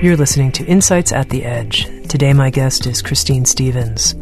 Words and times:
You're 0.00 0.16
listening 0.16 0.52
to 0.52 0.64
Insights 0.66 1.10
at 1.10 1.28
the 1.28 1.44
Edge. 1.44 1.86
Today, 2.06 2.32
my 2.32 2.50
guest 2.50 2.86
is 2.86 3.02
Christine 3.02 3.44
Stevens. 3.44 4.14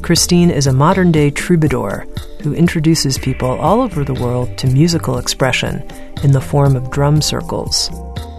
Christine 0.00 0.48
is 0.48 0.68
a 0.68 0.72
modern 0.72 1.10
day 1.10 1.32
troubadour 1.32 2.06
who 2.40 2.54
introduces 2.54 3.18
people 3.18 3.48
all 3.48 3.80
over 3.80 4.04
the 4.04 4.14
world 4.14 4.56
to 4.58 4.68
musical 4.68 5.18
expression 5.18 5.82
in 6.22 6.30
the 6.30 6.40
form 6.40 6.76
of 6.76 6.88
drum 6.92 7.20
circles. 7.20 7.90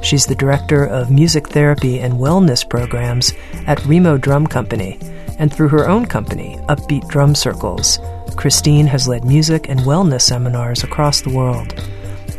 She's 0.03 0.25
the 0.25 0.35
director 0.35 0.85
of 0.85 1.11
music 1.11 1.49
therapy 1.49 1.99
and 1.99 2.13
wellness 2.13 2.67
programs 2.67 3.33
at 3.67 3.85
Remo 3.85 4.17
Drum 4.17 4.47
Company, 4.47 4.97
and 5.37 5.53
through 5.53 5.69
her 5.69 5.89
own 5.89 6.05
company, 6.05 6.57
Upbeat 6.69 7.09
Drum 7.09 7.35
Circles, 7.35 7.99
Christine 8.37 8.87
has 8.87 9.05
led 9.05 9.25
music 9.25 9.67
and 9.67 9.81
wellness 9.81 10.21
seminars 10.21 10.85
across 10.85 11.19
the 11.19 11.35
world. 11.35 11.73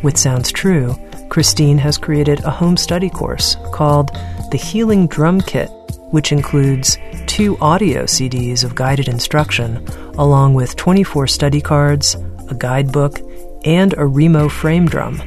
With 0.03 0.17
Sounds 0.17 0.51
True, 0.51 0.97
Christine 1.29 1.79
has 1.79 1.99
created 1.99 2.41
a 2.41 2.51
home 2.51 2.77
study 2.77 3.11
course 3.11 3.57
called 3.73 4.11
the 4.51 4.59
Healing 4.59 5.07
Drum 5.07 5.41
Kit, 5.41 5.71
which 6.11 6.33
includes 6.33 6.99
two 7.27 7.59
audio 7.59 8.05
CDs 8.05 8.65
of 8.65 8.75
guided 8.75 9.09
instruction, 9.09 9.87
along 10.19 10.55
with 10.55 10.77
24 10.77 11.27
study 11.27 11.61
cards, 11.61 12.15
a 12.49 12.55
guidebook, 12.55 13.21
and 13.65 13.95
a 13.99 14.07
Remo 14.07 14.49
frame 14.49 14.87
drum. 14.87 15.21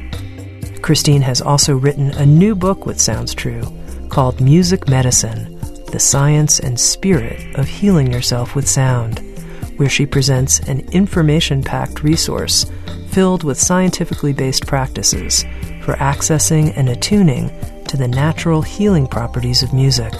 Christine 0.82 1.22
has 1.22 1.42
also 1.42 1.76
written 1.76 2.10
a 2.12 2.26
new 2.26 2.54
book 2.54 2.86
with 2.86 3.00
Sounds 3.00 3.34
True 3.34 3.62
called 4.08 4.40
Music 4.40 4.88
Medicine 4.88 5.58
The 5.92 6.00
Science 6.00 6.58
and 6.58 6.80
Spirit 6.80 7.54
of 7.56 7.68
Healing 7.68 8.10
Yourself 8.12 8.56
with 8.56 8.68
Sound, 8.68 9.20
where 9.76 9.88
she 9.88 10.06
presents 10.06 10.60
an 10.60 10.80
information 10.92 11.62
packed 11.62 12.02
resource 12.02 12.70
filled 13.10 13.44
with 13.44 13.60
scientifically 13.60 14.32
based 14.32 14.66
practices 14.66 15.44
for 15.90 15.96
accessing 15.96 16.72
and 16.76 16.88
attuning 16.88 17.50
to 17.84 17.96
the 17.96 18.06
natural 18.06 18.62
healing 18.62 19.08
properties 19.08 19.64
of 19.64 19.74
music. 19.74 20.14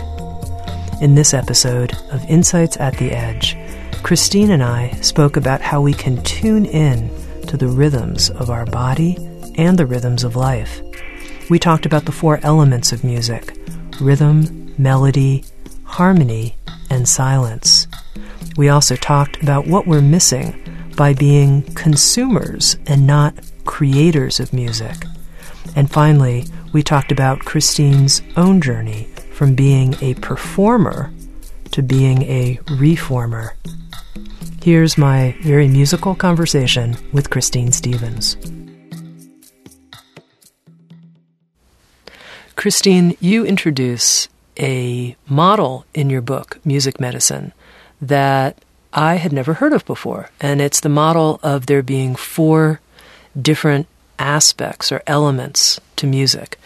In 1.01 1.15
this 1.15 1.33
episode 1.33 1.93
of 2.11 2.29
Insights 2.29 2.77
at 2.79 2.97
the 2.97 3.13
Edge, 3.13 3.57
Christine 4.03 4.51
and 4.51 4.65
I 4.65 4.91
spoke 5.01 5.37
about 5.37 5.61
how 5.61 5.81
we 5.81 5.95
can 5.95 6.21
tune 6.25 6.67
in 6.67 7.09
to 7.47 7.57
the 7.57 7.69
rhythms 7.69 8.31
of 8.31 8.51
our 8.51 8.67
body 8.67 9.17
and 9.55 9.79
the 9.79 9.87
rhythms 9.87 10.25
of 10.25 10.35
life. 10.35 10.81
We 11.49 11.61
talked 11.61 11.87
about 11.87 12.05
the 12.05 12.11
four 12.11 12.41
elements 12.43 12.91
of 12.91 13.05
music 13.05 13.57
rhythm, 14.01 14.75
melody, 14.77 15.45
harmony, 15.85 16.57
and 16.91 17.09
silence. 17.09 17.87
We 18.57 18.71
also 18.71 18.97
talked 18.97 19.41
about 19.41 19.69
what 19.69 19.87
we're 19.87 20.03
missing 20.03 20.61
by 20.97 21.15
being 21.15 21.63
consumers 21.75 22.77
and 22.89 23.07
not 23.07 23.37
creators 23.67 24.41
of 24.41 24.53
music. 24.53 24.97
And 25.77 25.91
finally, 25.91 26.47
we 26.73 26.83
talked 26.83 27.13
about 27.13 27.41
Christine's 27.41 28.23
own 28.37 28.61
journey 28.61 29.05
from 29.33 29.55
being 29.55 29.95
a 30.01 30.15
performer 30.15 31.13
to 31.73 31.83
being 31.83 32.23
a 32.23 32.59
reformer. 32.73 33.55
Here's 34.63 34.99
my 34.99 35.37
very 35.43 35.69
musical 35.69 36.15
conversation 36.15 36.97
with 37.13 37.31
Christine 37.31 37.73
Stevens. 37.73 38.37
Christine, 42.57 43.17
you 43.21 43.47
introduce 43.47 44.29
a 44.59 45.17
model 45.27 45.87
in 45.95 46.11
your 46.11 46.21
book, 46.21 46.59
Music 46.63 47.01
Medicine, 47.01 47.53
that 48.03 48.59
I 48.93 49.15
had 49.15 49.33
never 49.33 49.55
heard 49.55 49.73
of 49.73 49.87
before. 49.87 50.29
And 50.41 50.61
it's 50.61 50.81
the 50.81 50.91
model 50.91 51.41
of 51.43 51.67
there 51.67 51.83
being 51.83 52.15
four 52.15 52.81
different 53.41 53.87
aspects 54.21 54.93
or 54.93 55.03
elements 55.07 55.81
to 55.97 56.07
music. 56.07 56.59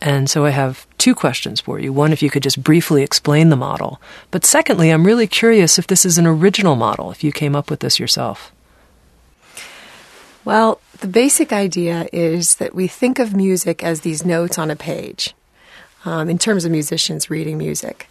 And 0.00 0.30
so 0.30 0.44
I 0.44 0.50
have 0.50 0.86
two 0.96 1.14
questions 1.14 1.60
for 1.60 1.78
you. 1.78 1.92
One, 1.92 2.12
if 2.12 2.22
you 2.22 2.30
could 2.30 2.42
just 2.42 2.62
briefly 2.62 3.02
explain 3.02 3.50
the 3.50 3.56
model. 3.56 4.00
But 4.30 4.46
secondly, 4.46 4.90
I'm 4.90 5.06
really 5.06 5.26
curious 5.26 5.78
if 5.78 5.86
this 5.86 6.06
is 6.06 6.16
an 6.16 6.26
original 6.26 6.76
model, 6.76 7.10
if 7.10 7.22
you 7.22 7.32
came 7.32 7.54
up 7.54 7.68
with 7.68 7.80
this 7.80 7.98
yourself. 7.98 8.52
Well, 10.44 10.80
the 11.00 11.06
basic 11.06 11.52
idea 11.52 12.06
is 12.12 12.54
that 12.56 12.74
we 12.74 12.86
think 12.86 13.18
of 13.18 13.36
music 13.36 13.84
as 13.84 14.00
these 14.00 14.24
notes 14.24 14.58
on 14.58 14.70
a 14.70 14.76
page 14.76 15.34
um, 16.06 16.30
in 16.30 16.38
terms 16.38 16.64
of 16.64 16.72
musicians 16.72 17.28
reading 17.28 17.58
music. 17.58 18.08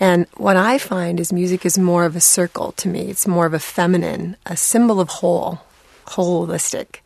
And 0.00 0.26
what 0.36 0.56
I 0.56 0.78
find 0.78 1.20
is 1.20 1.32
music 1.32 1.64
is 1.64 1.78
more 1.78 2.04
of 2.04 2.16
a 2.16 2.20
circle 2.20 2.72
to 2.72 2.88
me. 2.88 3.10
It's 3.10 3.26
more 3.26 3.46
of 3.46 3.54
a 3.54 3.58
feminine, 3.58 4.36
a 4.46 4.56
symbol 4.56 5.00
of 5.00 5.08
whole, 5.08 5.60
holistic. 6.06 6.96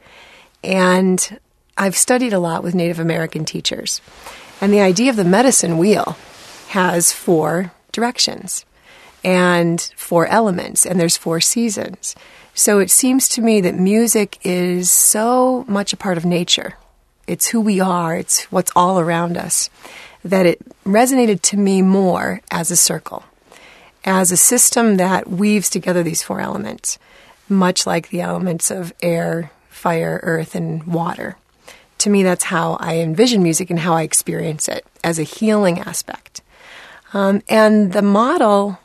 And 0.62 1.38
I've 1.76 1.96
studied 1.96 2.32
a 2.32 2.38
lot 2.38 2.62
with 2.62 2.74
Native 2.74 2.98
American 2.98 3.44
teachers. 3.44 4.00
And 4.60 4.72
the 4.72 4.80
idea 4.80 5.10
of 5.10 5.16
the 5.16 5.24
medicine 5.24 5.78
wheel 5.78 6.16
has 6.68 7.12
four 7.12 7.72
directions 7.90 8.64
and 9.24 9.80
four 9.96 10.26
elements, 10.26 10.84
and 10.86 10.98
there's 10.98 11.16
four 11.16 11.40
seasons. 11.40 12.14
So 12.54 12.80
it 12.80 12.90
seems 12.90 13.28
to 13.30 13.40
me 13.40 13.60
that 13.60 13.74
music 13.74 14.38
is 14.42 14.90
so 14.90 15.64
much 15.68 15.92
a 15.92 15.96
part 15.96 16.16
of 16.16 16.24
nature. 16.24 16.76
It's 17.26 17.48
who 17.48 17.60
we 17.60 17.80
are, 17.80 18.16
it's 18.16 18.44
what's 18.52 18.72
all 18.76 18.98
around 18.98 19.36
us, 19.36 19.70
that 20.24 20.44
it 20.44 20.60
resonated 20.84 21.40
to 21.42 21.56
me 21.56 21.82
more 21.82 22.40
as 22.50 22.70
a 22.70 22.76
circle, 22.76 23.24
as 24.04 24.32
a 24.32 24.36
system 24.36 24.96
that 24.96 25.30
weaves 25.30 25.70
together 25.70 26.02
these 26.02 26.22
four 26.22 26.40
elements, 26.40 26.98
much 27.48 27.86
like 27.86 28.10
the 28.10 28.20
elements 28.20 28.70
of 28.70 28.92
air, 29.00 29.50
fire, 29.82 30.20
earth, 30.22 30.54
and 30.54 30.84
water. 30.84 31.36
To 31.98 32.10
me, 32.10 32.22
that's 32.22 32.44
how 32.44 32.76
I 32.78 32.98
envision 32.98 33.42
music 33.42 33.68
and 33.68 33.80
how 33.80 33.94
I 33.94 34.02
experience 34.02 34.68
it 34.68 34.86
as 35.02 35.18
a 35.18 35.24
healing 35.24 35.80
aspect. 35.80 36.40
Um, 37.12 37.42
and 37.48 37.92
the 37.92 38.02
model 38.02 38.78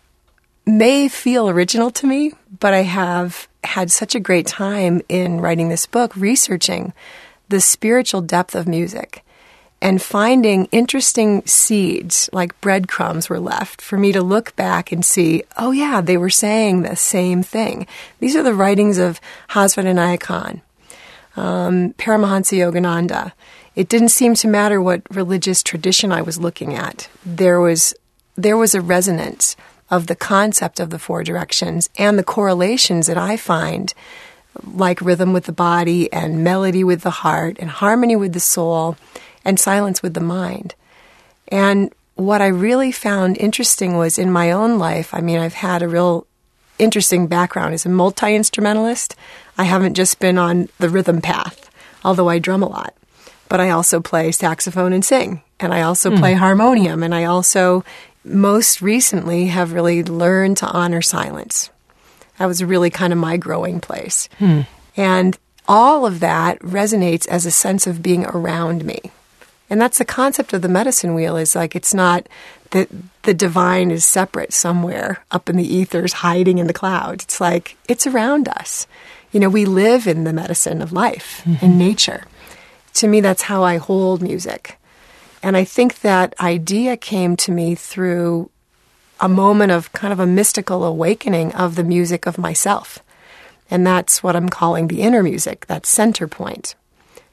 may 0.66 1.08
feel 1.08 1.50
original 1.50 1.92
to 1.92 2.08
me, 2.08 2.34
but 2.60 2.74
I 2.74 2.82
have 2.82 3.48
had 3.64 3.92
such 3.92 4.16
a 4.16 4.20
great 4.20 4.48
time 4.48 5.02
in 5.08 5.40
writing 5.40 5.70
this 5.70 5.86
book, 5.86 6.16
researching 6.16 6.94
the 7.48 7.62
spiritual 7.62 8.22
depth 8.22 8.56
of 8.56 8.68
music 8.68 9.24
and 9.80 10.02
finding 10.02 10.66
interesting 10.72 11.46
seeds 11.46 12.28
like 12.34 12.60
breadcrumbs 12.60 13.30
were 13.30 13.40
left 13.40 13.82
for 13.82 13.98
me 13.98 14.12
to 14.12 14.24
look 14.24 14.56
back 14.56 14.92
and 14.92 15.06
see, 15.06 15.44
oh 15.58 15.70
yeah, 15.70 16.02
they 16.02 16.18
were 16.18 16.32
saying 16.32 16.82
the 16.82 16.96
same 16.96 17.44
thing. 17.44 17.86
These 18.20 18.36
are 18.36 18.44
the 18.44 18.56
writings 18.56 18.98
of 18.98 19.22
Hazrat 19.50 19.86
Inayat 19.86 20.22
Khan 20.22 20.62
um, 21.38 21.94
Paramahansa 21.94 22.58
Yogananda. 22.58 23.32
It 23.76 23.90
didn't 23.90 24.10
seem 24.10 24.34
to 24.36 24.48
matter 24.48 24.82
what 24.82 25.04
religious 25.16 25.62
tradition 25.62 26.12
I 26.12 26.22
was 26.22 26.40
looking 26.40 26.74
at. 26.74 27.10
There 27.26 27.62
was 27.62 27.94
there 28.36 28.58
was 28.58 28.76
a 28.76 28.82
resonance 28.82 29.56
of 29.90 30.08
the 30.08 30.16
concept 30.16 30.80
of 30.80 30.90
the 30.90 31.00
four 31.00 31.24
directions 31.24 31.90
and 31.98 32.20
the 32.20 32.24
correlations 32.24 33.08
that 33.08 33.18
I 33.18 33.38
find, 33.38 33.94
like 34.64 35.02
rhythm 35.02 35.34
with 35.34 35.46
the 35.46 35.52
body 35.54 36.12
and 36.12 36.44
melody 36.44 36.84
with 36.84 37.02
the 37.02 37.10
heart 37.10 37.58
and 37.60 37.70
harmony 37.70 38.16
with 38.16 38.34
the 38.34 38.40
soul 38.40 38.98
and 39.46 39.60
silence 39.60 40.04
with 40.04 40.14
the 40.14 40.20
mind. 40.20 40.76
And 41.48 41.92
what 42.16 42.42
I 42.42 42.48
really 42.48 42.92
found 42.92 43.38
interesting 43.38 43.98
was 43.98 44.20
in 44.20 44.32
my 44.32 44.52
own 44.52 44.78
life, 44.78 45.14
I 45.14 45.22
mean, 45.22 45.40
I've 45.40 45.54
had 45.54 45.82
a 45.82 45.88
real 45.88 46.27
interesting 46.80 47.28
background 47.28 47.74
as 47.74 47.86
a 47.86 47.90
multi 47.90 48.36
instrumentalist. 48.36 49.16
I 49.58 49.64
haven't 49.64 49.96
just 49.96 50.20
been 50.20 50.38
on 50.38 50.70
the 50.80 50.90
rhythm 50.90 51.22
path, 51.22 51.70
although 52.04 52.30
I 52.30 52.40
drum 52.40 52.64
a 52.64 52.70
lot, 52.70 52.94
but 53.50 53.60
I 53.60 53.70
also 53.70 54.00
play 54.00 54.32
saxophone 54.32 54.94
and 54.94 55.04
sing. 55.04 55.42
and 55.60 55.74
I 55.74 55.82
also 55.82 56.12
hmm. 56.12 56.18
play 56.18 56.34
harmonium, 56.34 57.02
and 57.02 57.16
I 57.16 57.24
also 57.24 57.84
most 58.24 58.82
recently 58.82 59.48
have 59.48 59.74
really 59.74 60.04
learned 60.04 60.58
to 60.58 60.68
honor 60.68 61.02
silence. 61.02 61.70
That 62.38 62.46
was 62.46 62.64
really 62.64 62.90
kind 62.90 63.12
of 63.12 63.20
my 63.20 63.38
growing 63.38 63.80
place. 63.80 64.30
Hmm. 64.38 64.62
And 64.96 65.38
all 65.68 66.06
of 66.06 66.20
that 66.20 66.60
resonates 66.60 67.28
as 67.28 67.46
a 67.46 67.52
sense 67.52 67.88
of 67.88 68.02
being 68.04 68.26
around 68.26 68.86
me. 68.86 69.12
And 69.70 69.82
that's 69.82 69.98
the 69.98 70.06
concept 70.06 70.54
of 70.54 70.62
the 70.62 70.70
medicine 70.70 71.14
wheel 71.14 71.36
is 71.36 71.56
like 71.56 71.76
it's 71.76 71.94
not 71.94 72.28
that 72.72 72.90
the 73.24 73.34
divine 73.34 73.92
is 73.92 74.06
separate 74.06 74.54
somewhere 74.54 75.24
up 75.32 75.50
in 75.50 75.58
the 75.58 75.76
ethers 75.76 76.14
hiding 76.14 76.58
in 76.58 76.68
the 76.68 76.74
clouds. 76.74 77.26
It's 77.26 77.42
like 77.42 77.76
it's 77.88 78.08
around 78.08 78.48
us. 78.48 78.88
You 79.32 79.40
know, 79.40 79.50
we 79.50 79.66
live 79.66 80.08
in 80.08 80.24
the 80.24 80.34
medicine 80.34 80.82
of 80.82 80.94
life 80.94 81.46
in 81.46 81.56
mm-hmm. 81.56 81.78
nature. 81.78 82.26
To 82.96 83.08
me, 83.08 83.22
that's 83.22 83.44
how 83.44 83.64
I 83.64 83.78
hold 83.78 84.22
music. 84.22 84.80
And 85.44 85.56
I 85.56 85.64
think 85.64 86.00
that 86.00 86.34
idea 86.40 86.98
came 86.98 87.36
to 87.38 87.52
me 87.52 87.76
through 87.76 88.50
a 89.20 89.30
moment 89.30 89.72
of 89.72 89.92
kind 89.94 90.14
of 90.14 90.20
a 90.20 90.26
mystical 90.26 90.84
awakening 90.84 91.54
of 91.54 91.76
the 91.76 91.84
music 91.84 92.26
of 92.26 92.38
myself. 92.38 93.00
And 93.70 93.86
that's 93.86 94.24
what 94.24 94.36
I'm 94.36 94.50
calling 94.50 94.88
the 94.88 95.02
inner 95.02 95.22
music, 95.22 95.66
that 95.68 95.86
center 95.86 96.28
point. 96.28 96.76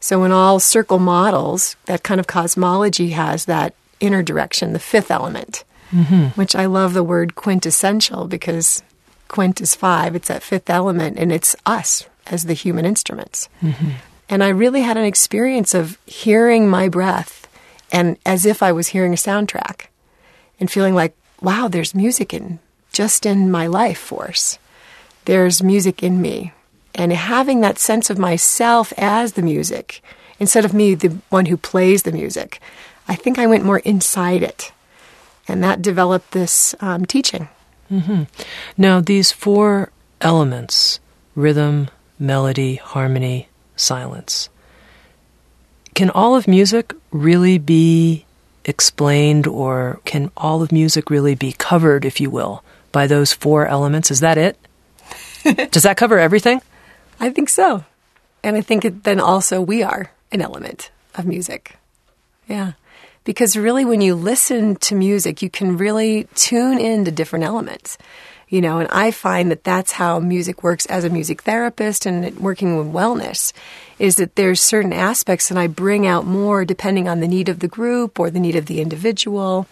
So, 0.05 0.23
in 0.25 0.33
all 0.33 0.61
circle 0.61 0.99
models, 0.99 1.77
that 1.87 2.03
kind 2.03 2.21
of 2.21 2.27
cosmology 2.27 3.12
has 3.12 3.47
that 3.47 3.75
inner 4.01 4.23
direction, 4.23 4.75
the 4.75 4.79
fifth 4.79 5.11
element, 5.11 5.65
mm-hmm. 5.91 6.27
which 6.39 6.55
I 6.55 6.67
love 6.67 6.93
the 6.93 7.03
word 7.03 7.37
quintessential 7.37 8.27
because 8.27 8.83
quint 9.29 9.62
is 9.62 9.75
five, 9.75 10.15
it's 10.15 10.29
that 10.29 10.43
fifth 10.43 10.69
element, 10.69 11.19
and 11.19 11.33
it's 11.33 11.56
us 11.65 12.06
as 12.27 12.45
the 12.45 12.53
human 12.53 12.85
instruments. 12.85 13.49
Mm-hmm. 13.62 13.93
And 14.29 14.45
I 14.45 14.51
really 14.51 14.83
had 14.83 14.99
an 14.99 15.06
experience 15.06 15.73
of 15.73 15.97
hearing 16.05 16.69
my 16.69 16.91
breath 16.91 17.49
and 17.91 18.19
as 18.27 18.45
if 18.45 18.62
I 18.62 18.73
was 18.73 18.89
hearing 18.89 19.15
a 19.15 19.17
soundtrack 19.17 19.87
and 20.61 20.71
feeling 20.71 20.95
like, 20.95 21.17
wow, 21.41 21.67
there's 21.67 21.95
music 21.95 22.35
in 22.35 22.59
just 22.93 23.25
in 23.25 23.50
my 23.50 23.67
life 23.67 24.00
force. 24.00 24.59
There's 25.25 25.62
music 25.62 26.03
in 26.03 26.21
me. 26.21 26.53
And 26.94 27.12
having 27.12 27.61
that 27.61 27.79
sense 27.79 28.11
of 28.11 28.19
myself 28.19 28.93
as 28.96 29.32
the 29.32 29.43
music, 29.43 30.02
instead 30.38 30.64
of 30.64 30.75
me, 30.75 30.94
the 30.94 31.19
one 31.29 31.46
who 31.46 31.56
plays 31.56 32.02
the 32.02 32.12
music, 32.12 32.61
I 33.08 33.14
think 33.14 33.38
I 33.38 33.46
went 33.46 33.64
more 33.64 33.81
inside 33.81 34.43
it. 34.43 34.73
And 35.49 35.62
that 35.62 35.82
developed 35.82 36.31
this 36.31 36.75
um, 36.81 37.05
teaching. 37.05 37.49
Now, 38.79 39.00
these 39.00 39.31
four 39.31 39.91
elements 40.20 41.00
rhythm, 41.35 41.88
melody, 42.19 42.76
harmony, 42.76 43.49
silence 43.76 44.49
can 45.94 46.11
all 46.11 46.35
of 46.35 46.49
music 46.49 46.93
really 47.12 47.58
be 47.58 48.26
explained, 48.64 49.47
or 49.47 50.00
can 50.05 50.31
all 50.37 50.62
of 50.62 50.73
music 50.73 51.08
really 51.08 51.35
be 51.35 51.52
covered, 51.52 52.05
if 52.05 52.20
you 52.20 52.31
will, 52.31 52.64
by 52.93 53.06
those 53.06 53.32
four 53.32 53.67
elements? 53.67 54.11
Is 54.11 54.20
that 54.20 54.37
it? 54.37 54.58
Does 55.70 55.85
that 55.85 55.97
cover 55.97 56.19
everything? 56.19 56.61
I 57.20 57.31
think 57.31 57.49
so. 57.49 57.84
And 58.43 58.56
I 58.56 58.61
think 58.61 58.84
it, 58.84 59.05
then 59.05 59.20
also 59.20 59.61
we 59.61 59.82
are 59.82 60.11
an 60.32 60.40
element 60.40 60.90
of 61.14 61.26
music. 61.26 61.76
Yeah. 62.49 62.72
Because 63.25 63.56
really, 63.56 63.87
when 63.87 64.02
you 64.02 64.14
listen 64.14 64.76
to 64.76 64.94
music, 64.94 65.40
you 65.40 65.49
can 65.49 65.78
really 65.78 66.28
tune 66.34 66.78
into 66.78 67.11
different 67.11 67.46
elements. 67.46 67.96
You 68.49 68.61
know, 68.61 68.78
and 68.78 68.88
I 68.90 69.11
find 69.11 69.50
that 69.50 69.64
that's 69.64 69.93
how 69.93 70.20
music 70.20 70.62
works 70.62 70.84
as 70.87 71.05
a 71.05 71.11
music 71.11 71.43
therapist 71.43 72.05
and 72.05 72.38
working 72.38 72.76
with 72.76 72.93
wellness 72.93 73.52
is 73.99 74.16
that 74.16 74.37
there's 74.37 74.61
certain 74.61 74.93
aspects 74.93 75.49
that 75.49 75.58
I 75.58 75.66
bring 75.66 76.06
out 76.06 76.26
more 76.26 76.64
depending 76.64 77.08
on 77.08 77.20
the 77.20 77.26
need 77.28 77.49
of 77.49 77.61
the 77.61 77.69
group 77.69 78.20
or 78.20 78.31
the 78.31 78.38
need 78.38 78.55
of 78.55 78.66
the 78.66 78.81
individual. 78.81 79.66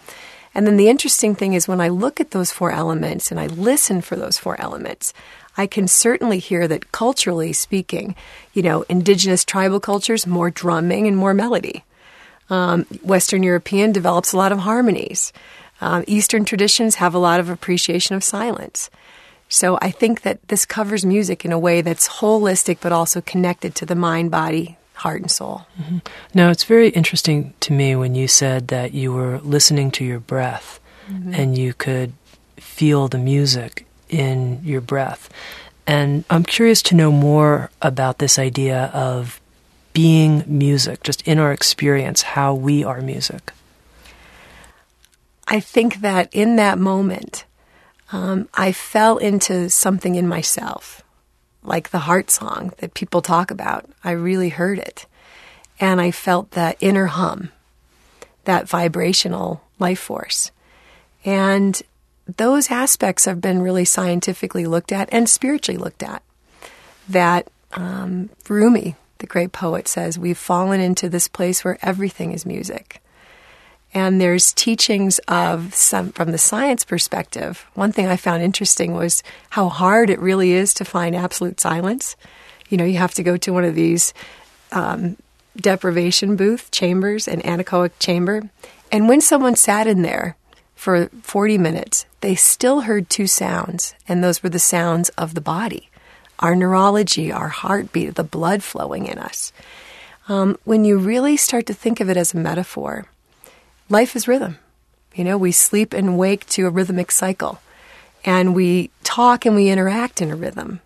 And 0.55 0.65
then 0.67 0.77
the 0.77 0.89
interesting 0.89 1.35
thing 1.35 1.53
is 1.53 1.67
when 1.67 1.81
I 1.81 1.89
look 1.89 2.19
at 2.19 2.31
those 2.31 2.51
four 2.51 2.71
elements 2.71 3.31
and 3.31 3.39
I 3.39 3.47
listen 3.47 4.01
for 4.01 4.15
those 4.15 4.37
four 4.37 4.59
elements, 4.59 5.13
I 5.57 5.67
can 5.67 5.87
certainly 5.87 6.39
hear 6.39 6.67
that 6.67 6.91
culturally 6.91 7.53
speaking, 7.53 8.15
you 8.53 8.61
know, 8.63 8.83
indigenous 8.89 9.45
tribal 9.45 9.79
cultures, 9.79 10.25
more 10.25 10.49
drumming 10.49 11.07
and 11.07 11.15
more 11.15 11.33
melody. 11.33 11.83
Um, 12.49 12.85
Western 13.03 13.43
European 13.43 13.91
develops 13.91 14.33
a 14.33 14.37
lot 14.37 14.51
of 14.51 14.59
harmonies. 14.59 15.31
Um, 15.81 16.03
Eastern 16.07 16.45
traditions 16.45 16.95
have 16.95 17.13
a 17.13 17.19
lot 17.19 17.39
of 17.39 17.49
appreciation 17.49 18.15
of 18.15 18.23
silence. 18.23 18.89
So 19.49 19.77
I 19.81 19.91
think 19.91 20.21
that 20.21 20.47
this 20.47 20.65
covers 20.65 21.05
music 21.05 21.45
in 21.45 21.51
a 21.51 21.59
way 21.59 21.81
that's 21.81 22.07
holistic 22.07 22.79
but 22.81 22.91
also 22.91 23.21
connected 23.21 23.75
to 23.75 23.85
the 23.85 23.95
mind, 23.95 24.31
body, 24.31 24.77
heart, 24.93 25.21
and 25.21 25.29
soul. 25.29 25.67
Now, 26.33 26.49
it's 26.49 26.63
very 26.63 26.89
interesting 26.89 27.53
to 27.59 27.73
me 27.73 27.95
when 27.95 28.15
you 28.15 28.27
said 28.27 28.69
that 28.69 28.93
you 28.93 29.13
were 29.13 29.39
listening 29.39 29.91
to 29.91 30.05
your 30.05 30.19
breath 30.19 30.79
and 31.31 31.57
you 31.57 31.73
could 31.73 32.13
feel 32.57 33.07
the 33.07 33.17
music 33.17 33.82
in 34.13 34.61
your 34.63 34.81
breath. 34.81 35.29
And 35.85 36.23
I'm 36.29 36.43
curious 36.43 36.81
to 36.83 36.95
know 36.95 37.11
more 37.11 37.69
about 37.81 38.19
this 38.19 38.39
idea 38.39 38.85
of 38.93 39.41
being 39.91 40.43
music, 40.47 41.03
just 41.03 41.27
in 41.27 41.39
our 41.39 41.51
experience, 41.51 42.21
how 42.21 42.53
we 42.53 42.83
are 42.83 43.01
music. 43.01 43.51
I 45.47 45.59
think 45.59 46.01
that 46.01 46.29
in 46.31 46.55
that 46.55 46.79
moment, 46.79 47.45
um, 48.11 48.47
I 48.53 48.71
fell 48.71 49.17
into 49.17 49.69
something 49.69 50.15
in 50.15 50.27
myself, 50.27 51.03
like 51.63 51.89
the 51.89 51.99
heart 51.99 52.31
song 52.31 52.73
that 52.77 52.93
people 52.93 53.21
talk 53.21 53.51
about. 53.51 53.85
I 54.03 54.11
really 54.11 54.49
heard 54.49 54.79
it. 54.79 55.05
And 55.79 55.99
I 55.99 56.11
felt 56.11 56.51
that 56.51 56.77
inner 56.79 57.07
hum, 57.07 57.49
that 58.45 58.69
vibrational 58.69 59.63
life 59.79 59.99
force. 59.99 60.51
And 61.25 61.81
those 62.25 62.71
aspects 62.71 63.25
have 63.25 63.41
been 63.41 63.61
really 63.61 63.85
scientifically 63.85 64.65
looked 64.65 64.91
at 64.91 65.09
and 65.11 65.27
spiritually 65.27 65.77
looked 65.77 66.03
at. 66.03 66.23
That 67.09 67.49
um, 67.73 68.29
Rumi, 68.47 68.95
the 69.17 69.27
great 69.27 69.51
poet, 69.51 69.87
says, 69.87 70.17
We've 70.17 70.37
fallen 70.37 70.79
into 70.79 71.09
this 71.09 71.27
place 71.27 71.63
where 71.63 71.77
everything 71.81 72.31
is 72.31 72.45
music. 72.45 73.01
And 73.93 74.19
there's 74.19 74.53
teachings 74.53 75.19
of 75.27 75.75
some 75.75 76.11
from 76.13 76.31
the 76.31 76.37
science 76.37 76.83
perspective. 76.83 77.67
One 77.75 77.91
thing 77.91 78.07
I 78.07 78.15
found 78.15 78.41
interesting 78.41 78.93
was 78.93 79.21
how 79.51 79.69
hard 79.69 80.09
it 80.09 80.19
really 80.19 80.51
is 80.51 80.73
to 80.75 80.85
find 80.85 81.15
absolute 81.15 81.59
silence. 81.59 82.15
You 82.69 82.77
know, 82.77 82.85
you 82.85 82.97
have 82.97 83.13
to 83.15 83.23
go 83.23 83.37
to 83.37 83.53
one 83.53 83.65
of 83.65 83.75
these 83.75 84.13
um, 84.71 85.17
deprivation 85.55 86.35
booth 86.35 86.71
chambers, 86.71 87.27
an 87.27 87.41
anechoic 87.41 87.91
chamber. 87.99 88.49
And 88.91 89.07
when 89.07 89.21
someone 89.21 89.55
sat 89.55 89.85
in 89.85 90.01
there 90.01 90.37
for 90.83 91.07
40 91.21 91.57
minutes, 91.57 92.05
they 92.19 92.35
still 92.35 92.81
heard 92.81 93.09
two 93.09 93.25
sounds, 93.25 93.95
and 94.05 94.21
those 94.21 94.43
were 94.43 94.49
the 94.49 94.59
sounds 94.59 95.07
of 95.17 95.33
the 95.33 95.39
body 95.39 95.89
our 96.39 96.57
neurology, 96.57 97.31
our 97.31 97.47
heartbeat, 97.47 98.15
the 98.15 98.23
blood 98.23 98.61
flowing 98.61 99.05
in 99.05 99.17
us. 99.17 99.53
Um, 100.27 100.57
when 100.65 100.83
you 100.83 100.97
really 100.97 101.37
start 101.37 101.67
to 101.67 101.73
think 101.73 102.01
of 102.01 102.09
it 102.09 102.17
as 102.17 102.33
a 102.33 102.37
metaphor, 102.37 103.05
life 103.87 104.13
is 104.13 104.27
rhythm. 104.27 104.57
You 105.15 105.23
know, 105.23 105.37
we 105.37 105.53
sleep 105.53 105.93
and 105.93 106.17
wake 106.17 106.45
to 106.47 106.67
a 106.67 106.69
rhythmic 106.69 107.11
cycle, 107.11 107.61
and 108.25 108.53
we 108.53 108.89
talk 109.05 109.45
and 109.45 109.55
we 109.55 109.69
interact 109.69 110.21
in 110.21 110.31
a 110.31 110.35
rhythm. 110.35 110.81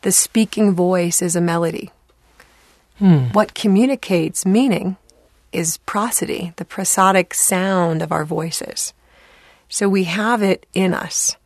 The 0.00 0.12
speaking 0.12 0.72
voice 0.72 1.20
is 1.20 1.36
a 1.36 1.42
melody. 1.42 1.90
What 3.32 3.52
communicates 3.52 4.46
meaning 4.46 4.96
is 5.52 5.76
prosody, 5.84 6.54
the 6.56 6.64
prosodic 6.64 7.34
sound 7.34 8.00
of 8.00 8.10
our 8.10 8.24
voices. 8.24 8.94
So 9.68 9.88
we 9.88 10.04
have 10.04 10.42
it 10.42 10.66
in 10.72 10.94
us. 10.94 11.36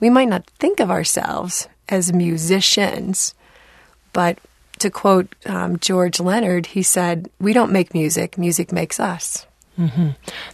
We 0.00 0.10
might 0.10 0.28
not 0.28 0.46
think 0.58 0.80
of 0.80 0.90
ourselves 0.90 1.68
as 1.88 2.12
musicians, 2.12 3.34
but 4.12 4.38
to 4.78 4.90
quote 4.90 5.34
um, 5.46 5.78
George 5.78 6.18
Leonard, 6.20 6.66
he 6.66 6.82
said, 6.82 7.30
We 7.40 7.52
don't 7.52 7.72
make 7.72 7.94
music, 7.94 8.36
music 8.36 8.72
makes 8.72 8.98
us. 8.98 9.46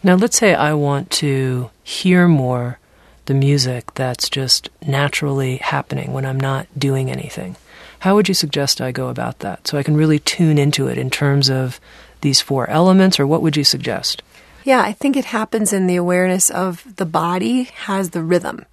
Now, 0.03 0.15
let's 0.15 0.39
say 0.39 0.55
I 0.55 0.75
want 0.75 1.11
to 1.13 1.71
hear 1.83 2.29
more 2.29 2.79
the 3.27 3.35
music 3.35 3.93
that's 3.95 4.31
just 4.31 4.71
naturally 4.87 5.57
happening 5.57 6.13
when 6.13 6.25
I'm 6.25 6.41
not 6.41 6.67
doing 6.79 7.11
anything. 7.11 7.57
How 8.01 8.15
would 8.15 8.29
you 8.29 8.35
suggest 8.35 8.81
I 8.81 8.93
go 8.93 9.09
about 9.09 9.41
that 9.41 9.67
so 9.67 9.77
I 9.77 9.83
can 9.83 9.97
really 9.97 10.19
tune 10.21 10.57
into 10.57 10.87
it 10.87 10.99
in 10.99 11.11
terms 11.11 11.51
of 11.51 11.81
these 12.21 12.41
four 12.41 12.69
elements, 12.71 13.19
or 13.19 13.27
what 13.27 13.43
would 13.43 13.57
you 13.57 13.65
suggest? 13.65 14.23
Yeah, 14.65 14.83
I 14.83 14.93
think 14.93 15.17
it 15.17 15.27
happens 15.27 15.73
in 15.73 15.87
the 15.87 15.97
awareness 15.97 16.51
of 16.51 16.85
the 16.97 17.07
body 17.07 17.65
has 17.65 18.11
the 18.11 18.23
rhythm. 18.23 18.67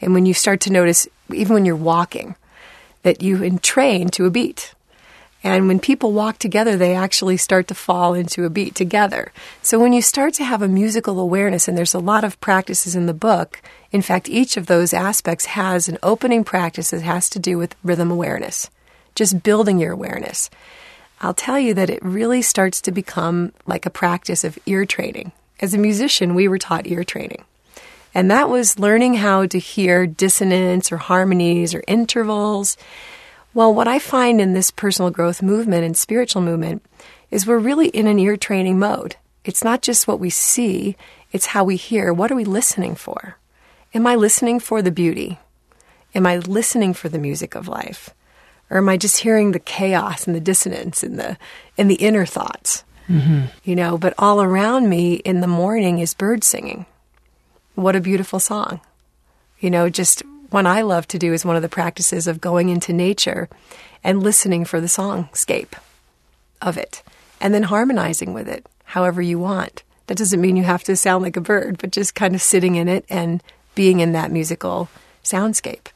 And 0.00 0.14
when 0.14 0.26
you 0.26 0.34
start 0.34 0.60
to 0.62 0.72
notice, 0.72 1.08
even 1.32 1.54
when 1.54 1.64
you're 1.64 1.76
walking, 1.76 2.36
that 3.02 3.22
you 3.22 3.42
entrain 3.42 4.10
to 4.10 4.26
a 4.26 4.30
beat. 4.30 4.74
And 5.44 5.68
when 5.68 5.78
people 5.78 6.12
walk 6.12 6.38
together, 6.38 6.76
they 6.76 6.94
actually 6.94 7.36
start 7.36 7.68
to 7.68 7.74
fall 7.74 8.12
into 8.12 8.44
a 8.44 8.50
beat 8.50 8.74
together. 8.74 9.32
So 9.62 9.78
when 9.78 9.92
you 9.92 10.02
start 10.02 10.34
to 10.34 10.44
have 10.44 10.62
a 10.62 10.68
musical 10.68 11.20
awareness, 11.20 11.68
and 11.68 11.78
there's 11.78 11.94
a 11.94 12.00
lot 12.00 12.24
of 12.24 12.40
practices 12.40 12.96
in 12.96 13.06
the 13.06 13.14
book, 13.14 13.62
in 13.92 14.02
fact, 14.02 14.28
each 14.28 14.56
of 14.56 14.66
those 14.66 14.92
aspects 14.92 15.46
has 15.46 15.88
an 15.88 15.98
opening 16.02 16.42
practice 16.42 16.90
that 16.90 17.02
has 17.02 17.30
to 17.30 17.38
do 17.38 17.56
with 17.56 17.76
rhythm 17.84 18.10
awareness, 18.10 18.68
just 19.14 19.42
building 19.44 19.78
your 19.78 19.92
awareness. 19.92 20.50
I'll 21.20 21.34
tell 21.34 21.58
you 21.58 21.74
that 21.74 21.90
it 21.90 22.04
really 22.04 22.42
starts 22.42 22.80
to 22.82 22.92
become 22.92 23.52
like 23.66 23.86
a 23.86 23.90
practice 23.90 24.44
of 24.44 24.58
ear 24.66 24.84
training. 24.86 25.32
As 25.60 25.74
a 25.74 25.78
musician, 25.78 26.34
we 26.34 26.46
were 26.46 26.58
taught 26.58 26.86
ear 26.86 27.02
training. 27.02 27.44
And 28.14 28.30
that 28.30 28.48
was 28.48 28.78
learning 28.78 29.14
how 29.14 29.46
to 29.46 29.58
hear 29.58 30.06
dissonance 30.06 30.92
or 30.92 30.96
harmonies 30.96 31.74
or 31.74 31.82
intervals. 31.86 32.76
Well, 33.52 33.74
what 33.74 33.88
I 33.88 33.98
find 33.98 34.40
in 34.40 34.54
this 34.54 34.70
personal 34.70 35.10
growth 35.10 35.42
movement 35.42 35.84
and 35.84 35.96
spiritual 35.96 36.42
movement 36.42 36.84
is 37.30 37.46
we're 37.46 37.58
really 37.58 37.88
in 37.88 38.06
an 38.06 38.18
ear 38.18 38.36
training 38.36 38.78
mode. 38.78 39.16
It's 39.44 39.64
not 39.64 39.82
just 39.82 40.06
what 40.06 40.20
we 40.20 40.30
see, 40.30 40.96
it's 41.32 41.46
how 41.46 41.64
we 41.64 41.76
hear. 41.76 42.12
What 42.12 42.30
are 42.30 42.36
we 42.36 42.44
listening 42.44 42.94
for? 42.94 43.36
Am 43.94 44.06
I 44.06 44.14
listening 44.14 44.60
for 44.60 44.82
the 44.82 44.90
beauty? 44.90 45.38
Am 46.14 46.26
I 46.26 46.38
listening 46.38 46.94
for 46.94 47.08
the 47.08 47.18
music 47.18 47.54
of 47.54 47.68
life? 47.68 48.10
Or 48.70 48.78
am 48.78 48.88
I 48.88 48.96
just 48.96 49.18
hearing 49.18 49.52
the 49.52 49.58
chaos 49.58 50.26
and 50.26 50.36
the 50.36 50.40
dissonance 50.40 51.02
and 51.02 51.18
the 51.18 51.36
and 51.76 51.90
the 51.90 51.96
inner 51.96 52.26
thoughts? 52.26 52.84
Mm-hmm. 53.08 53.46
You 53.64 53.76
know, 53.76 53.96
but 53.96 54.14
all 54.18 54.42
around 54.42 54.88
me 54.88 55.14
in 55.14 55.40
the 55.40 55.46
morning 55.46 55.98
is 55.98 56.14
bird 56.14 56.44
singing. 56.44 56.86
What 57.74 57.96
a 57.96 58.00
beautiful 58.00 58.40
song. 58.40 58.80
You 59.60 59.70
know, 59.70 59.88
just 59.88 60.22
one 60.50 60.66
I 60.66 60.82
love 60.82 61.08
to 61.08 61.18
do 61.18 61.32
is 61.32 61.44
one 61.44 61.56
of 61.56 61.62
the 61.62 61.68
practices 61.68 62.26
of 62.26 62.40
going 62.40 62.68
into 62.68 62.92
nature 62.92 63.48
and 64.04 64.22
listening 64.22 64.64
for 64.64 64.80
the 64.80 64.86
songscape 64.86 65.72
of 66.60 66.76
it 66.76 67.02
and 67.40 67.54
then 67.54 67.64
harmonizing 67.64 68.34
with 68.34 68.48
it 68.48 68.66
however 68.84 69.22
you 69.22 69.38
want. 69.38 69.82
That 70.06 70.18
doesn't 70.18 70.40
mean 70.40 70.56
you 70.56 70.64
have 70.64 70.84
to 70.84 70.96
sound 70.96 71.22
like 71.22 71.36
a 71.36 71.42
bird, 71.42 71.78
but 71.78 71.90
just 71.90 72.14
kind 72.14 72.34
of 72.34 72.42
sitting 72.42 72.76
in 72.76 72.88
it 72.88 73.04
and 73.10 73.42
being 73.74 74.00
in 74.00 74.12
that 74.12 74.32
musical 74.32 74.88
soundscape. 75.22 75.88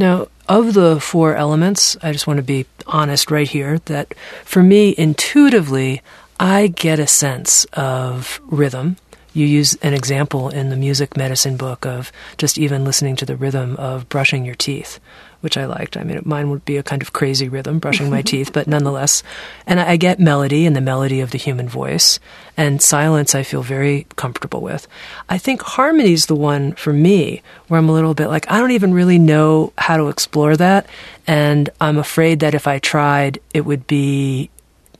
Now, 0.00 0.28
of 0.48 0.72
the 0.72 0.98
four 0.98 1.36
elements, 1.36 1.94
I 2.02 2.12
just 2.12 2.26
want 2.26 2.38
to 2.38 2.42
be 2.42 2.64
honest 2.86 3.30
right 3.30 3.46
here 3.46 3.80
that 3.80 4.14
for 4.46 4.62
me, 4.62 4.94
intuitively, 4.96 6.00
I 6.40 6.68
get 6.68 6.98
a 6.98 7.06
sense 7.06 7.66
of 7.74 8.40
rhythm. 8.46 8.96
You 9.34 9.44
use 9.44 9.74
an 9.82 9.92
example 9.92 10.48
in 10.48 10.70
the 10.70 10.76
music 10.76 11.18
medicine 11.18 11.58
book 11.58 11.84
of 11.84 12.12
just 12.38 12.56
even 12.56 12.82
listening 12.82 13.14
to 13.16 13.26
the 13.26 13.36
rhythm 13.36 13.76
of 13.76 14.08
brushing 14.08 14.46
your 14.46 14.54
teeth 14.54 15.00
which 15.40 15.56
I 15.56 15.66
liked. 15.66 15.96
I 15.96 16.04
mean, 16.04 16.20
mine 16.24 16.50
would 16.50 16.64
be 16.64 16.76
a 16.76 16.82
kind 16.82 17.02
of 17.02 17.12
crazy 17.12 17.48
rhythm, 17.48 17.78
brushing 17.78 18.10
my 18.10 18.22
teeth, 18.30 18.52
but 18.52 18.66
nonetheless. 18.66 19.22
And 19.66 19.80
I 19.80 19.96
get 19.96 20.18
melody 20.18 20.66
and 20.66 20.76
the 20.76 20.80
melody 20.80 21.20
of 21.20 21.30
the 21.30 21.38
human 21.38 21.68
voice. 21.68 22.20
And 22.56 22.82
silence 22.82 23.34
I 23.34 23.42
feel 23.42 23.62
very 23.62 24.06
comfortable 24.16 24.60
with. 24.60 24.86
I 25.28 25.38
think 25.38 25.62
harmony 25.62 26.12
is 26.12 26.26
the 26.26 26.36
one 26.36 26.72
for 26.72 26.92
me 26.92 27.42
where 27.68 27.78
I'm 27.78 27.88
a 27.88 27.92
little 27.92 28.14
bit 28.14 28.28
like, 28.28 28.50
I 28.50 28.58
don't 28.58 28.72
even 28.72 28.92
really 28.92 29.18
know 29.18 29.72
how 29.78 29.96
to 29.96 30.08
explore 30.08 30.56
that. 30.56 30.86
And 31.26 31.70
I'm 31.80 31.98
afraid 31.98 32.40
that 32.40 32.54
if 32.54 32.66
I 32.66 32.78
tried, 32.78 33.40
it 33.54 33.62
would 33.62 33.86
be 33.86 34.50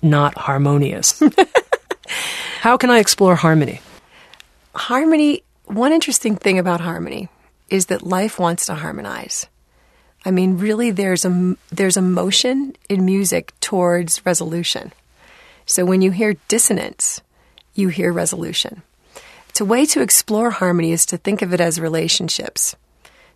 not 0.03 0.37
harmonious. 0.37 1.23
how 2.61 2.77
can 2.77 2.91
I 2.91 2.99
explore 2.99 3.37
harmony? 3.37 3.81
Harmony, 4.75 5.43
one 5.65 5.93
interesting 5.93 6.37
thing 6.37 6.59
about 6.59 6.81
harmony 6.81 7.29
is 7.69 7.87
that 7.87 8.03
life 8.03 8.39
wants 8.39 8.67
to 8.67 8.75
harmonize. 8.75 9.47
I 10.25 10.31
mean, 10.31 10.59
really, 10.59 10.91
there's 10.91 11.25
a 11.25 11.57
there's 11.71 11.97
a 11.97 12.03
motion 12.03 12.77
in 12.89 13.05
music 13.05 13.53
towards 13.61 14.25
resolution. 14.27 14.93
So 15.67 15.85
when 15.85 16.03
you 16.03 16.11
hear 16.11 16.35
dissonance, 16.49 17.21
you 17.75 17.89
hear 17.89 18.13
resolution. 18.13 18.83
It's 19.49 19.61
a 19.61 19.65
way 19.65 19.87
to 19.87 20.03
explore 20.03 20.51
harmony 20.51 20.93
is 20.93 21.07
to 21.07 21.17
think 21.17 21.43
of 21.43 21.53
it 21.55 21.61
as 21.61 21.81
relationships. 21.81 22.77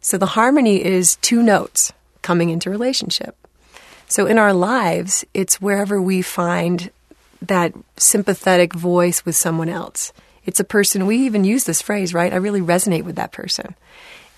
So 0.00 0.18
the 0.18 0.26
harmony 0.26 0.84
is 0.84 1.16
two 1.16 1.42
notes 1.42 1.92
coming 2.22 2.50
into 2.50 2.70
relationship. 2.70 3.36
So 4.06 4.26
in 4.26 4.38
our 4.38 4.52
lives, 4.52 5.24
it's 5.32 5.60
wherever 5.60 6.00
we 6.00 6.22
find 6.22 6.90
that 7.40 7.72
sympathetic 7.96 8.74
voice 8.74 9.24
with 9.24 9.36
someone 9.36 9.68
else. 9.68 10.12
It's 10.46 10.60
a 10.60 10.64
person, 10.64 11.06
we 11.06 11.18
even 11.18 11.44
use 11.44 11.64
this 11.64 11.82
phrase, 11.82 12.12
right? 12.12 12.32
I 12.32 12.36
really 12.36 12.60
resonate 12.60 13.04
with 13.04 13.16
that 13.16 13.32
person. 13.32 13.74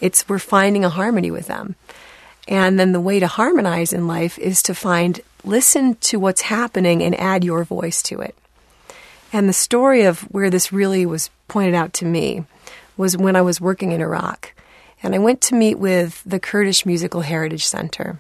It's 0.00 0.29
we're 0.29 0.38
finding 0.38 0.85
a 0.85 0.88
harmony 0.91 1.31
with 1.31 1.47
them. 1.47 1.75
And 2.49 2.79
then 2.79 2.93
the 2.93 3.00
way 3.00 3.19
to 3.19 3.26
harmonize 3.26 3.93
in 3.93 4.07
life 4.07 4.38
is 4.38 4.62
to 4.65 4.75
find, 4.75 5.21
listen 5.45 5.97
to 5.97 6.19
what's 6.19 6.43
happening 6.43 7.03
and 7.03 7.19
add 7.19 7.45
your 7.45 7.65
voice 7.65 8.03
to 8.05 8.21
it. 8.21 8.37
And 9.33 9.49
the 9.49 9.53
story 9.53 10.03
of 10.03 10.21
where 10.23 10.50
this 10.50 10.73
really 10.73 11.05
was 11.05 11.31
pointed 11.49 11.75
out 11.75 11.93
to 11.95 12.05
me 12.05 12.45
was 12.97 13.17
when 13.17 13.37
I 13.37 13.43
was 13.43 13.61
working 13.61 13.93
in 13.93 14.00
Iraq. 14.00 14.55
And 15.03 15.15
I 15.15 15.19
went 15.19 15.41
to 15.43 15.55
meet 15.55 15.79
with 15.79 16.23
the 16.25 16.41
Kurdish 16.41 16.87
Musical 16.87 17.21
Heritage 17.21 17.67
Center. 17.67 18.19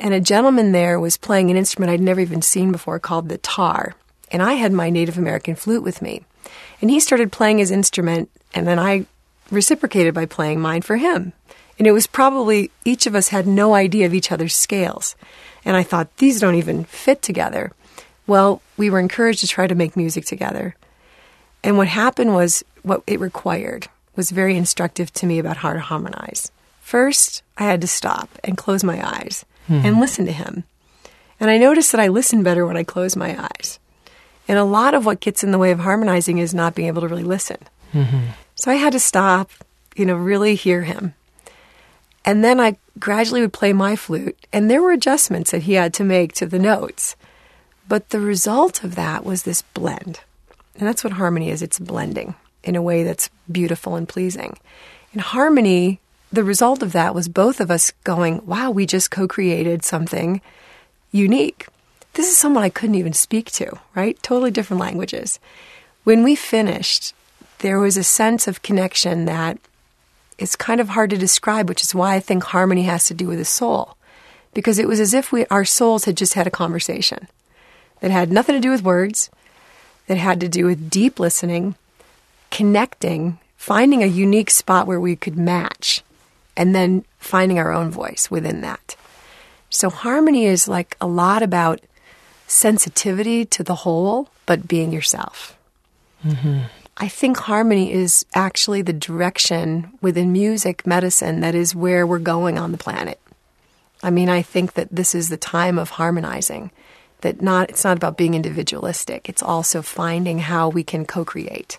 And 0.00 0.12
a 0.12 0.20
gentleman 0.20 0.72
there 0.72 0.98
was 0.98 1.16
playing 1.16 1.50
an 1.50 1.56
instrument 1.56 1.90
I'd 1.90 2.00
never 2.00 2.20
even 2.20 2.42
seen 2.42 2.72
before 2.72 2.98
called 2.98 3.28
the 3.28 3.38
tar. 3.38 3.94
And 4.30 4.42
I 4.42 4.54
had 4.54 4.72
my 4.72 4.90
Native 4.90 5.16
American 5.16 5.54
flute 5.54 5.82
with 5.82 6.02
me. 6.02 6.24
And 6.80 6.90
he 6.90 7.00
started 7.00 7.32
playing 7.32 7.58
his 7.58 7.70
instrument, 7.70 8.30
and 8.52 8.66
then 8.66 8.78
I 8.78 9.06
reciprocated 9.50 10.12
by 10.12 10.26
playing 10.26 10.60
mine 10.60 10.82
for 10.82 10.96
him. 10.96 11.32
And 11.78 11.86
it 11.86 11.92
was 11.92 12.06
probably 12.06 12.70
each 12.84 13.06
of 13.06 13.14
us 13.14 13.28
had 13.28 13.46
no 13.46 13.74
idea 13.74 14.06
of 14.06 14.14
each 14.14 14.30
other's 14.30 14.54
scales. 14.54 15.16
And 15.64 15.76
I 15.76 15.82
thought, 15.82 16.16
these 16.18 16.40
don't 16.40 16.54
even 16.54 16.84
fit 16.84 17.22
together. 17.22 17.72
Well, 18.26 18.62
we 18.76 18.90
were 18.90 19.00
encouraged 19.00 19.40
to 19.40 19.46
try 19.46 19.66
to 19.66 19.74
make 19.74 19.96
music 19.96 20.24
together. 20.24 20.76
And 21.62 21.76
what 21.76 21.88
happened 21.88 22.34
was 22.34 22.62
what 22.82 23.02
it 23.06 23.20
required 23.20 23.88
was 24.16 24.30
very 24.30 24.56
instructive 24.56 25.12
to 25.14 25.26
me 25.26 25.38
about 25.38 25.58
how 25.58 25.72
to 25.72 25.80
harmonize. 25.80 26.52
First, 26.80 27.42
I 27.56 27.64
had 27.64 27.80
to 27.80 27.86
stop 27.86 28.28
and 28.44 28.56
close 28.56 28.84
my 28.84 29.04
eyes 29.04 29.44
hmm. 29.66 29.80
and 29.84 30.00
listen 30.00 30.26
to 30.26 30.32
him. 30.32 30.64
And 31.40 31.50
I 31.50 31.58
noticed 31.58 31.90
that 31.92 32.00
I 32.00 32.08
listen 32.08 32.42
better 32.42 32.66
when 32.66 32.76
I 32.76 32.84
close 32.84 33.16
my 33.16 33.36
eyes. 33.42 33.78
And 34.46 34.58
a 34.58 34.64
lot 34.64 34.94
of 34.94 35.06
what 35.06 35.20
gets 35.20 35.42
in 35.42 35.50
the 35.50 35.58
way 35.58 35.70
of 35.70 35.80
harmonizing 35.80 36.38
is 36.38 36.54
not 36.54 36.74
being 36.74 36.88
able 36.88 37.00
to 37.00 37.08
really 37.08 37.24
listen. 37.24 37.56
Mm-hmm. 37.92 38.26
So 38.54 38.70
I 38.70 38.74
had 38.74 38.92
to 38.92 39.00
stop, 39.00 39.50
you 39.96 40.04
know, 40.04 40.14
really 40.14 40.54
hear 40.54 40.82
him 40.82 41.14
and 42.24 42.42
then 42.44 42.60
I 42.60 42.76
gradually 42.98 43.40
would 43.40 43.52
play 43.52 43.72
my 43.72 43.96
flute, 43.96 44.36
and 44.52 44.70
there 44.70 44.82
were 44.82 44.92
adjustments 44.92 45.50
that 45.50 45.64
he 45.64 45.74
had 45.74 45.92
to 45.94 46.04
make 46.04 46.32
to 46.34 46.46
the 46.46 46.58
notes. 46.58 47.16
But 47.88 48.10
the 48.10 48.20
result 48.20 48.82
of 48.82 48.94
that 48.94 49.24
was 49.24 49.42
this 49.42 49.62
blend. 49.62 50.20
And 50.76 50.88
that's 50.88 51.04
what 51.04 51.14
harmony 51.14 51.50
is 51.50 51.62
it's 51.62 51.78
blending 51.78 52.34
in 52.62 52.76
a 52.76 52.82
way 52.82 53.04
that's 53.04 53.30
beautiful 53.50 53.94
and 53.94 54.08
pleasing. 54.08 54.58
In 55.12 55.20
harmony, 55.20 56.00
the 56.32 56.44
result 56.44 56.82
of 56.82 56.92
that 56.92 57.14
was 57.14 57.28
both 57.28 57.60
of 57.60 57.70
us 57.70 57.92
going, 58.02 58.44
wow, 58.46 58.70
we 58.70 58.86
just 58.86 59.10
co 59.10 59.28
created 59.28 59.84
something 59.84 60.40
unique. 61.12 61.68
This 62.14 62.28
is 62.28 62.36
someone 62.36 62.64
I 62.64 62.70
couldn't 62.70 62.94
even 62.96 63.12
speak 63.12 63.50
to, 63.52 63.78
right? 63.94 64.20
Totally 64.22 64.50
different 64.50 64.80
languages. 64.80 65.38
When 66.04 66.22
we 66.22 66.34
finished, 66.34 67.14
there 67.58 67.78
was 67.78 67.96
a 67.96 68.04
sense 68.04 68.48
of 68.48 68.62
connection 68.62 69.26
that 69.26 69.58
it's 70.38 70.56
kind 70.56 70.80
of 70.80 70.90
hard 70.90 71.10
to 71.10 71.18
describe, 71.18 71.68
which 71.68 71.82
is 71.82 71.94
why 71.94 72.14
I 72.14 72.20
think 72.20 72.44
harmony 72.44 72.82
has 72.82 73.06
to 73.06 73.14
do 73.14 73.26
with 73.26 73.38
the 73.38 73.44
soul. 73.44 73.96
Because 74.52 74.78
it 74.78 74.88
was 74.88 75.00
as 75.00 75.14
if 75.14 75.32
we, 75.32 75.46
our 75.46 75.64
souls 75.64 76.04
had 76.04 76.16
just 76.16 76.34
had 76.34 76.46
a 76.46 76.50
conversation 76.50 77.28
that 78.00 78.10
had 78.10 78.30
nothing 78.30 78.54
to 78.54 78.60
do 78.60 78.70
with 78.70 78.82
words, 78.82 79.30
that 80.06 80.16
had 80.16 80.40
to 80.40 80.48
do 80.48 80.66
with 80.66 80.90
deep 80.90 81.18
listening, 81.18 81.74
connecting, 82.50 83.38
finding 83.56 84.02
a 84.02 84.06
unique 84.06 84.50
spot 84.50 84.86
where 84.86 85.00
we 85.00 85.16
could 85.16 85.36
match, 85.36 86.02
and 86.56 86.74
then 86.74 87.04
finding 87.18 87.58
our 87.58 87.72
own 87.72 87.90
voice 87.90 88.30
within 88.30 88.60
that. 88.60 88.96
So, 89.70 89.90
harmony 89.90 90.46
is 90.46 90.68
like 90.68 90.96
a 91.00 91.06
lot 91.06 91.42
about 91.42 91.80
sensitivity 92.46 93.44
to 93.46 93.64
the 93.64 93.74
whole, 93.74 94.28
but 94.46 94.68
being 94.68 94.92
yourself. 94.92 95.56
Mm-hmm. 96.24 96.60
I 96.96 97.08
think 97.08 97.36
harmony 97.36 97.92
is 97.92 98.24
actually 98.34 98.82
the 98.82 98.92
direction 98.92 99.98
within 100.00 100.32
music 100.32 100.86
medicine 100.86 101.40
that 101.40 101.54
is 101.54 101.74
where 101.74 102.06
we're 102.06 102.20
going 102.20 102.56
on 102.56 102.72
the 102.72 102.78
planet. 102.78 103.20
I 104.02 104.10
mean, 104.10 104.28
I 104.28 104.42
think 104.42 104.74
that 104.74 104.94
this 104.94 105.14
is 105.14 105.28
the 105.28 105.36
time 105.36 105.78
of 105.78 105.90
harmonizing. 105.90 106.70
That 107.22 107.40
not 107.40 107.70
it's 107.70 107.84
not 107.84 107.96
about 107.96 108.18
being 108.18 108.34
individualistic. 108.34 109.28
It's 109.28 109.42
also 109.42 109.82
finding 109.82 110.40
how 110.40 110.68
we 110.68 110.84
can 110.84 111.06
co-create. 111.06 111.78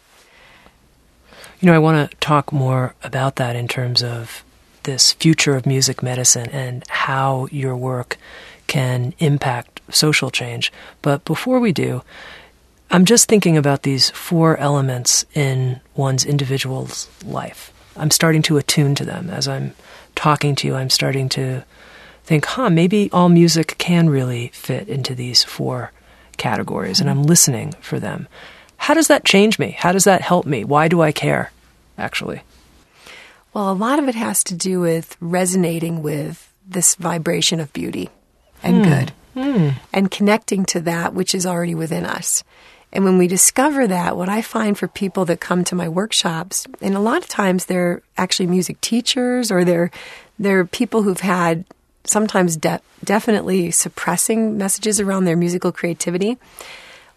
You 1.61 1.67
know, 1.67 1.75
I 1.75 1.79
want 1.79 2.11
to 2.11 2.17
talk 2.17 2.51
more 2.51 2.95
about 3.03 3.37
that 3.37 3.55
in 3.55 3.67
terms 3.67 4.03
of 4.03 4.43
this 4.83 5.13
future 5.13 5.55
of 5.55 5.65
music 5.65 6.03
medicine 6.03 6.49
and 6.49 6.83
how 6.89 7.47
your 7.51 7.75
work 7.75 8.17
can 8.67 9.13
impact 9.19 9.81
social 9.89 10.31
change. 10.31 10.71
But 11.01 11.23
before 11.25 11.59
we 11.59 11.71
do, 11.71 12.01
I'm 12.91 13.05
just 13.05 13.27
thinking 13.27 13.57
about 13.57 13.83
these 13.83 14.09
four 14.11 14.57
elements 14.57 15.25
in 15.33 15.81
one's 15.95 16.25
individual's 16.25 17.09
life. 17.25 17.73
I'm 17.97 18.11
starting 18.11 18.41
to 18.43 18.57
attune 18.57 18.95
to 18.95 19.05
them 19.05 19.29
as 19.29 19.47
I'm 19.47 19.73
talking 20.15 20.55
to 20.55 20.67
you. 20.67 20.75
I'm 20.75 20.89
starting 20.89 21.29
to 21.29 21.63
think, 22.23 22.45
huh, 22.45 22.69
maybe 22.69 23.09
all 23.11 23.29
music 23.29 23.75
can 23.77 24.09
really 24.09 24.49
fit 24.49 24.87
into 24.87 25.15
these 25.15 25.43
four 25.43 25.91
categories, 26.37 26.99
and 26.99 27.09
I'm 27.09 27.23
listening 27.23 27.73
for 27.81 27.99
them. 27.99 28.27
How 28.77 28.93
does 28.93 29.07
that 29.07 29.25
change 29.25 29.57
me? 29.57 29.71
How 29.71 29.91
does 29.91 30.03
that 30.03 30.21
help 30.21 30.45
me? 30.45 30.63
Why 30.63 30.87
do 30.87 31.01
I 31.01 31.11
care, 31.11 31.51
actually? 31.97 32.41
Well, 33.53 33.71
a 33.71 33.73
lot 33.73 33.99
of 33.99 34.07
it 34.09 34.15
has 34.15 34.43
to 34.45 34.53
do 34.53 34.81
with 34.81 35.15
resonating 35.21 36.03
with 36.03 36.51
this 36.67 36.95
vibration 36.95 37.59
of 37.59 37.71
beauty 37.71 38.09
and 38.61 38.83
hmm. 38.83 38.91
good 38.91 39.13
and 39.35 40.11
connecting 40.11 40.65
to 40.65 40.81
that 40.81 41.13
which 41.13 41.35
is 41.35 41.45
already 41.45 41.75
within 41.75 42.05
us. 42.05 42.43
And 42.95 43.03
when 43.03 43.17
we 43.17 43.27
discover 43.27 43.87
that, 43.87 44.15
what 44.15 44.29
I 44.29 44.41
find 44.41 44.77
for 44.77 44.87
people 44.87 45.25
that 45.25 45.41
come 45.41 45.65
to 45.65 45.75
my 45.75 45.89
workshops, 45.89 46.65
and 46.81 46.95
a 46.95 47.01
lot 47.01 47.17
of 47.17 47.27
times 47.27 47.65
they're 47.65 48.01
actually 48.17 48.47
music 48.47 48.79
teachers 48.79 49.51
or 49.51 49.65
they're 49.65 49.91
they're 50.39 50.63
people 50.63 51.03
who've 51.03 51.19
had 51.19 51.65
sometimes 52.05 52.55
de- 52.55 52.79
definitely 53.03 53.69
suppressing 53.71 54.57
messages 54.57 55.01
around 55.01 55.25
their 55.25 55.35
musical 55.35 55.73
creativity. 55.73 56.37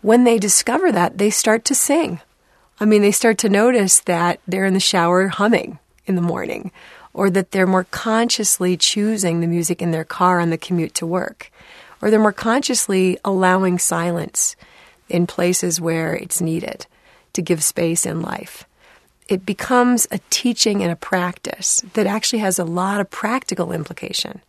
When 0.03 0.25
they 0.25 0.39
discover 0.39 0.91
that, 0.91 1.19
they 1.19 1.31
start 1.31 1.65
to 1.67 1.77
sing. 1.77 2.21
I 2.81 2.85
mean, 2.85 3.03
they 3.03 3.13
start 3.13 3.39
to 3.39 3.49
notice 3.49 4.01
that 4.01 4.41
they're 4.49 4.65
in 4.65 4.75
the 4.75 4.81
shower 4.81 5.29
humming 5.29 5.79
in 6.07 6.17
the 6.17 6.21
morning, 6.21 6.73
or 7.13 7.31
that 7.31 7.53
they're 7.53 7.69
more 7.69 7.85
consciously 7.85 8.77
choosing 8.77 9.41
the 9.41 9.47
music 9.47 9.81
in 9.81 9.93
their 9.93 10.05
car 10.05 10.41
on 10.41 10.51
the 10.51 10.59
commute 10.59 10.95
to 10.95 11.07
work, 11.07 11.53
or 12.03 12.11
they're 12.11 12.19
more 12.19 12.33
consciously 12.33 13.17
allowing 13.25 13.79
silence 13.79 14.57
in 15.09 15.27
places 15.27 15.81
where 15.81 16.15
it's 16.15 16.41
needed 16.41 16.87
to 17.33 17.43
give 17.43 17.62
space 17.62 18.07
in 18.07 18.23
life. 18.23 18.65
It 19.29 19.45
becomes 19.45 20.07
a 20.11 20.21
teaching 20.31 20.83
and 20.83 20.91
a 20.91 20.97
practice 20.97 21.83
that 21.95 22.07
actually 22.07 22.38
has 22.41 22.59
a 22.59 22.65
lot 22.65 23.00
of 23.00 23.11
practical 23.11 23.73
implication. 23.73 24.41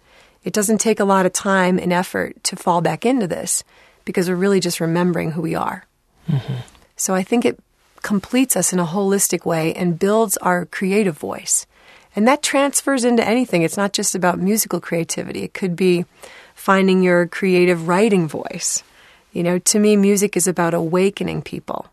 It 0.43 0.53
doesn't 0.53 0.79
take 0.79 0.99
a 0.99 1.05
lot 1.05 1.25
of 1.25 1.33
time 1.33 1.77
and 1.77 1.91
effort 1.91 2.41
to 2.45 2.55
fall 2.55 2.81
back 2.81 3.05
into 3.05 3.27
this 3.27 3.63
because 4.05 4.29
we're 4.29 4.35
really 4.35 4.61
just 4.61 4.79
remembering 4.79 5.31
who 5.31 5.41
we 5.41 5.53
are. 5.55 5.85
Mm-hmm. 6.29 6.55
So 6.95 7.13
I 7.13 7.23
think 7.23 7.45
it 7.45 7.59
completes 8.01 8.55
us 8.55 8.71
in 8.71 8.79
a 8.79 8.85
holistic 8.85 9.45
way 9.45 9.73
and 9.73 9.99
builds 9.99 10.37
our 10.37 10.65
creative 10.65 11.17
voice. 11.17 11.65
And 12.15 12.27
that 12.27 12.41
transfers 12.41 13.03
into 13.03 13.25
anything. 13.25 13.61
It's 13.61 13.77
not 13.77 13.93
just 13.93 14.15
about 14.15 14.39
musical 14.39 14.79
creativity. 14.79 15.43
It 15.43 15.53
could 15.53 15.75
be 15.75 16.05
finding 16.55 17.03
your 17.03 17.27
creative 17.27 17.87
writing 17.87 18.27
voice. 18.27 18.83
You 19.31 19.43
know, 19.43 19.59
to 19.59 19.79
me, 19.79 19.95
music 19.95 20.35
is 20.35 20.47
about 20.47 20.73
awakening 20.73 21.41
people. 21.41 21.87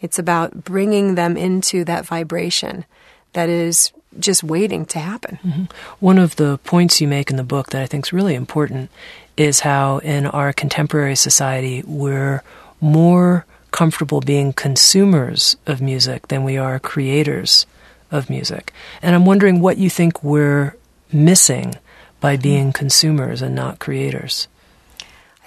It's 0.00 0.18
about 0.18 0.64
bringing 0.64 1.14
them 1.14 1.36
into 1.36 1.84
that 1.84 2.04
vibration 2.04 2.84
that 3.32 3.48
is 3.48 3.92
just 4.18 4.44
waiting 4.44 4.84
to 4.86 4.98
happen. 4.98 5.38
Mm-hmm. 5.42 5.64
One 6.00 6.18
of 6.18 6.36
the 6.36 6.58
points 6.64 7.00
you 7.00 7.08
make 7.08 7.30
in 7.30 7.36
the 7.36 7.44
book 7.44 7.70
that 7.70 7.82
I 7.82 7.86
think 7.86 8.06
is 8.06 8.12
really 8.12 8.34
important 8.34 8.90
is 9.36 9.60
how 9.60 9.98
in 9.98 10.26
our 10.26 10.52
contemporary 10.52 11.16
society 11.16 11.82
we're 11.86 12.42
more 12.80 13.46
comfortable 13.70 14.20
being 14.20 14.52
consumers 14.52 15.56
of 15.66 15.80
music 15.80 16.28
than 16.28 16.44
we 16.44 16.58
are 16.58 16.78
creators 16.78 17.64
of 18.10 18.28
music. 18.28 18.72
And 19.00 19.14
I'm 19.14 19.24
wondering 19.24 19.60
what 19.60 19.78
you 19.78 19.88
think 19.88 20.22
we're 20.22 20.76
missing 21.10 21.76
by 22.20 22.36
being 22.36 22.72
consumers 22.72 23.40
and 23.40 23.54
not 23.54 23.78
creators. 23.78 24.46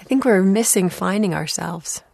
I 0.06 0.08
think 0.08 0.24
we're 0.24 0.40
missing 0.40 0.88
finding 0.88 1.34
ourselves. 1.34 2.04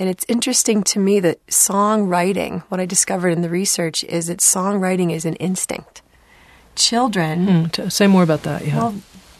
And 0.00 0.08
it's 0.08 0.24
interesting 0.26 0.82
to 0.82 0.98
me 0.98 1.20
that 1.20 1.46
songwriting, 1.46 2.62
what 2.62 2.80
I 2.80 2.86
discovered 2.86 3.28
in 3.28 3.42
the 3.42 3.48
research 3.48 4.02
is 4.02 4.26
that 4.26 4.40
songwriting 4.40 5.12
is 5.12 5.24
an 5.24 5.36
instinct. 5.36 6.02
Children. 6.74 7.68
Hmm, 7.68 7.88
say 7.88 8.08
more 8.08 8.24
about 8.24 8.42
that, 8.42 8.66
yeah. 8.66 8.78
Well, 8.78 8.96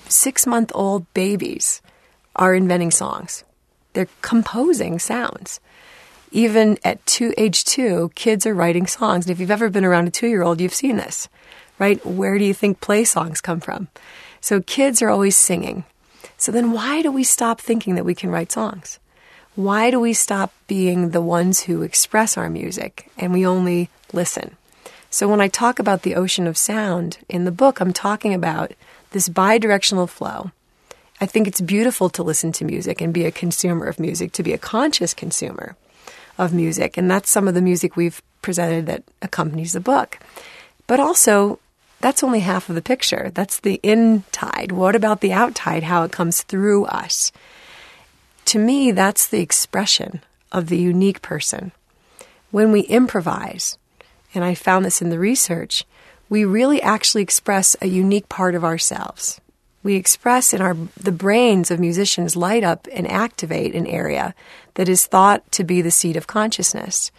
six 0.07 0.47
month 0.47 0.71
old 0.73 1.13
babies 1.15 1.83
are 2.37 2.55
inventing 2.55 2.93
songs, 2.93 3.43
they're 3.95 4.07
composing 4.23 5.01
sounds. 5.01 5.59
Even 6.31 6.79
at 6.85 7.05
two, 7.07 7.35
age 7.37 7.65
two, 7.65 8.13
kids 8.15 8.47
are 8.47 8.55
writing 8.55 8.87
songs. 8.87 9.27
And 9.27 9.33
if 9.33 9.41
you've 9.41 9.51
ever 9.51 9.69
been 9.69 9.85
around 9.85 10.07
a 10.07 10.13
two 10.13 10.29
year 10.29 10.45
old, 10.45 10.61
you've 10.61 10.73
seen 10.73 10.97
this, 10.97 11.29
right? 11.81 12.05
Where 12.07 12.39
do 12.39 12.45
you 12.45 12.55
think 12.55 12.81
play 12.81 13.03
songs 13.03 13.41
come 13.41 13.59
from? 13.59 13.89
So 14.41 14.61
kids 14.61 15.03
are 15.03 15.09
always 15.09 15.37
singing. 15.37 15.83
So 16.39 16.53
then 16.53 16.73
why 16.73 17.03
do 17.03 17.11
we 17.11 17.25
stop 17.25 17.61
thinking 17.61 17.95
that 17.95 18.05
we 18.05 18.15
can 18.15 18.31
write 18.31 18.53
songs? 18.53 18.99
why 19.57 19.91
do 19.91 19.99
we 19.99 20.13
stop 20.13 20.53
being 20.67 21.11
the 21.11 21.23
ones 21.23 21.61
who 21.61 21.83
express 21.83 22.37
our 22.37 22.51
music 22.51 23.11
and 23.17 23.33
we 23.33 23.47
only 23.47 23.89
listen? 24.13 24.55
So 25.09 25.29
when 25.29 25.41
I 25.41 25.49
talk 25.49 25.79
about 25.79 26.03
the 26.03 26.15
ocean 26.15 26.47
of 26.47 26.59
sound 26.59 27.19
in 27.29 27.47
the 27.47 27.51
book, 27.51 27.81
I'm 27.81 27.95
talking 27.95 28.35
about 28.35 28.73
this 29.13 29.31
bidirectional 29.31 30.09
flow. 30.11 30.53
I 31.23 31.27
think 31.27 31.49
it's 31.49 31.63
beautiful 31.63 32.11
to 32.11 32.23
listen 32.23 32.53
to 32.53 32.67
music 32.67 33.01
and 33.01 33.15
be 33.15 33.25
a 33.25 33.31
consumer 33.31 33.87
of 33.87 33.99
music, 33.99 34.33
to 34.33 34.43
be 34.43 34.53
a 34.53 34.59
conscious 34.59 35.15
consumer 35.15 35.75
of 36.37 36.53
music. 36.53 36.99
And 36.99 37.11
that's 37.11 37.31
some 37.31 37.49
of 37.49 37.55
the 37.55 37.63
music 37.63 37.97
we've 37.97 38.21
presented 38.43 38.85
that 38.87 39.05
accompanies 39.23 39.73
the 39.73 39.81
book. 39.81 40.19
But 40.87 41.01
also, 41.01 41.59
that's 42.01 42.23
only 42.23 42.41
half 42.41 42.69
of 42.69 42.75
the 42.75 42.83
picture. 42.83 43.31
That's 43.35 43.61
the 43.61 43.81
in 43.83 44.25
tide. 44.33 44.73
What 44.73 44.95
about 44.95 45.21
the 45.21 45.33
out 45.33 45.55
tide, 45.55 45.85
how 45.85 46.03
it 46.03 46.13
comes 46.13 46.43
through 46.43 46.85
us? 46.87 47.33
To 48.47 48.59
me, 48.59 48.93
that's 48.93 49.27
the 49.27 49.41
expression 49.41 50.21
of 50.53 50.69
the 50.69 50.79
unique 50.79 51.23
person. 51.23 51.73
When 52.51 52.71
we 52.71 52.81
improvise, 52.83 53.77
and 54.35 54.45
I 54.45 54.55
found 54.55 54.85
this 54.85 55.03
in 55.03 55.11
the 55.11 55.19
research, 55.19 55.85
we 56.29 56.45
really 56.45 56.81
actually 56.83 57.23
express 57.23 57.77
a 57.81 57.87
unique 57.87 58.29
part 58.29 58.55
of 58.55 58.65
ourselves. 58.65 59.41
We 59.83 59.95
express 59.95 60.53
in 60.53 60.61
our 60.61 60.77
the 61.01 61.13
brains 61.13 61.71
of 61.71 61.79
musicians 61.79 62.37
light 62.37 62.65
up 62.65 62.89
and 62.93 63.11
activate 63.11 63.75
an 63.75 63.87
area 63.87 64.35
that 64.75 64.89
is 64.89 65.07
thought 65.07 65.51
to 65.53 65.65
be 65.65 65.81
the 65.81 65.91
seat 65.91 66.17
of 66.17 66.27
consciousness. 66.27 67.13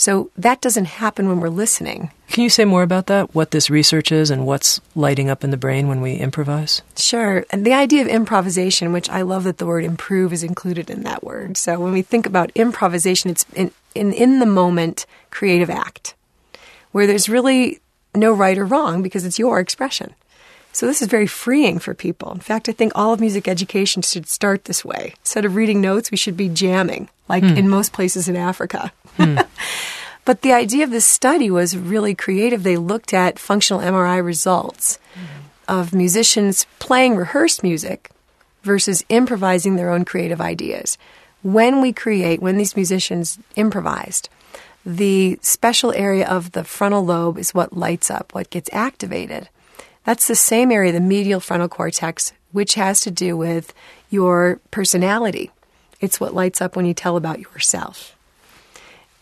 So 0.00 0.30
that 0.38 0.62
doesn't 0.62 0.86
happen 0.86 1.28
when 1.28 1.40
we're 1.40 1.50
listening. 1.50 2.10
Can 2.28 2.42
you 2.42 2.48
say 2.48 2.64
more 2.64 2.82
about 2.82 3.08
that? 3.08 3.34
What 3.34 3.50
this 3.50 3.68
research 3.68 4.10
is 4.10 4.30
and 4.30 4.46
what's 4.46 4.80
lighting 4.94 5.28
up 5.28 5.44
in 5.44 5.50
the 5.50 5.58
brain 5.58 5.88
when 5.88 6.00
we 6.00 6.14
improvise? 6.14 6.80
Sure. 6.96 7.44
And 7.50 7.66
the 7.66 7.74
idea 7.74 8.00
of 8.00 8.08
improvisation, 8.08 8.94
which 8.94 9.10
I 9.10 9.20
love 9.20 9.44
that 9.44 9.58
the 9.58 9.66
word 9.66 9.84
improve 9.84 10.32
is 10.32 10.42
included 10.42 10.88
in 10.88 11.02
that 11.02 11.22
word. 11.22 11.58
So 11.58 11.78
when 11.78 11.92
we 11.92 12.00
think 12.00 12.24
about 12.24 12.50
improvisation, 12.54 13.30
it's 13.30 13.44
in, 13.54 13.72
in, 13.94 14.14
in 14.14 14.38
the 14.38 14.46
moment 14.46 15.04
creative 15.28 15.68
act 15.68 16.14
where 16.92 17.06
there's 17.06 17.28
really 17.28 17.80
no 18.14 18.32
right 18.32 18.56
or 18.56 18.64
wrong 18.64 19.02
because 19.02 19.26
it's 19.26 19.38
your 19.38 19.60
expression. 19.60 20.14
So 20.72 20.86
this 20.86 21.02
is 21.02 21.08
very 21.08 21.26
freeing 21.26 21.78
for 21.78 21.94
people. 21.94 22.32
In 22.32 22.40
fact, 22.40 22.70
I 22.70 22.72
think 22.72 22.92
all 22.94 23.12
of 23.12 23.20
music 23.20 23.48
education 23.48 24.00
should 24.00 24.28
start 24.28 24.64
this 24.64 24.82
way. 24.82 25.14
Instead 25.20 25.44
of 25.44 25.56
reading 25.56 25.80
notes, 25.82 26.10
we 26.10 26.16
should 26.16 26.38
be 26.38 26.48
jamming, 26.48 27.10
like 27.28 27.42
mm. 27.42 27.56
in 27.56 27.68
most 27.68 27.92
places 27.92 28.28
in 28.28 28.36
Africa. 28.36 28.92
Mm. 29.18 29.46
but 30.24 30.42
the 30.42 30.52
idea 30.52 30.84
of 30.84 30.90
this 30.90 31.06
study 31.06 31.50
was 31.50 31.76
really 31.76 32.14
creative. 32.14 32.62
They 32.62 32.76
looked 32.76 33.12
at 33.12 33.38
functional 33.38 33.82
MRI 33.82 34.24
results 34.24 34.98
of 35.68 35.94
musicians 35.94 36.66
playing 36.80 37.16
rehearsed 37.16 37.62
music 37.62 38.10
versus 38.62 39.04
improvising 39.08 39.76
their 39.76 39.90
own 39.90 40.04
creative 40.04 40.40
ideas. 40.40 40.98
When 41.42 41.80
we 41.80 41.92
create, 41.92 42.42
when 42.42 42.58
these 42.58 42.76
musicians 42.76 43.38
improvised, 43.56 44.28
the 44.84 45.38
special 45.42 45.92
area 45.92 46.26
of 46.26 46.52
the 46.52 46.64
frontal 46.64 47.04
lobe 47.04 47.38
is 47.38 47.54
what 47.54 47.76
lights 47.76 48.10
up, 48.10 48.34
what 48.34 48.50
gets 48.50 48.68
activated. 48.72 49.48
That's 50.04 50.26
the 50.26 50.34
same 50.34 50.72
area, 50.72 50.92
the 50.92 51.00
medial 51.00 51.40
frontal 51.40 51.68
cortex, 51.68 52.32
which 52.52 52.74
has 52.74 53.00
to 53.02 53.10
do 53.10 53.36
with 53.36 53.72
your 54.10 54.60
personality. 54.70 55.50
It's 56.00 56.18
what 56.18 56.34
lights 56.34 56.60
up 56.60 56.76
when 56.76 56.86
you 56.86 56.94
tell 56.94 57.16
about 57.16 57.38
yourself. 57.40 58.16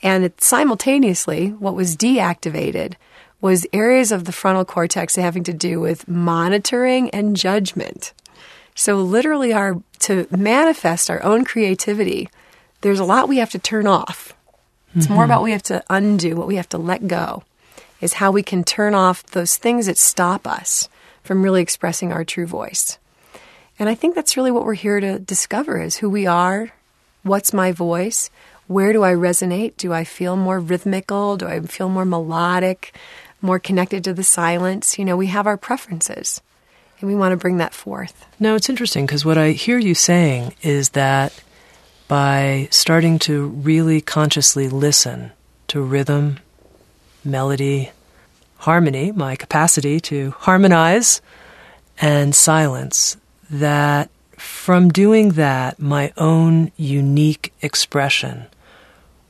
And 0.02 0.24
it, 0.24 0.40
simultaneously, 0.42 1.50
what 1.50 1.74
was 1.74 1.96
deactivated 1.96 2.94
was 3.40 3.66
areas 3.72 4.12
of 4.12 4.24
the 4.24 4.32
frontal 4.32 4.64
cortex 4.64 5.16
having 5.16 5.44
to 5.44 5.52
do 5.52 5.80
with 5.80 6.08
monitoring 6.08 7.10
and 7.10 7.36
judgment. 7.36 8.12
So, 8.74 8.96
literally, 8.96 9.52
our 9.52 9.80
to 10.00 10.26
manifest 10.30 11.10
our 11.10 11.22
own 11.22 11.44
creativity, 11.44 12.28
there's 12.80 13.00
a 13.00 13.04
lot 13.04 13.28
we 13.28 13.38
have 13.38 13.50
to 13.50 13.58
turn 13.58 13.86
off. 13.86 14.34
It's 14.94 15.06
mm-hmm. 15.06 15.14
more 15.14 15.24
about 15.24 15.42
we 15.42 15.52
have 15.52 15.62
to 15.64 15.82
undo, 15.90 16.36
what 16.36 16.46
we 16.46 16.56
have 16.56 16.68
to 16.70 16.78
let 16.78 17.08
go, 17.08 17.42
is 18.00 18.14
how 18.14 18.30
we 18.30 18.42
can 18.42 18.64
turn 18.64 18.94
off 18.94 19.24
those 19.24 19.56
things 19.56 19.86
that 19.86 19.98
stop 19.98 20.46
us 20.46 20.88
from 21.22 21.42
really 21.42 21.60
expressing 21.60 22.12
our 22.12 22.24
true 22.24 22.46
voice. 22.46 22.98
And 23.78 23.88
I 23.88 23.94
think 23.94 24.14
that's 24.14 24.36
really 24.36 24.50
what 24.50 24.64
we're 24.64 24.74
here 24.74 25.00
to 25.00 25.18
discover 25.18 25.80
is 25.80 25.96
who 25.96 26.08
we 26.08 26.26
are, 26.26 26.72
what's 27.22 27.52
my 27.52 27.70
voice, 27.72 28.30
where 28.68 28.92
do 28.92 29.02
I 29.02 29.12
resonate? 29.12 29.76
Do 29.76 29.92
I 29.92 30.04
feel 30.04 30.36
more 30.36 30.60
rhythmical? 30.60 31.36
Do 31.36 31.46
I 31.46 31.60
feel 31.60 31.88
more 31.88 32.04
melodic, 32.04 32.94
more 33.40 33.58
connected 33.58 34.04
to 34.04 34.14
the 34.14 34.22
silence? 34.22 34.98
You 34.98 35.04
know, 35.04 35.16
we 35.16 35.26
have 35.28 35.46
our 35.46 35.56
preferences 35.56 36.40
and 37.00 37.08
we 37.08 37.16
want 37.16 37.32
to 37.32 37.36
bring 37.36 37.56
that 37.56 37.74
forth. 37.74 38.26
Now, 38.38 38.54
it's 38.54 38.68
interesting 38.68 39.06
because 39.06 39.24
what 39.24 39.38
I 39.38 39.50
hear 39.50 39.78
you 39.78 39.94
saying 39.94 40.54
is 40.62 40.90
that 40.90 41.42
by 42.08 42.68
starting 42.70 43.18
to 43.20 43.48
really 43.48 44.00
consciously 44.00 44.68
listen 44.68 45.32
to 45.68 45.80
rhythm, 45.80 46.38
melody, 47.24 47.90
harmony, 48.58 49.12
my 49.12 49.36
capacity 49.36 49.98
to 50.00 50.30
harmonize, 50.32 51.22
and 52.00 52.34
silence, 52.34 53.16
that 53.50 54.10
from 54.32 54.90
doing 54.90 55.30
that, 55.30 55.78
my 55.80 56.12
own 56.16 56.70
unique 56.76 57.52
expression 57.62 58.46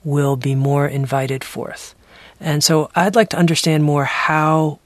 will 0.04 0.36
be 0.36 0.54
more 0.54 0.86
invited 0.86 1.44
forth. 1.44 1.94
And 2.40 2.62
so 2.62 2.90
I'd 2.94 3.16
like 3.16 3.30
to 3.30 3.36
understand 3.36 3.84
more 3.84 4.04
how 4.04 4.78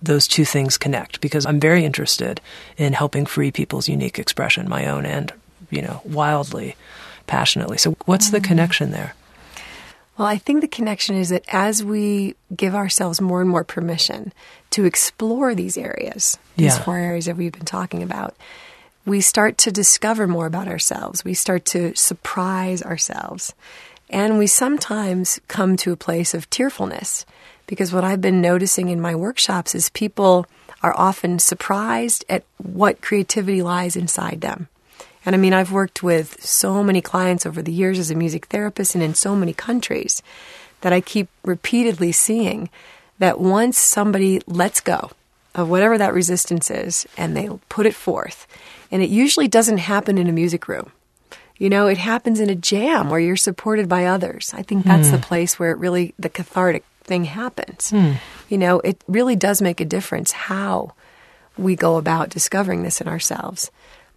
those 0.00 0.26
two 0.26 0.44
things 0.44 0.78
connect 0.78 1.20
because 1.20 1.46
I'm 1.46 1.60
very 1.60 1.84
interested 1.84 2.40
in 2.76 2.92
helping 2.92 3.26
free 3.26 3.50
people's 3.50 3.88
unique 3.88 4.18
expression, 4.18 4.68
my 4.68 4.86
own 4.86 5.06
and 5.06 5.32
you 5.72 5.82
know, 5.82 6.00
wildly, 6.04 6.76
passionately. 7.26 7.78
So, 7.78 7.96
what's 8.04 8.30
the 8.30 8.40
mm. 8.40 8.44
connection 8.44 8.90
there? 8.90 9.14
Well, 10.18 10.28
I 10.28 10.36
think 10.36 10.60
the 10.60 10.68
connection 10.68 11.16
is 11.16 11.30
that 11.30 11.44
as 11.48 11.82
we 11.82 12.36
give 12.54 12.74
ourselves 12.74 13.20
more 13.20 13.40
and 13.40 13.48
more 13.48 13.64
permission 13.64 14.32
to 14.70 14.84
explore 14.84 15.54
these 15.54 15.78
areas, 15.78 16.38
these 16.56 16.76
Yeah. 16.76 16.82
four 16.82 16.98
areas 16.98 17.24
that 17.24 17.36
we've 17.36 17.52
been 17.52 17.64
talking 17.64 18.02
about, 18.02 18.36
we 19.06 19.22
start 19.22 19.56
to 19.58 19.72
discover 19.72 20.28
more 20.28 20.46
about 20.46 20.68
ourselves. 20.68 21.24
We 21.24 21.34
start 21.34 21.64
to 21.66 21.94
surprise 21.96 22.82
ourselves. 22.82 23.54
And 24.12 24.38
we 24.38 24.46
sometimes 24.46 25.40
come 25.48 25.76
to 25.78 25.92
a 25.92 25.96
place 25.96 26.34
of 26.34 26.50
tearfulness 26.50 27.24
because 27.66 27.92
what 27.92 28.04
I've 28.04 28.20
been 28.20 28.42
noticing 28.42 28.90
in 28.90 29.00
my 29.00 29.14
workshops 29.14 29.74
is 29.74 29.88
people 29.88 30.46
are 30.82 30.94
often 30.96 31.38
surprised 31.38 32.24
at 32.28 32.44
what 32.58 33.00
creativity 33.00 33.62
lies 33.62 33.96
inside 33.96 34.42
them. 34.42 34.68
And 35.24 35.34
I 35.34 35.38
mean, 35.38 35.54
I've 35.54 35.72
worked 35.72 36.02
with 36.02 36.44
so 36.44 36.82
many 36.82 37.00
clients 37.00 37.46
over 37.46 37.62
the 37.62 37.72
years 37.72 37.98
as 37.98 38.10
a 38.10 38.14
music 38.14 38.46
therapist 38.46 38.94
and 38.94 39.02
in 39.02 39.14
so 39.14 39.34
many 39.34 39.54
countries 39.54 40.22
that 40.82 40.92
I 40.92 41.00
keep 41.00 41.28
repeatedly 41.44 42.12
seeing 42.12 42.68
that 43.18 43.40
once 43.40 43.78
somebody 43.78 44.42
lets 44.46 44.80
go 44.80 45.12
of 45.54 45.70
whatever 45.70 45.96
that 45.96 46.12
resistance 46.12 46.70
is 46.70 47.06
and 47.16 47.36
they 47.36 47.48
put 47.68 47.86
it 47.86 47.94
forth, 47.94 48.46
and 48.90 49.02
it 49.02 49.10
usually 49.10 49.48
doesn't 49.48 49.78
happen 49.78 50.18
in 50.18 50.28
a 50.28 50.32
music 50.32 50.68
room. 50.68 50.90
You 51.58 51.70
know, 51.70 51.86
it 51.86 51.98
happens 51.98 52.40
in 52.40 52.50
a 52.50 52.54
jam 52.54 53.10
where 53.10 53.20
you're 53.20 53.36
supported 53.36 53.88
by 53.88 54.06
others. 54.06 54.52
I 54.54 54.62
think 54.62 54.84
that's 54.84 55.10
the 55.10 55.16
hmm. 55.16 55.22
place 55.22 55.58
where 55.58 55.70
it 55.70 55.78
really, 55.78 56.14
the 56.18 56.28
cathartic 56.28 56.84
thing 57.04 57.24
happens. 57.24 57.90
Hmm. 57.90 58.12
You 58.48 58.58
know, 58.58 58.80
it 58.80 59.00
really 59.06 59.36
does 59.36 59.62
make 59.62 59.80
a 59.80 59.84
difference 59.84 60.32
how 60.32 60.92
we 61.56 61.76
go 61.76 61.96
about 61.96 62.30
discovering 62.30 62.82
this 62.82 63.00
in 63.00 63.08
ourselves. 63.08 63.70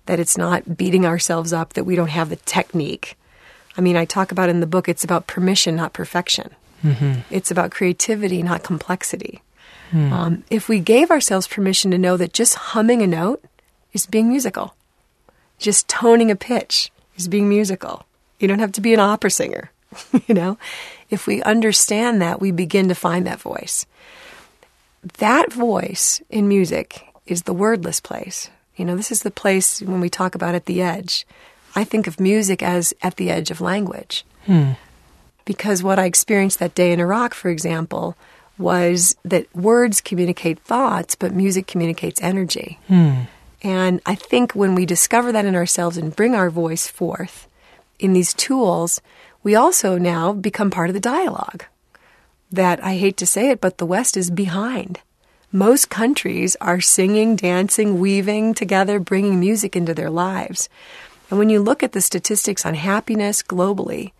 That 0.06 0.20
it's 0.20 0.38
not 0.38 0.78
beating 0.78 1.06
ourselves 1.06 1.52
up, 1.52 1.74
that 1.74 1.84
we 1.84 1.96
don't 1.96 2.10
have 2.10 2.30
the 2.30 2.36
technique. 2.38 3.18
I 3.78 3.82
mean, 3.82 3.98
I 3.98 4.06
talk 4.06 4.32
about 4.32 4.50
in 4.50 4.60
the 4.60 4.68
book, 4.68 4.88
it's 4.88 5.04
about 5.04 5.28
permission, 5.28 5.76
not 5.76 5.94
perfection. 5.94 6.52
Mm-hmm. 6.84 7.22
It's 7.30 7.52
about 7.52 7.72
creativity, 7.72 8.44
not 8.44 8.64
complexity. 8.64 9.42
Hmm. 9.92 10.14
Um, 10.14 10.44
if 10.50 10.70
we 10.70 10.80
gave 10.80 11.12
ourselves 11.12 11.48
permission 11.48 11.92
to 11.92 11.98
know 11.98 12.18
that 12.18 12.34
just 12.34 12.56
humming 12.56 13.02
a 13.02 13.08
note 13.08 13.44
is 13.94 14.06
being 14.06 14.30
musical, 14.30 14.76
just 15.58 15.88
toning 15.88 16.32
a 16.32 16.36
pitch 16.36 16.92
is 17.18 17.28
being 17.28 17.50
musical. 17.50 18.06
You 18.40 18.48
don't 18.48 18.60
have 18.60 18.74
to 18.74 18.82
be 18.82 18.94
an 18.94 19.00
opera 19.00 19.32
singer, 19.32 19.72
you 20.28 20.36
know? 20.36 20.58
If 21.10 21.28
we 21.28 21.42
understand 21.44 22.22
that, 22.22 22.42
we 22.42 22.52
begin 22.52 22.88
to 22.90 22.96
find 22.96 23.26
that 23.28 23.40
voice. 23.40 23.86
That 25.20 25.54
voice 25.54 26.22
in 26.30 26.48
music 26.48 27.06
is 27.28 27.44
the 27.44 27.54
wordless 27.54 28.00
place. 28.00 28.50
You 28.76 28.86
know, 28.86 28.96
this 28.96 29.12
is 29.12 29.22
the 29.22 29.32
place 29.32 29.82
when 29.82 30.02
we 30.02 30.10
talk 30.10 30.36
about 30.36 30.56
at 30.56 30.66
the 30.66 30.82
edge. 30.82 31.26
I 31.76 31.84
think 31.84 32.08
of 32.08 32.20
music 32.20 32.64
as 32.64 32.94
at 33.02 33.18
the 33.18 33.30
edge 33.30 33.52
of 33.52 33.62
language. 33.62 34.26
Hmm. 34.46 34.72
Because 35.46 35.84
what 35.84 36.00
I 36.00 36.06
experienced 36.06 36.60
that 36.60 36.76
day 36.76 36.92
in 36.92 37.00
Iraq, 37.00 37.34
for 37.34 37.50
example, 37.50 38.16
was 38.58 39.16
that 39.24 39.54
words 39.56 40.02
communicate 40.02 40.60
thoughts, 40.60 41.16
but 41.16 41.34
music 41.34 41.68
communicates 41.68 42.22
energy. 42.22 42.80
Hmm. 42.88 43.22
And 43.66 44.00
I 44.06 44.14
think 44.14 44.54
when 44.54 44.76
we 44.76 44.86
discover 44.86 45.32
that 45.32 45.46
in 45.46 45.56
ourselves 45.56 45.98
and 45.98 46.16
bring 46.16 46.36
our 46.36 46.52
voice 46.52 46.88
forth 46.88 47.48
in 47.98 48.14
these 48.14 48.32
tools, 48.32 49.02
we 49.42 49.56
also 49.56 49.98
now 49.98 50.34
become 50.34 50.70
part 50.70 50.92
of 50.92 50.94
the 50.94 51.00
dialogue. 51.00 51.66
That 52.52 52.84
I 52.84 52.98
hate 52.98 53.18
to 53.18 53.26
say 53.26 53.50
it, 53.50 53.60
but 53.60 53.80
the 53.80 53.86
West 53.88 54.18
is 54.18 54.30
behind. 54.30 55.00
Most 55.52 55.90
countries 55.90 56.56
are 56.62 56.80
singing, 56.80 57.36
dancing, 57.36 58.00
weaving 58.00 58.54
together, 58.54 59.00
bringing 59.00 59.40
music 59.40 59.76
into 59.76 59.96
their 59.96 60.12
lives. 60.12 60.70
And 61.32 61.40
when 61.40 61.50
you 61.50 61.60
look 61.60 61.82
at 61.82 61.94
the 61.94 62.02
statistics 62.02 62.68
on 62.68 62.76
happiness 62.76 63.42
globally, 63.42 64.12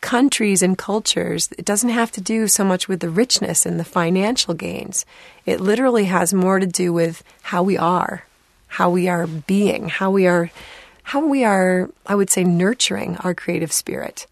countries 0.00 0.60
and 0.60 0.76
cultures, 0.76 1.50
it 1.56 1.64
doesn't 1.64 1.90
have 1.90 2.10
to 2.10 2.20
do 2.20 2.48
so 2.48 2.64
much 2.64 2.88
with 2.88 2.98
the 2.98 3.10
richness 3.10 3.64
and 3.64 3.78
the 3.78 3.84
financial 3.84 4.54
gains. 4.54 5.06
It 5.46 5.60
literally 5.60 6.06
has 6.06 6.34
more 6.34 6.58
to 6.58 6.66
do 6.66 6.92
with 6.92 7.22
how 7.42 7.62
we 7.62 7.78
are, 7.78 8.24
how 8.72 8.88
we 8.88 9.06
are 9.06 9.26
being, 9.26 9.90
how 9.90 10.10
we 10.10 10.26
are, 10.26 10.50
how 11.02 11.20
we 11.26 11.44
are, 11.44 11.90
I 12.06 12.14
would 12.14 12.30
say, 12.30 12.42
nurturing 12.42 13.18
our 13.18 13.34
creative 13.34 13.70
spirit. 13.70 14.26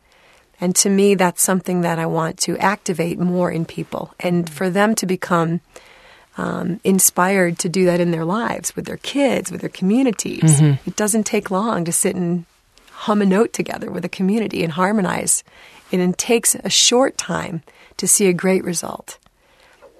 And 0.62 0.74
to 0.76 0.88
me, 0.88 1.14
that's 1.14 1.42
something 1.42 1.82
that 1.82 1.98
I 1.98 2.06
want 2.06 2.38
to 2.40 2.56
activate 2.56 3.18
more 3.18 3.50
in 3.50 3.66
people 3.66 4.14
and 4.18 4.48
for 4.48 4.70
them 4.70 4.94
to 4.94 5.04
become 5.04 5.60
um, 6.38 6.80
inspired 6.84 7.58
to 7.58 7.68
do 7.68 7.84
that 7.84 8.00
in 8.00 8.12
their 8.12 8.24
lives 8.24 8.74
with 8.74 8.86
their 8.86 8.96
kids, 8.96 9.52
with 9.52 9.60
their 9.60 9.68
communities. 9.68 10.58
It 10.86 10.96
doesn't 10.96 11.24
take 11.24 11.50
long 11.50 11.84
to 11.84 11.92
sit 11.92 12.16
and 12.16 12.46
hum 12.92 13.20
a 13.20 13.26
note 13.26 13.52
together 13.52 13.90
with 13.90 14.06
a 14.06 14.08
community 14.08 14.62
and 14.62 14.72
harmonize. 14.72 15.44
And 15.92 16.00
it 16.00 16.16
takes 16.16 16.54
a 16.54 16.70
short 16.70 17.18
time 17.18 17.62
to 17.98 18.08
see 18.08 18.26
a 18.26 18.32
great 18.32 18.64
result. 18.64 19.18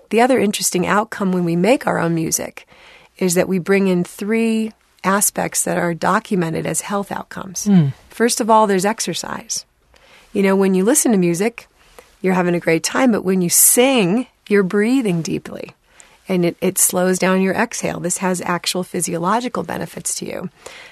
The 0.09 0.23
other 0.23 0.39
interesting 0.39 0.87
outcome 0.87 1.31
when 1.31 1.45
we 1.45 1.57
make 1.57 1.87
our 1.87 1.99
own 1.99 2.15
music 2.15 2.67
is 3.21 3.35
that 3.35 3.49
we 3.49 3.61
bring 3.61 3.87
in 3.87 4.03
three 4.03 4.73
aspects 5.05 5.63
that 5.65 5.79
are 5.79 5.95
documented 5.95 6.67
as 6.67 6.81
health 6.81 7.13
outcomes. 7.13 7.67
Hmm. 7.67 7.89
First 8.09 8.41
of 8.41 8.51
all, 8.51 8.67
there's 8.67 8.85
exercise. 8.85 9.65
You 10.33 10.43
know, 10.43 10.57
when 10.57 10.75
you 10.75 10.85
listen 10.85 11.13
to 11.13 11.19
music, 11.19 11.69
you're 12.21 12.35
having 12.35 12.55
a 12.55 12.61
great 12.61 12.83
time, 12.83 13.13
but 13.13 13.25
when 13.25 13.41
you 13.41 13.49
sing, 13.49 14.27
you're 14.49 14.63
breathing 14.63 15.23
deeply 15.23 15.75
and 16.31 16.45
it, 16.45 16.57
it 16.61 16.79
slows 16.79 17.19
down 17.19 17.43
your 17.43 17.55
exhale. 17.55 17.99
This 17.99 18.19
has 18.19 18.41
actual 18.43 18.85
physiological 18.85 19.65
benefits 19.65 20.15
to 20.17 20.27
you. 20.27 20.49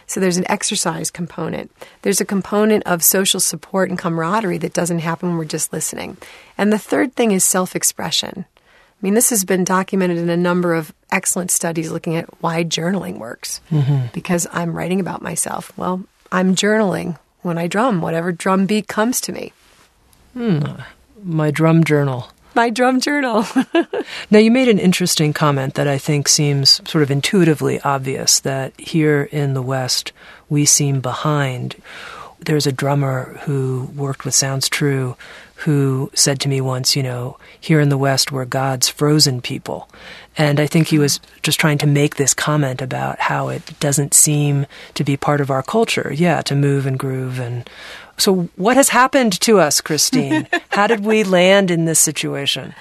So 0.06 0.18
there's 0.18 0.36
an 0.36 0.50
exercise 0.50 1.12
component. 1.12 1.70
There's 2.02 2.20
a 2.20 2.24
component 2.24 2.84
of 2.86 3.04
social 3.04 3.38
support 3.38 3.88
and 3.88 3.96
camaraderie 3.96 4.58
that 4.58 4.72
doesn't 4.72 4.98
happen 4.98 5.28
when 5.28 5.38
we're 5.38 5.44
just 5.44 5.72
listening. 5.72 6.16
And 6.58 6.72
the 6.72 6.78
third 6.78 7.14
thing 7.14 7.30
is 7.30 7.44
self 7.44 7.76
expression. 7.76 8.46
I 9.00 9.06
mean, 9.06 9.14
this 9.14 9.30
has 9.30 9.44
been 9.44 9.62
documented 9.62 10.18
in 10.18 10.28
a 10.28 10.36
number 10.36 10.74
of 10.74 10.92
excellent 11.12 11.52
studies 11.52 11.92
looking 11.92 12.16
at 12.16 12.26
why 12.42 12.64
journaling 12.64 13.18
works. 13.18 13.60
Mm-hmm. 13.70 14.06
Because 14.12 14.46
I'm 14.52 14.76
writing 14.76 14.98
about 14.98 15.22
myself. 15.22 15.76
Well, 15.78 16.02
I'm 16.32 16.56
journaling 16.56 17.16
when 17.42 17.58
I 17.58 17.68
drum, 17.68 18.00
whatever 18.00 18.32
drum 18.32 18.66
beat 18.66 18.88
comes 18.88 19.20
to 19.22 19.32
me. 19.32 19.52
Hmm. 20.32 20.62
My 21.22 21.50
drum 21.50 21.84
journal. 21.84 22.30
My 22.54 22.70
drum 22.70 23.00
journal. 23.00 23.46
Now, 24.30 24.38
you 24.38 24.50
made 24.50 24.68
an 24.68 24.78
interesting 24.78 25.32
comment 25.32 25.74
that 25.74 25.86
I 25.86 25.96
think 25.96 26.28
seems 26.28 26.80
sort 26.88 27.02
of 27.02 27.10
intuitively 27.10 27.80
obvious 27.80 28.40
that 28.40 28.78
here 28.78 29.28
in 29.30 29.54
the 29.54 29.62
West, 29.62 30.12
we 30.48 30.64
seem 30.64 31.00
behind. 31.00 31.76
There's 32.40 32.66
a 32.66 32.72
drummer 32.72 33.38
who 33.42 33.90
worked 33.94 34.24
with 34.24 34.34
Sounds 34.34 34.68
True 34.68 35.16
who 35.62 36.08
said 36.14 36.38
to 36.40 36.48
me 36.48 36.60
once, 36.60 36.94
you 36.94 37.02
know, 37.02 37.36
here 37.58 37.80
in 37.80 37.88
the 37.88 37.98
West, 37.98 38.30
we're 38.30 38.44
God's 38.44 38.88
frozen 38.88 39.40
people. 39.40 39.88
And 40.36 40.60
I 40.60 40.68
think 40.68 40.86
he 40.86 41.00
was 41.00 41.18
just 41.42 41.58
trying 41.58 41.78
to 41.78 41.86
make 41.86 42.14
this 42.14 42.32
comment 42.32 42.80
about 42.80 43.18
how 43.18 43.48
it 43.48 43.78
doesn't 43.80 44.14
seem 44.14 44.66
to 44.94 45.02
be 45.02 45.16
part 45.16 45.40
of 45.40 45.50
our 45.50 45.64
culture, 45.64 46.12
yeah, 46.14 46.42
to 46.42 46.54
move 46.54 46.86
and 46.86 46.96
groove. 46.96 47.40
And 47.40 47.68
so, 48.16 48.48
what 48.54 48.76
has 48.76 48.90
happened 48.90 49.40
to 49.40 49.58
us, 49.58 49.80
Christine? 49.80 50.46
how 50.68 50.86
did 50.86 51.04
we 51.04 51.24
land 51.24 51.72
in 51.72 51.86
this 51.86 51.98
situation? 51.98 52.72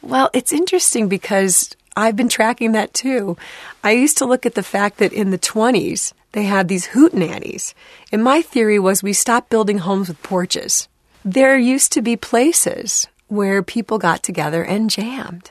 Well, 0.00 0.30
it's 0.32 0.54
interesting 0.54 1.06
because 1.06 1.76
I've 1.96 2.16
been 2.16 2.30
tracking 2.30 2.72
that 2.72 2.94
too. 2.94 3.36
I 3.84 3.90
used 3.90 4.16
to 4.18 4.24
look 4.24 4.46
at 4.46 4.54
the 4.54 4.62
fact 4.62 4.96
that 4.98 5.12
in 5.12 5.32
the 5.32 5.38
20s, 5.38 6.14
they 6.32 6.44
had 6.44 6.68
these 6.68 6.88
hootenannies. 6.88 7.74
And 8.10 8.24
my 8.24 8.40
theory 8.40 8.78
was 8.78 9.02
we 9.02 9.12
stopped 9.12 9.50
building 9.50 9.78
homes 9.78 10.08
with 10.08 10.22
porches. 10.22 10.88
There 11.24 11.58
used 11.58 11.92
to 11.92 12.02
be 12.02 12.16
places 12.16 13.06
where 13.28 13.62
people 13.62 13.98
got 13.98 14.22
together 14.22 14.64
and 14.64 14.88
jammed. 14.88 15.50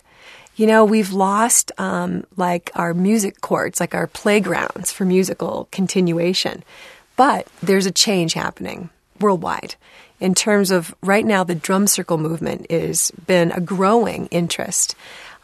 You 0.56 0.66
know, 0.66 0.84
we've 0.84 1.14
lost 1.14 1.72
um, 1.78 2.26
like 2.36 2.72
our 2.76 2.94
music 2.94 3.40
courts, 3.42 3.80
like 3.80 3.96
our 3.96 4.08
playgrounds 4.08 4.92
for 4.92 5.06
musical 5.06 5.68
continuation. 5.72 6.64
But 7.16 7.48
there's 7.62 7.86
a 7.86 7.92
change 7.92 8.34
happening 8.34 8.90
worldwide 9.20 9.76
in 10.20 10.34
terms 10.34 10.72
of 10.72 10.96
right 11.02 11.26
now 11.26 11.44
the 11.44 11.56
drum 11.56 11.86
circle 11.86 12.18
movement 12.18 12.70
has 12.72 13.12
been 13.12 13.52
a 13.52 13.62
growing 13.62 14.26
interest. 14.28 14.96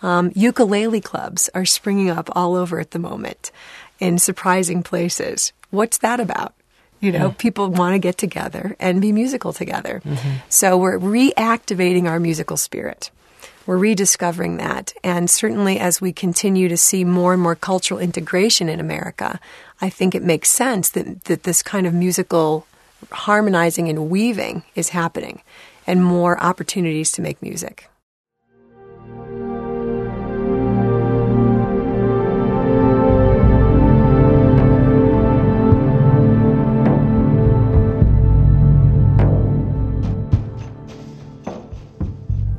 Um, 0.01 0.31
ukulele 0.35 1.01
clubs 1.01 1.49
are 1.53 1.65
springing 1.65 2.09
up 2.09 2.29
all 2.35 2.55
over 2.55 2.79
at 2.79 2.91
the 2.91 2.99
moment 2.99 3.51
in 3.99 4.17
surprising 4.17 4.81
places. 4.81 5.53
What's 5.69 5.99
that 5.99 6.19
about? 6.19 6.54
You 7.01 7.11
know, 7.11 7.31
people 7.37 7.69
want 7.69 7.93
to 7.93 7.99
get 7.99 8.17
together 8.17 8.75
and 8.79 9.01
be 9.01 9.11
musical 9.11 9.53
together. 9.53 10.01
Mm-hmm. 10.03 10.29
So 10.49 10.77
we're 10.77 10.97
reactivating 10.97 12.05
our 12.05 12.19
musical 12.19 12.57
spirit. 12.57 13.11
We're 13.65 13.77
rediscovering 13.77 14.57
that. 14.57 14.93
And 15.03 15.29
certainly 15.29 15.79
as 15.79 15.99
we 15.99 16.13
continue 16.13 16.67
to 16.69 16.77
see 16.77 17.03
more 17.03 17.33
and 17.33 17.41
more 17.41 17.55
cultural 17.55 17.99
integration 17.99 18.69
in 18.69 18.79
America, 18.79 19.39
I 19.81 19.89
think 19.89 20.15
it 20.15 20.23
makes 20.23 20.49
sense 20.49 20.89
that, 20.91 21.25
that 21.25 21.43
this 21.43 21.61
kind 21.61 21.85
of 21.85 21.93
musical 21.93 22.65
harmonizing 23.11 23.89
and 23.89 24.09
weaving 24.09 24.63
is 24.75 24.89
happening 24.89 25.41
and 25.87 26.03
more 26.03 26.41
opportunities 26.41 27.11
to 27.13 27.21
make 27.21 27.41
music. 27.41 27.89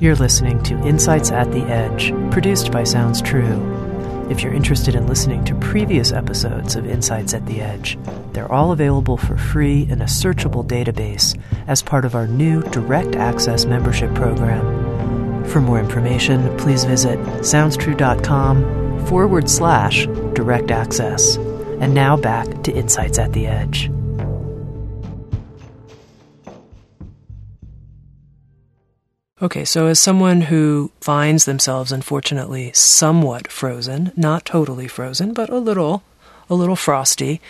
You're 0.06 0.14
listening 0.14 0.62
to 0.62 0.78
Insights 0.86 1.32
at 1.32 1.50
the 1.50 1.64
Edge, 1.64 2.12
produced 2.30 2.70
by 2.70 2.84
Sounds 2.84 3.20
True. 3.20 4.28
If 4.30 4.40
you're 4.40 4.54
interested 4.54 4.94
in 4.94 5.08
listening 5.08 5.44
to 5.46 5.54
previous 5.56 6.12
episodes 6.12 6.76
of 6.76 6.86
Insights 6.86 7.34
at 7.34 7.44
the 7.46 7.60
Edge, 7.60 7.98
they're 8.32 8.52
all 8.52 8.70
available 8.70 9.16
for 9.16 9.36
free 9.36 9.82
in 9.90 10.00
a 10.00 10.04
searchable 10.04 10.64
database 10.64 11.36
as 11.66 11.82
part 11.82 12.04
of 12.04 12.14
our 12.14 12.28
new 12.28 12.62
Direct 12.70 13.16
Access 13.16 13.64
membership 13.64 14.14
program. 14.14 15.44
For 15.46 15.60
more 15.60 15.80
information, 15.80 16.56
please 16.56 16.84
visit 16.84 17.18
soundstrue.com 17.40 19.06
forward 19.06 19.50
slash 19.50 20.06
direct 20.34 20.70
access. 20.70 21.34
And 21.80 21.94
now 21.94 22.16
back 22.16 22.62
to 22.62 22.72
Insights 22.72 23.18
at 23.18 23.32
the 23.32 23.48
Edge. 23.48 23.90
Okay, 29.42 29.66
so 29.66 29.87
as 29.87 30.01
someone 30.01 30.40
who 30.40 30.90
finds 30.99 31.44
themselves 31.44 31.92
unfortunately 31.92 32.70
somewhat 32.72 33.53
frozen, 33.53 34.11
not 34.16 34.46
totally 34.46 34.88
frozen, 34.88 35.35
but 35.35 35.51
a 35.51 35.59
little 35.59 36.03
a 36.49 36.55
little 36.55 36.77
frosty, 36.77 37.42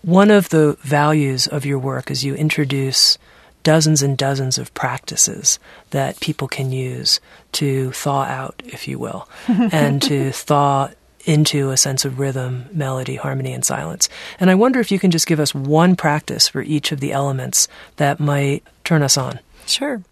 one 0.00 0.30
of 0.30 0.48
the 0.48 0.78
values 0.80 1.46
of 1.46 1.66
your 1.66 1.78
work 1.78 2.10
is 2.10 2.24
you 2.24 2.34
introduce 2.34 3.18
dozens 3.62 4.00
and 4.00 4.16
dozens 4.16 4.56
of 4.56 4.72
practices 4.72 5.58
that 5.90 6.18
people 6.20 6.48
can 6.48 6.72
use 6.72 7.20
to 7.52 7.92
thaw 7.92 8.22
out, 8.22 8.62
if 8.64 8.88
you 8.88 8.98
will, 8.98 9.28
and 9.48 10.00
to 10.00 10.32
thaw 10.32 10.88
into 11.26 11.68
a 11.68 11.76
sense 11.76 12.06
of 12.06 12.18
rhythm, 12.18 12.64
melody, 12.72 13.16
harmony, 13.16 13.52
and 13.52 13.66
silence. 13.66 14.08
And 14.38 14.48
I 14.48 14.54
wonder 14.54 14.80
if 14.80 14.90
you 14.90 14.98
can 14.98 15.10
just 15.10 15.26
give 15.26 15.38
us 15.38 15.54
one 15.54 15.96
practice 15.96 16.48
for 16.48 16.62
each 16.62 16.92
of 16.92 17.00
the 17.00 17.12
elements 17.12 17.68
that 17.96 18.20
might 18.20 18.62
turn 18.84 19.02
us 19.02 19.18
on. 19.18 19.38
Sure. 19.66 20.02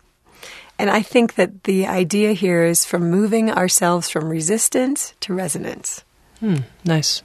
And 0.79 0.91
I 0.91 1.03
think 1.03 1.35
that 1.35 1.65
the 1.65 1.87
idea 1.87 2.33
here 2.33 2.65
is 2.65 2.85
from 2.85 3.11
moving 3.11 3.51
ourselves 3.51 4.09
from 4.09 4.29
resistance 4.29 5.15
to 5.21 5.35
resonance. 5.35 6.05
Hmm, 6.39 6.59
nice. 6.85 7.23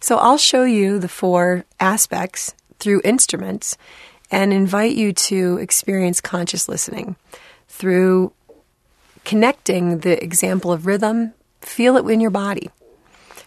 So 0.00 0.16
I'll 0.16 0.38
show 0.38 0.64
you 0.64 0.98
the 0.98 1.08
four 1.08 1.66
aspects 1.78 2.54
through 2.78 3.02
instruments 3.04 3.76
and 4.30 4.52
invite 4.52 4.96
you 4.96 5.12
to 5.12 5.58
experience 5.58 6.22
conscious 6.22 6.68
listening 6.68 7.16
through 7.68 8.32
connecting 9.24 9.98
the 9.98 10.22
example 10.22 10.72
of 10.72 10.86
rhythm, 10.86 11.34
feel 11.60 11.98
it 11.98 12.10
in 12.10 12.20
your 12.20 12.30
body. 12.30 12.70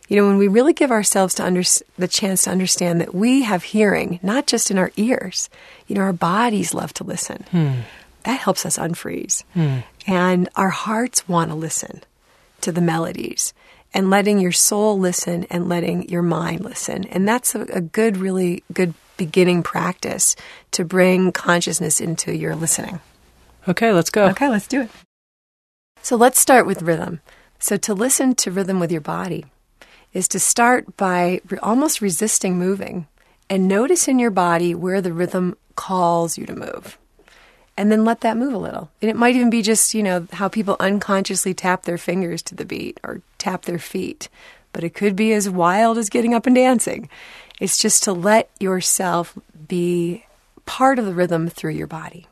You 0.07 0.17
know, 0.17 0.27
when 0.27 0.37
we 0.37 0.47
really 0.47 0.73
give 0.73 0.91
ourselves 0.91 1.33
to 1.35 1.43
under, 1.43 1.63
the 1.97 2.07
chance 2.07 2.43
to 2.43 2.51
understand 2.51 3.01
that 3.01 3.15
we 3.15 3.41
have 3.43 3.63
hearing, 3.63 4.19
not 4.21 4.45
just 4.45 4.69
in 4.69 4.77
our 4.77 4.91
ears, 4.95 5.49
you 5.87 5.95
know, 5.95 6.01
our 6.01 6.13
bodies 6.13 6.75
love 6.75 6.93
to 6.95 7.03
listen. 7.03 7.45
Hmm 7.49 7.79
that 8.23 8.39
helps 8.39 8.65
us 8.65 8.77
unfreeze. 8.77 9.43
Hmm. 9.53 9.79
And 10.07 10.49
our 10.55 10.69
hearts 10.69 11.27
want 11.27 11.51
to 11.51 11.55
listen 11.55 12.03
to 12.62 12.71
the 12.71 12.81
melodies 12.81 13.53
and 13.93 14.09
letting 14.09 14.39
your 14.39 14.51
soul 14.51 14.97
listen 14.97 15.45
and 15.49 15.69
letting 15.69 16.09
your 16.09 16.21
mind 16.21 16.62
listen. 16.62 17.05
And 17.05 17.27
that's 17.27 17.53
a, 17.55 17.62
a 17.62 17.81
good, 17.81 18.17
really 18.17 18.63
good 18.73 18.93
beginning 19.17 19.63
practice 19.63 20.36
to 20.71 20.83
bring 20.83 21.31
consciousness 21.31 22.01
into 22.01 22.36
your 22.36 22.55
listening. 22.55 22.99
Okay, 23.67 23.93
let's 23.93 24.09
go. 24.09 24.27
Okay, 24.29 24.49
let's 24.49 24.67
do 24.67 24.81
it. 24.81 24.89
So 26.01 26.15
let's 26.15 26.39
start 26.39 26.65
with 26.65 26.81
rhythm. 26.81 27.21
So 27.59 27.77
to 27.77 27.93
listen 27.93 28.36
to 28.36 28.51
rhythm 28.51 28.79
with 28.79 28.91
your 28.91 29.01
body 29.01 29.45
is 30.12 30.27
to 30.29 30.39
start 30.39 30.97
by 30.97 31.39
re- 31.49 31.59
almost 31.59 32.01
resisting 32.01 32.57
moving 32.57 33.07
and 33.49 33.67
notice 33.67 34.07
in 34.07 34.19
your 34.19 34.31
body 34.31 34.75
where 34.75 35.01
the 35.01 35.13
rhythm 35.13 35.55
calls 35.75 36.38
you 36.38 36.45
to 36.45 36.55
move 36.55 36.97
and 37.77 37.91
then 37.91 38.05
let 38.05 38.21
that 38.21 38.38
move 38.38 38.53
a 38.53 38.57
little. 38.57 38.89
And 39.01 39.09
it 39.09 39.15
might 39.15 39.36
even 39.36 39.49
be 39.49 39.62
just, 39.62 39.93
you 39.93 40.03
know, 40.03 40.27
how 40.33 40.47
people 40.47 40.75
unconsciously 40.79 41.53
tap 41.53 41.83
their 41.83 41.97
fingers 41.97 42.41
to 42.43 42.55
the 42.55 42.65
beat 42.65 42.99
or 43.03 43.21
tap 43.38 43.63
their 43.63 43.79
feet. 43.79 44.29
But 44.71 44.83
it 44.83 44.93
could 44.93 45.15
be 45.15 45.33
as 45.33 45.49
wild 45.49 45.97
as 45.97 46.09
getting 46.09 46.33
up 46.33 46.45
and 46.45 46.55
dancing. 46.55 47.09
It's 47.59 47.77
just 47.77 48.03
to 48.03 48.13
let 48.13 48.49
yourself 48.59 49.38
be 49.67 50.25
part 50.65 50.99
of 50.99 51.05
the 51.05 51.13
rhythm 51.13 51.49
through 51.49 51.71
your 51.71 51.88
body. 51.88 52.27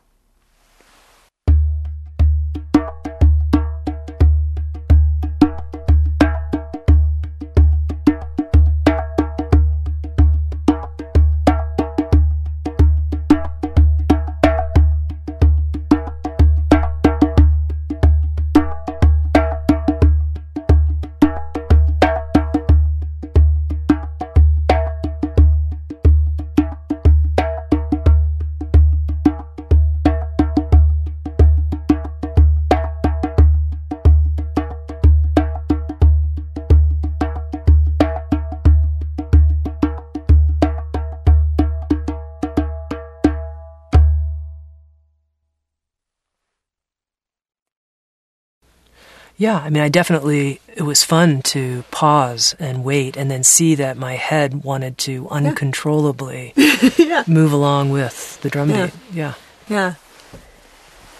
Yeah, 49.41 49.57
I 49.57 49.71
mean, 49.71 49.81
I 49.81 49.89
definitely, 49.89 50.61
it 50.67 50.83
was 50.83 51.03
fun 51.03 51.41
to 51.53 51.83
pause 51.89 52.55
and 52.59 52.83
wait 52.83 53.17
and 53.17 53.31
then 53.31 53.43
see 53.43 53.73
that 53.73 53.97
my 53.97 54.13
head 54.13 54.63
wanted 54.63 54.99
to 54.99 55.27
uncontrollably 55.29 56.53
yeah. 56.99 57.23
move 57.27 57.51
along 57.51 57.89
with 57.89 58.39
the 58.41 58.51
drum 58.51 58.69
yeah. 58.69 58.85
beat. 58.85 58.93
Yeah. 59.11 59.33
Yeah. 59.67 59.93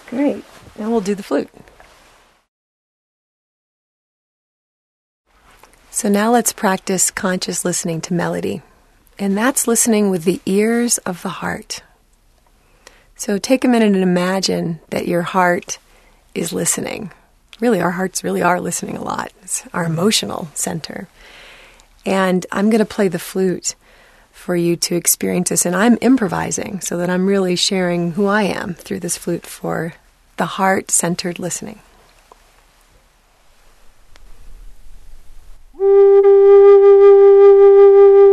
Great. 0.06 0.44
Now 0.78 0.88
we'll 0.88 1.00
do 1.00 1.16
the 1.16 1.24
flute. 1.24 1.50
So 5.90 6.08
now 6.08 6.30
let's 6.30 6.52
practice 6.52 7.10
conscious 7.10 7.64
listening 7.64 8.00
to 8.02 8.14
melody. 8.14 8.62
And 9.18 9.36
that's 9.36 9.66
listening 9.66 10.10
with 10.10 10.22
the 10.22 10.40
ears 10.46 10.98
of 10.98 11.22
the 11.22 11.28
heart. 11.42 11.82
So 13.16 13.38
take 13.38 13.64
a 13.64 13.68
minute 13.68 13.94
and 13.94 13.96
imagine 14.04 14.78
that 14.90 15.08
your 15.08 15.22
heart 15.22 15.78
is 16.36 16.52
listening 16.52 17.10
really 17.62 17.80
our 17.80 17.92
hearts 17.92 18.24
really 18.24 18.42
are 18.42 18.60
listening 18.60 18.96
a 18.96 19.04
lot. 19.04 19.32
It's 19.42 19.64
our 19.72 19.84
emotional 19.84 20.48
center. 20.52 21.06
And 22.04 22.44
I'm 22.50 22.68
going 22.68 22.80
to 22.80 22.84
play 22.84 23.06
the 23.06 23.20
flute 23.20 23.76
for 24.32 24.56
you 24.56 24.74
to 24.74 24.96
experience 24.96 25.50
this. 25.50 25.64
And 25.64 25.76
I'm 25.76 25.96
improvising 26.00 26.80
so 26.80 26.98
that 26.98 27.08
I'm 27.08 27.26
really 27.26 27.54
sharing 27.54 28.12
who 28.12 28.26
I 28.26 28.42
am 28.42 28.74
through 28.74 28.98
this 28.98 29.16
flute 29.16 29.46
for 29.46 29.94
the 30.38 30.46
heart 30.46 30.90
centered 30.90 31.38
listening. 31.38 31.78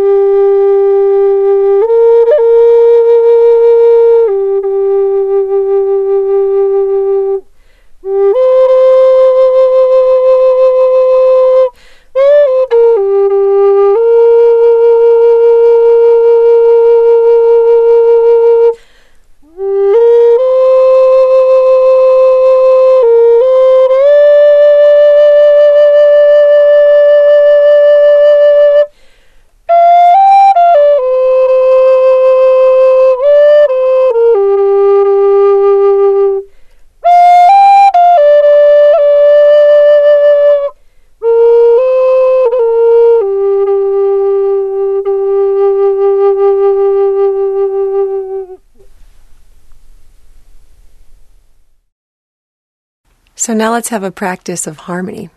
So 53.39 53.53
now 53.53 53.71
let's 53.71 53.87
have 53.87 54.03
a 54.03 54.11
practice 54.11 54.67
of 54.67 54.79
harmony 54.79 55.29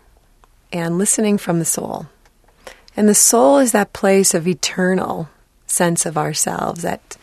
and 0.73 0.97
listening 0.97 1.37
from 1.37 1.59
the 1.59 1.65
soul. 1.65 2.07
And 2.97 3.07
the 3.07 3.15
soul 3.15 3.59
is 3.59 3.71
that 3.71 3.93
place 3.93 4.33
of 4.33 4.45
eternal 4.45 5.29
sense 5.67 6.05
of 6.05 6.17
ourselves 6.17 6.81
that 6.81 7.15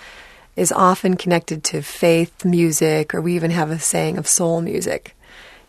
is 0.57 0.73
often 0.73 1.19
connected 1.19 1.63
to 1.65 1.83
faith 1.83 2.47
music, 2.47 3.15
or 3.15 3.21
we 3.21 3.35
even 3.35 3.51
have 3.51 3.71
a 3.71 3.79
saying 3.79 4.17
of 4.17 4.27
soul 4.27 4.63
music. 4.63 5.15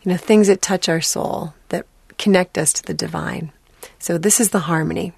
you 0.02 0.10
know, 0.10 0.16
things 0.16 0.48
that 0.48 0.62
touch 0.62 0.88
our 0.88 1.02
soul, 1.02 1.52
that 1.68 1.84
connect 2.16 2.56
us 2.56 2.72
to 2.72 2.82
the 2.82 2.94
divine. 2.94 3.52
So 3.98 4.16
this 4.16 4.40
is 4.40 4.48
the 4.48 4.60
harmony. 4.60 5.12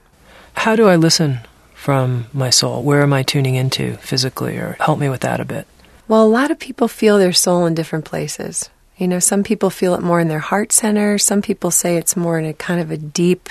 How 0.55 0.75
do 0.75 0.89
I 0.89 0.97
listen 0.97 1.39
from 1.73 2.27
my 2.33 2.51
soul? 2.51 2.83
Where 2.83 3.03
am 3.03 3.13
I 3.13 3.23
tuning 3.23 3.55
into 3.55 3.97
physically? 3.99 4.57
Or 4.57 4.77
help 4.81 4.99
me 4.99 5.09
with 5.09 5.21
that 5.21 5.39
a 5.39 5.45
bit. 5.45 5.69
Well, 6.09 6.25
a 6.25 6.27
lot 6.27 6.51
of 6.51 6.59
people 6.59 6.89
feel 6.89 7.17
their 7.17 7.33
soul 7.33 7.65
in 7.65 7.77
different 7.77 8.05
places. 8.05 8.71
You 8.97 9.09
know, 9.09 9.19
some 9.19 9.43
people 9.43 9.71
feel 9.71 9.95
it 9.95 10.03
more 10.03 10.21
in 10.21 10.29
their 10.29 10.39
heart 10.39 10.73
center. 10.73 11.19
Some 11.19 11.43
people 11.43 11.71
say 11.71 11.97
it's 11.97 12.17
more 12.17 12.39
in 12.39 12.45
a 12.45 12.55
kind 12.55 12.81
of 12.81 12.91
a 12.91 12.97
deep 12.97 13.49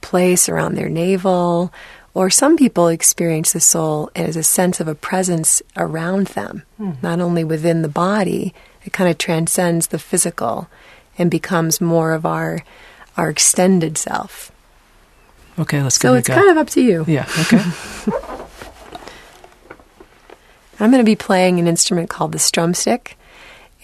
place 0.00 0.48
around 0.48 0.74
their 0.74 0.88
navel. 0.88 1.72
Or 2.14 2.30
some 2.30 2.56
people 2.56 2.88
experience 2.88 3.52
the 3.52 3.60
soul 3.60 4.10
as 4.16 4.36
a 4.36 4.42
sense 4.42 4.80
of 4.80 4.88
a 4.88 4.94
presence 4.94 5.60
around 5.76 6.28
them, 6.28 6.62
mm. 6.80 7.02
not 7.02 7.20
only 7.20 7.44
within 7.44 7.82
the 7.82 7.88
body, 7.88 8.54
it 8.84 8.94
kind 8.94 9.10
of 9.10 9.18
transcends 9.18 9.88
the 9.88 9.98
physical 9.98 10.68
and 11.18 11.30
becomes 11.30 11.80
more 11.80 12.12
of 12.12 12.24
our 12.24 12.64
our 13.18 13.28
extended 13.30 13.98
self. 13.98 14.52
Okay, 15.58 15.82
let's 15.82 15.98
go. 15.98 16.10
So 16.10 16.14
it's 16.14 16.28
kind 16.28 16.50
of 16.50 16.56
up 16.56 16.68
to 16.70 16.82
you. 16.82 17.04
Yeah, 17.08 17.26
okay. 17.40 17.62
I'm 20.78 20.90
going 20.90 21.02
to 21.02 21.04
be 21.04 21.16
playing 21.16 21.58
an 21.58 21.66
instrument 21.66 22.10
called 22.10 22.32
the 22.32 22.38
strumstick. 22.38 23.12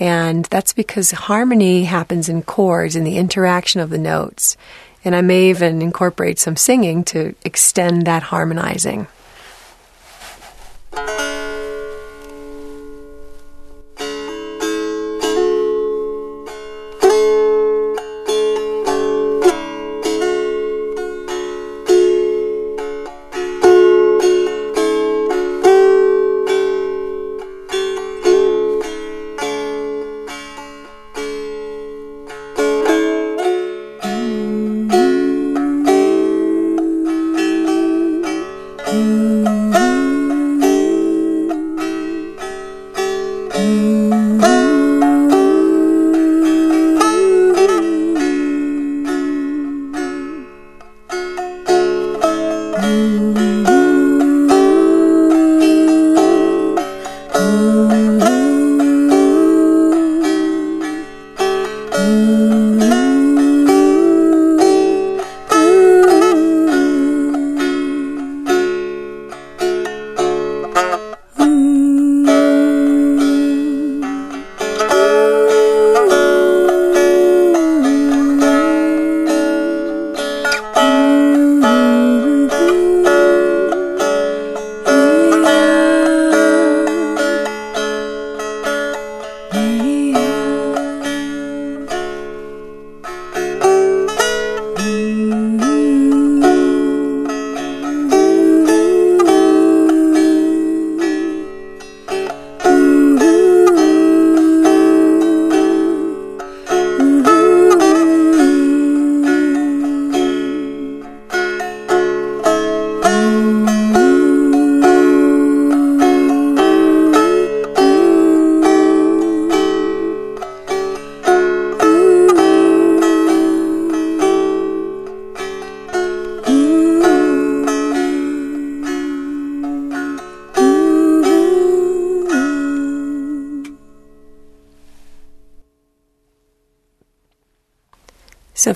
And 0.03 0.47
that's 0.47 0.73
because 0.73 1.13
harmony 1.13 1.85
happens 1.85 2.29
in 2.29 2.43
chords 2.43 2.97
in 2.97 3.05
the 3.05 3.19
interaction 3.19 3.81
of 3.81 3.89
the 3.89 3.99
notes. 3.99 4.57
And 5.05 5.15
I 5.15 5.21
may 5.21 5.51
even 5.51 5.81
incorporate 5.81 6.41
some 6.41 6.57
singing 6.57 7.05
to 7.05 7.37
extend 7.45 8.05
that 8.07 8.25
harmonizing. 8.25 9.07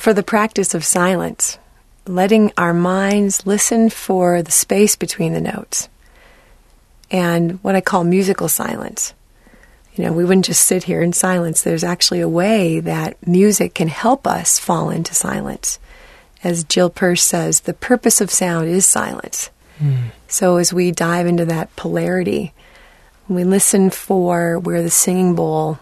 For 0.07 0.15
the 0.15 0.23
practice 0.23 0.73
of 0.73 0.85
silence, 0.85 1.59
letting 2.07 2.53
our 2.57 2.73
minds 2.73 3.45
listen 3.45 3.91
for 3.91 4.41
the 4.41 4.53
space 4.53 4.95
between 4.95 5.33
the 5.33 5.41
notes 5.41 5.89
and 7.11 7.59
what 7.65 7.75
I 7.75 7.81
call 7.81 8.05
musical 8.05 8.47
silence. 8.47 9.15
You 9.97 10.05
know, 10.05 10.13
we 10.13 10.25
wouldn't 10.25 10.45
just 10.45 10.65
sit 10.65 10.85
here 10.85 11.03
in 11.03 11.13
silence. 11.13 11.61
There's 11.61 11.83
actually 11.83 12.21
a 12.21 12.29
way 12.29 12.79
that 12.79 13.17
music 13.27 13.75
can 13.75 13.89
help 13.89 14.29
us 14.29 14.61
fall 14.61 14.91
into 14.91 15.13
silence. 15.13 15.81
As 16.45 16.63
Jill 16.63 16.89
Purce 16.89 17.25
says, 17.25 17.63
the 17.63 17.75
purpose 17.75 18.21
of 18.21 18.31
sound 18.31 18.69
is 18.69 18.87
silence. 18.87 19.51
Mm. 19.81 20.13
So, 20.29 20.59
as 20.59 20.73
we 20.73 20.93
dive 20.93 21.27
into 21.27 21.47
that 21.47 21.75
polarity, 21.75 22.55
we 23.27 23.43
listen 23.43 23.91
for 23.91 24.57
where 24.57 24.83
the 24.83 24.89
singing 24.89 25.35
bowl 25.35 25.81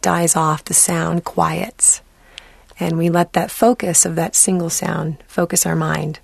dies 0.00 0.36
off, 0.36 0.62
the 0.62 0.74
sound 0.74 1.24
quiets 1.24 2.02
and 2.80 2.96
we 2.96 3.10
let 3.10 3.34
that 3.34 3.50
focus 3.50 4.04
of 4.04 4.16
that 4.16 4.34
single 4.34 4.70
sound 4.70 5.22
focus 5.28 5.66
our 5.66 5.76
mind. 5.76 6.18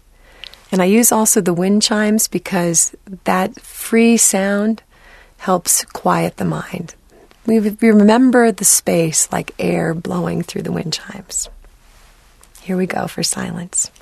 And 0.72 0.82
I 0.82 0.86
use 0.86 1.12
also 1.12 1.40
the 1.40 1.54
wind 1.54 1.82
chimes 1.82 2.26
because 2.26 2.94
that 3.24 3.60
free 3.60 4.16
sound 4.16 4.82
helps 5.38 5.84
quiet 5.84 6.38
the 6.38 6.44
mind. 6.44 6.94
We, 7.46 7.60
we 7.60 7.90
remember 7.90 8.50
the 8.50 8.64
space 8.64 9.30
like 9.30 9.54
air 9.58 9.94
blowing 9.94 10.42
through 10.42 10.62
the 10.62 10.72
wind 10.72 10.92
chimes. 10.92 11.48
Here 12.60 12.76
we 12.76 12.86
go 12.86 13.06
for 13.06 13.22
silence. 13.22 13.92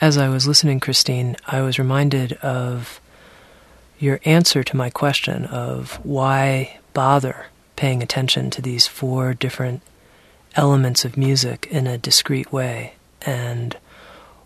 As 0.00 0.16
I 0.16 0.30
was 0.30 0.48
listening, 0.48 0.80
Christine, 0.80 1.36
I 1.46 1.60
was 1.60 1.78
reminded 1.78 2.32
of 2.34 3.02
your 3.98 4.18
answer 4.24 4.64
to 4.64 4.76
my 4.76 4.88
question 4.88 5.44
of 5.44 6.02
why 6.02 6.78
bother 6.94 7.48
paying 7.76 8.02
attention 8.02 8.48
to 8.50 8.62
these 8.62 8.86
four 8.86 9.34
different 9.34 9.82
elements 10.56 11.04
of 11.04 11.18
music 11.18 11.68
in 11.70 11.86
a 11.86 11.98
discrete 11.98 12.50
way. 12.50 12.94
And 13.26 13.76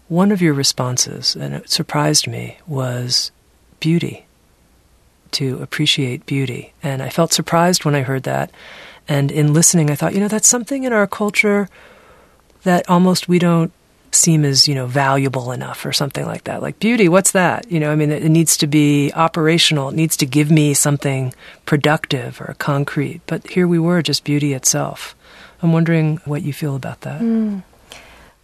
one 0.09 0.33
of 0.33 0.43
your 0.43 0.55
responses, 0.55 1.37
and 1.37 1.55
it 1.55 1.71
surprised 1.71 2.27
me, 2.27 2.59
was 2.67 3.31
beauty, 3.79 4.27
to 5.31 5.63
appreciate 5.63 6.27
beauty. 6.27 6.73
And 6.83 7.01
I 7.01 7.11
felt 7.11 7.33
surprised 7.33 7.85
when 7.85 7.95
I 7.95 8.03
heard 8.03 8.25
that. 8.25 8.51
And 9.07 9.31
in 9.31 9.53
listening, 9.53 9.89
I 9.89 9.95
thought, 9.95 10.15
you 10.15 10.21
know, 10.21 10.27
that's 10.27 10.49
something 10.49 10.83
in 10.83 10.93
our 10.93 11.07
culture 11.07 11.69
that 12.65 12.91
almost 12.91 13.29
we 13.29 13.39
don't 13.39 13.73
seem 14.15 14.45
as 14.45 14.69
you 14.69 14.75
know 14.75 14.87
valuable 14.87 15.53
enough 15.53 15.85
or 15.85 15.93
something 15.93 16.27
like 16.27 16.45
that. 16.45 16.63
Like 16.63 16.79
beauty 16.79 17.09
what's 17.09 17.33
that? 17.33 17.71
You 17.71 17.81
know 17.81 17.91
i 17.91 17.97
mean 17.97 18.11
it, 18.11 18.29
needs 18.29 18.57
to 18.59 18.67
be 18.67 19.13
operational. 19.13 19.89
It 19.91 19.95
needs 19.95 20.17
to 20.19 20.27
give 20.27 20.51
me 20.51 20.75
something 20.75 21.35
productive 21.67 22.41
or 22.41 22.55
concrete. 22.59 23.21
But 23.27 23.49
here 23.51 23.69
we 23.69 23.79
were 23.79 24.03
just 24.03 24.25
beauty 24.25 24.53
itself. 24.53 25.15
I'm 25.63 25.73
wondering 25.73 26.19
what 26.25 26.43
you 26.43 26.53
feel 26.53 26.77
about 26.77 27.03
that. 27.03 27.21
Mm. 27.21 27.63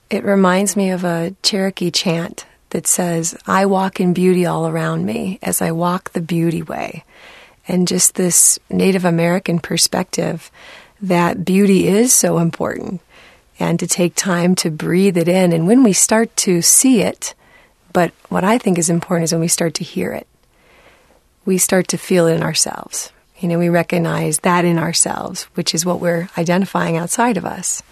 it 0.09 0.25
reminds 0.25 0.77
me 0.77 0.91
of 0.91 1.05
a 1.05 1.35
cherokee 1.43 1.91
chant 1.91 2.47
that 2.71 2.87
says 2.87 3.37
i 3.47 3.67
walk 3.67 4.01
in 4.01 4.13
beauty 4.13 4.47
all 4.47 4.67
around 4.67 5.05
me 5.05 5.39
as 5.43 5.61
i 5.63 5.71
walk 5.73 6.13
the 6.13 6.21
beauty 6.21 6.63
way. 6.63 7.05
And 7.69 7.87
just 7.87 8.15
this 8.15 8.59
native 8.69 9.05
american 9.05 9.59
perspective 9.59 10.51
that 11.03 11.45
beauty 11.45 11.89
is 11.89 12.13
so 12.13 12.39
important 12.39 13.01
and 13.61 13.79
to 13.79 13.87
take 13.87 14.15
time 14.15 14.55
to 14.57 14.71
breathe 14.71 15.17
it 15.17 15.29
in. 15.29 15.53
And 15.53 15.67
when 15.67 15.83
we 15.83 15.93
start 15.93 16.35
to 16.39 16.63
see 16.63 17.03
it, 17.03 17.35
but 17.93 18.13
what 18.29 18.45
I 18.45 18.59
think 18.59 18.79
is 18.79 18.91
important 18.91 19.25
is 19.25 19.33
when 19.33 19.41
we 19.41 19.49
start 19.49 19.75
to 19.75 19.85
hear 19.85 20.13
it, 20.13 20.27
we 21.45 21.59
start 21.59 21.89
to 21.89 21.99
feel 21.99 22.27
it 22.27 22.37
in 22.37 22.43
ourselves. 22.43 23.13
You 23.39 23.49
know, 23.49 23.59
we 23.59 23.69
recognize 23.69 24.41
that 24.41 24.65
in 24.65 24.79
ourselves, 24.79 25.45
which 25.55 25.75
is 25.75 25.87
what 25.87 26.01
we're 26.01 26.29
identifying 26.37 26.97
outside 26.97 27.37
of 27.37 27.45
us. 27.45 27.83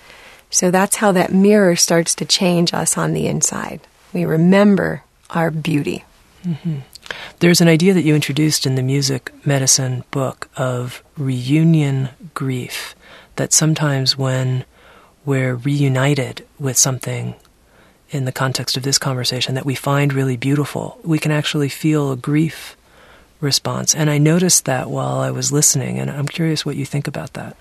So 0.50 0.70
that's 0.70 0.96
how 0.96 1.12
that 1.12 1.32
mirror 1.32 1.76
starts 1.76 2.14
to 2.16 2.24
change 2.24 2.72
us 2.72 2.96
on 2.96 3.12
the 3.12 3.26
inside. 3.26 3.80
We 4.12 4.24
remember 4.24 5.04
our 5.30 5.50
beauty. 5.50 6.04
Mm-hmm. 6.44 6.78
There's 7.40 7.60
an 7.60 7.68
idea 7.68 7.94
that 7.94 8.02
you 8.02 8.14
introduced 8.14 8.66
in 8.66 8.74
the 8.74 8.82
music 8.82 9.32
medicine 9.46 10.04
book 10.10 10.48
of 10.56 11.02
reunion 11.16 12.10
grief, 12.34 12.94
that 13.36 13.52
sometimes 13.52 14.16
when 14.16 14.64
we're 15.28 15.56
reunited 15.56 16.42
with 16.58 16.78
something 16.78 17.34
in 18.08 18.24
the 18.24 18.32
context 18.32 18.78
of 18.78 18.82
this 18.82 18.96
conversation 18.96 19.54
that 19.56 19.66
we 19.66 19.74
find 19.74 20.14
really 20.14 20.38
beautiful, 20.38 20.98
we 21.04 21.18
can 21.18 21.30
actually 21.30 21.68
feel 21.68 22.10
a 22.10 22.16
grief 22.16 22.78
response. 23.38 23.94
And 23.94 24.08
I 24.08 24.16
noticed 24.16 24.64
that 24.64 24.88
while 24.88 25.18
I 25.18 25.30
was 25.30 25.52
listening, 25.52 25.98
and 25.98 26.10
I'm 26.10 26.26
curious 26.26 26.64
what 26.64 26.76
you 26.76 26.86
think 26.86 27.06
about 27.06 27.34
that. 27.34 27.58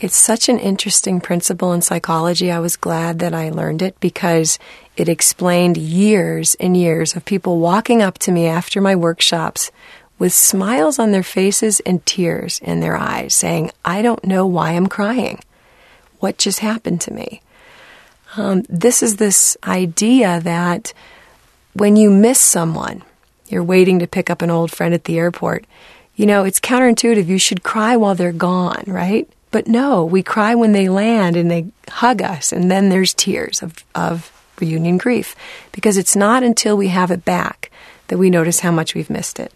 It's 0.00 0.16
such 0.16 0.48
an 0.48 0.58
interesting 0.58 1.20
principle 1.20 1.72
in 1.72 1.80
psychology. 1.80 2.50
I 2.50 2.58
was 2.58 2.74
glad 2.74 3.20
that 3.20 3.34
I 3.34 3.50
learned 3.50 3.82
it 3.82 3.94
because 4.00 4.58
it 4.96 5.08
explained 5.08 5.76
years 5.76 6.56
and 6.58 6.76
years 6.76 7.14
of 7.14 7.24
people 7.24 7.60
walking 7.60 8.02
up 8.02 8.18
to 8.18 8.32
me 8.32 8.48
after 8.48 8.80
my 8.80 8.96
workshops 8.96 9.70
with 10.18 10.32
smiles 10.32 10.98
on 10.98 11.12
their 11.12 11.22
faces 11.22 11.78
and 11.86 12.04
tears 12.04 12.58
in 12.64 12.80
their 12.80 12.96
eyes, 12.96 13.32
saying, 13.32 13.70
I 13.84 14.02
don't 14.02 14.24
know 14.24 14.44
why 14.44 14.72
I'm 14.72 14.88
crying 14.88 15.40
what 16.20 16.38
just 16.38 16.60
happened 16.60 17.00
to 17.02 17.12
me? 17.12 17.42
Um, 18.36 18.62
this 18.68 19.02
is 19.02 19.16
this 19.16 19.56
idea 19.64 20.40
that 20.40 20.92
when 21.72 21.96
you 21.96 22.10
miss 22.10 22.40
someone, 22.40 23.02
you're 23.48 23.64
waiting 23.64 23.98
to 23.98 24.06
pick 24.06 24.30
up 24.30 24.42
an 24.42 24.50
old 24.50 24.70
friend 24.70 24.94
at 24.94 25.04
the 25.04 25.18
airport, 25.18 25.64
you 26.14 26.26
know, 26.26 26.44
it's 26.44 26.60
counterintuitive. 26.60 27.26
You 27.26 27.38
should 27.38 27.62
cry 27.62 27.96
while 27.96 28.14
they're 28.14 28.32
gone, 28.32 28.84
right? 28.86 29.28
But 29.50 29.66
no, 29.66 30.04
we 30.04 30.22
cry 30.22 30.54
when 30.54 30.72
they 30.72 30.88
land 30.88 31.36
and 31.36 31.50
they 31.50 31.66
hug 31.88 32.22
us, 32.22 32.52
and 32.52 32.70
then 32.70 32.88
there's 32.88 33.14
tears 33.14 33.62
of, 33.62 33.84
of 33.94 34.30
reunion 34.60 34.98
grief 34.98 35.34
because 35.72 35.96
it's 35.96 36.14
not 36.14 36.42
until 36.42 36.76
we 36.76 36.88
have 36.88 37.10
it 37.10 37.24
back 37.24 37.70
that 38.08 38.18
we 38.18 38.30
notice 38.30 38.60
how 38.60 38.70
much 38.70 38.94
we've 38.94 39.10
missed 39.10 39.40
it. 39.40 39.52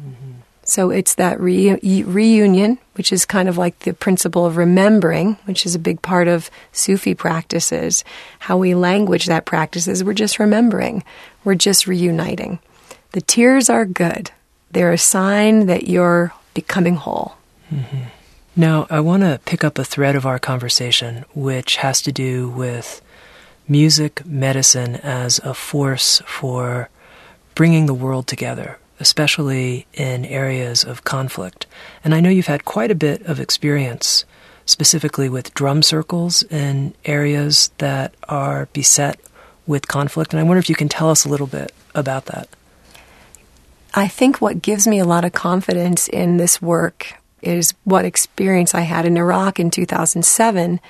Mm-hmm. 0.00 0.35
So 0.66 0.90
it's 0.90 1.14
that 1.14 1.40
re- 1.40 1.78
reunion, 2.02 2.78
which 2.94 3.12
is 3.12 3.24
kind 3.24 3.48
of 3.48 3.56
like 3.56 3.78
the 3.80 3.94
principle 3.94 4.44
of 4.44 4.56
remembering, 4.56 5.38
which 5.44 5.64
is 5.64 5.76
a 5.76 5.78
big 5.78 6.02
part 6.02 6.26
of 6.26 6.50
Sufi 6.72 7.14
practices. 7.14 8.04
How 8.40 8.58
we 8.58 8.74
language 8.74 9.26
that 9.26 9.44
practice 9.44 9.86
is 9.86 10.02
we're 10.02 10.12
just 10.12 10.40
remembering, 10.40 11.04
we're 11.44 11.54
just 11.54 11.86
reuniting. 11.86 12.58
The 13.12 13.20
tears 13.20 13.70
are 13.70 13.86
good, 13.86 14.32
they're 14.72 14.92
a 14.92 14.98
sign 14.98 15.66
that 15.66 15.86
you're 15.86 16.34
becoming 16.52 16.96
whole. 16.96 17.36
Mm-hmm. 17.72 18.08
Now, 18.56 18.86
I 18.90 19.00
want 19.00 19.22
to 19.22 19.40
pick 19.44 19.62
up 19.62 19.78
a 19.78 19.84
thread 19.84 20.16
of 20.16 20.26
our 20.26 20.38
conversation, 20.38 21.24
which 21.34 21.76
has 21.76 22.02
to 22.02 22.10
do 22.10 22.48
with 22.48 23.02
music, 23.68 24.26
medicine 24.26 24.96
as 24.96 25.38
a 25.40 25.54
force 25.54 26.22
for 26.26 26.88
bringing 27.54 27.86
the 27.86 27.94
world 27.94 28.26
together, 28.26 28.78
especially 29.00 29.86
in 29.94 30.24
areas 30.24 30.84
of 30.84 31.04
conflict. 31.04 31.66
And 32.04 32.14
I 32.14 32.20
know 32.20 32.30
you've 32.30 32.46
had 32.46 32.64
quite 32.64 32.90
a 32.90 32.94
bit 32.94 33.22
of 33.22 33.40
experience 33.40 34.24
specifically 34.64 35.28
with 35.28 35.54
drum 35.54 35.82
circles 35.82 36.42
in 36.44 36.94
areas 37.04 37.70
that 37.78 38.14
are 38.28 38.68
beset 38.72 39.20
with 39.66 39.88
conflict. 39.88 40.32
And 40.32 40.40
I 40.40 40.42
wonder 40.42 40.58
if 40.58 40.68
you 40.68 40.74
can 40.74 40.88
tell 40.88 41.10
us 41.10 41.24
a 41.24 41.28
little 41.28 41.46
bit 41.46 41.72
about 41.94 42.26
that. 42.26 42.48
I 43.94 44.08
think 44.08 44.40
what 44.40 44.60
gives 44.60 44.86
me 44.86 44.98
a 44.98 45.04
lot 45.04 45.24
of 45.24 45.32
confidence 45.32 46.08
in 46.08 46.36
this 46.36 46.60
work 46.60 47.14
is 47.42 47.74
what 47.84 48.04
experience 48.04 48.74
I 48.74 48.80
had 48.80 49.06
in 49.06 49.16
Iraq 49.16 49.60
in 49.60 49.70
2007 49.70 50.80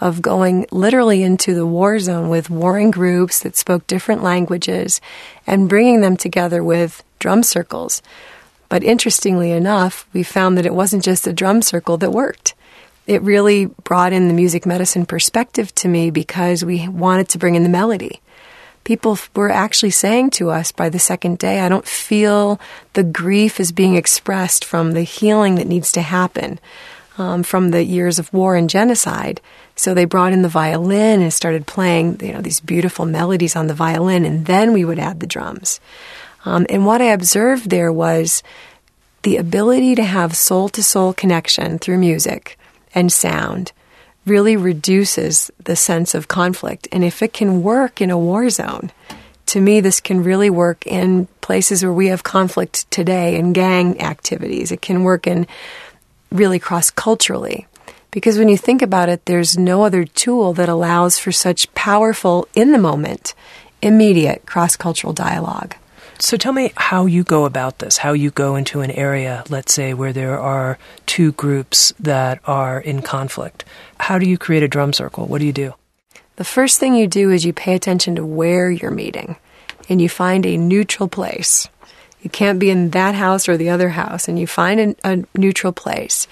of 0.00 0.22
going 0.22 0.66
literally 0.70 1.22
into 1.22 1.54
the 1.54 1.66
war 1.66 1.98
zone 1.98 2.28
with 2.28 2.50
warring 2.50 2.90
groups 2.90 3.40
that 3.40 3.56
spoke 3.56 3.86
different 3.86 4.22
languages 4.22 5.00
and 5.46 5.68
bringing 5.68 6.00
them 6.00 6.16
together 6.16 6.62
with 6.62 7.02
drum 7.18 7.42
circles. 7.42 8.02
But 8.68 8.82
interestingly 8.82 9.52
enough, 9.52 10.06
we 10.12 10.22
found 10.22 10.58
that 10.58 10.66
it 10.66 10.74
wasn't 10.74 11.04
just 11.04 11.26
a 11.26 11.32
drum 11.32 11.62
circle 11.62 11.96
that 11.98 12.12
worked. 12.12 12.54
It 13.06 13.22
really 13.22 13.66
brought 13.66 14.12
in 14.12 14.28
the 14.28 14.34
music 14.34 14.66
medicine 14.66 15.06
perspective 15.06 15.74
to 15.76 15.88
me 15.88 16.10
because 16.10 16.64
we 16.64 16.88
wanted 16.88 17.28
to 17.30 17.38
bring 17.38 17.54
in 17.54 17.62
the 17.62 17.68
melody. 17.68 18.20
People 18.82 19.18
were 19.34 19.50
actually 19.50 19.90
saying 19.90 20.30
to 20.30 20.50
us 20.50 20.72
by 20.72 20.88
the 20.88 20.98
second 20.98 21.38
day, 21.38 21.60
I 21.60 21.68
don't 21.68 21.86
feel 21.86 22.60
the 22.92 23.02
grief 23.02 23.58
is 23.60 23.72
being 23.72 23.94
expressed 23.94 24.64
from 24.64 24.92
the 24.92 25.02
healing 25.02 25.54
that 25.54 25.66
needs 25.66 25.92
to 25.92 26.02
happen 26.02 26.58
um, 27.18 27.42
from 27.42 27.70
the 27.70 27.84
years 27.84 28.18
of 28.18 28.32
war 28.32 28.56
and 28.56 28.68
genocide. 28.68 29.40
So 29.76 29.94
they 29.94 30.04
brought 30.04 30.32
in 30.32 30.42
the 30.42 30.48
violin 30.48 31.22
and 31.22 31.32
started 31.32 31.66
playing, 31.66 32.20
you 32.20 32.32
know, 32.32 32.40
these 32.40 32.60
beautiful 32.60 33.06
melodies 33.06 33.56
on 33.56 33.66
the 33.66 33.74
violin, 33.74 34.24
and 34.24 34.46
then 34.46 34.72
we 34.72 34.84
would 34.84 34.98
add 34.98 35.20
the 35.20 35.26
drums. 35.26 35.80
Um, 36.44 36.66
and 36.68 36.86
what 36.86 37.00
I 37.00 37.06
observed 37.06 37.70
there 37.70 37.92
was 37.92 38.42
the 39.22 39.36
ability 39.38 39.94
to 39.94 40.04
have 40.04 40.36
soul 40.36 40.68
to 40.70 40.82
soul 40.82 41.12
connection 41.12 41.78
through 41.78 41.98
music 41.98 42.58
and 42.94 43.12
sound 43.12 43.72
really 44.26 44.56
reduces 44.56 45.50
the 45.62 45.76
sense 45.76 46.14
of 46.14 46.28
conflict. 46.28 46.88
And 46.92 47.04
if 47.04 47.22
it 47.22 47.32
can 47.32 47.62
work 47.62 48.00
in 48.00 48.10
a 48.10 48.18
war 48.18 48.48
zone, 48.50 48.90
to 49.46 49.60
me, 49.60 49.80
this 49.80 50.00
can 50.00 50.24
really 50.24 50.50
work 50.50 50.86
in 50.86 51.26
places 51.40 51.82
where 51.82 51.92
we 51.92 52.08
have 52.08 52.22
conflict 52.22 52.90
today 52.90 53.36
in 53.36 53.52
gang 53.52 54.00
activities. 54.00 54.72
It 54.72 54.80
can 54.80 55.02
work 55.04 55.26
in 55.26 55.46
really 56.34 56.58
cross 56.58 56.90
culturally. 56.90 57.66
Because 58.10 58.38
when 58.38 58.48
you 58.48 58.58
think 58.58 58.82
about 58.82 59.08
it, 59.08 59.24
there's 59.24 59.56
no 59.56 59.84
other 59.84 60.04
tool 60.04 60.52
that 60.54 60.68
allows 60.68 61.18
for 61.18 61.32
such 61.32 61.72
powerful, 61.74 62.46
in 62.54 62.72
the 62.72 62.78
moment, 62.78 63.34
immediate 63.80 64.44
cross 64.44 64.76
cultural 64.76 65.12
dialogue. 65.12 65.74
So 66.18 66.36
tell 66.36 66.52
me 66.52 66.72
how 66.76 67.06
you 67.06 67.24
go 67.24 67.44
about 67.44 67.80
this, 67.80 67.98
how 67.98 68.12
you 68.12 68.30
go 68.30 68.54
into 68.56 68.82
an 68.82 68.90
area, 68.92 69.42
let's 69.48 69.74
say, 69.74 69.94
where 69.94 70.12
there 70.12 70.38
are 70.38 70.78
two 71.06 71.32
groups 71.32 71.92
that 71.98 72.40
are 72.44 72.80
in 72.80 73.02
conflict. 73.02 73.64
How 73.98 74.18
do 74.18 74.28
you 74.28 74.38
create 74.38 74.62
a 74.62 74.68
drum 74.68 74.92
circle? 74.92 75.26
What 75.26 75.40
do 75.40 75.46
you 75.46 75.52
do? 75.52 75.74
The 76.36 76.44
first 76.44 76.78
thing 76.78 76.94
you 76.94 77.08
do 77.08 77.30
is 77.30 77.44
you 77.44 77.52
pay 77.52 77.74
attention 77.74 78.16
to 78.16 78.24
where 78.24 78.70
you're 78.70 78.90
meeting 78.90 79.36
and 79.88 80.00
you 80.00 80.08
find 80.08 80.46
a 80.46 80.56
neutral 80.56 81.08
place. 81.08 81.68
You 82.24 82.30
can't 82.30 82.58
be 82.58 82.70
in 82.70 82.90
that 82.90 83.14
house 83.14 83.48
or 83.50 83.56
the 83.58 83.68
other 83.68 83.90
house, 83.90 84.28
and 84.28 84.38
you 84.38 84.46
find 84.46 84.80
a, 84.80 84.96
a 85.04 85.24
neutral 85.36 85.74
place. 85.74 86.26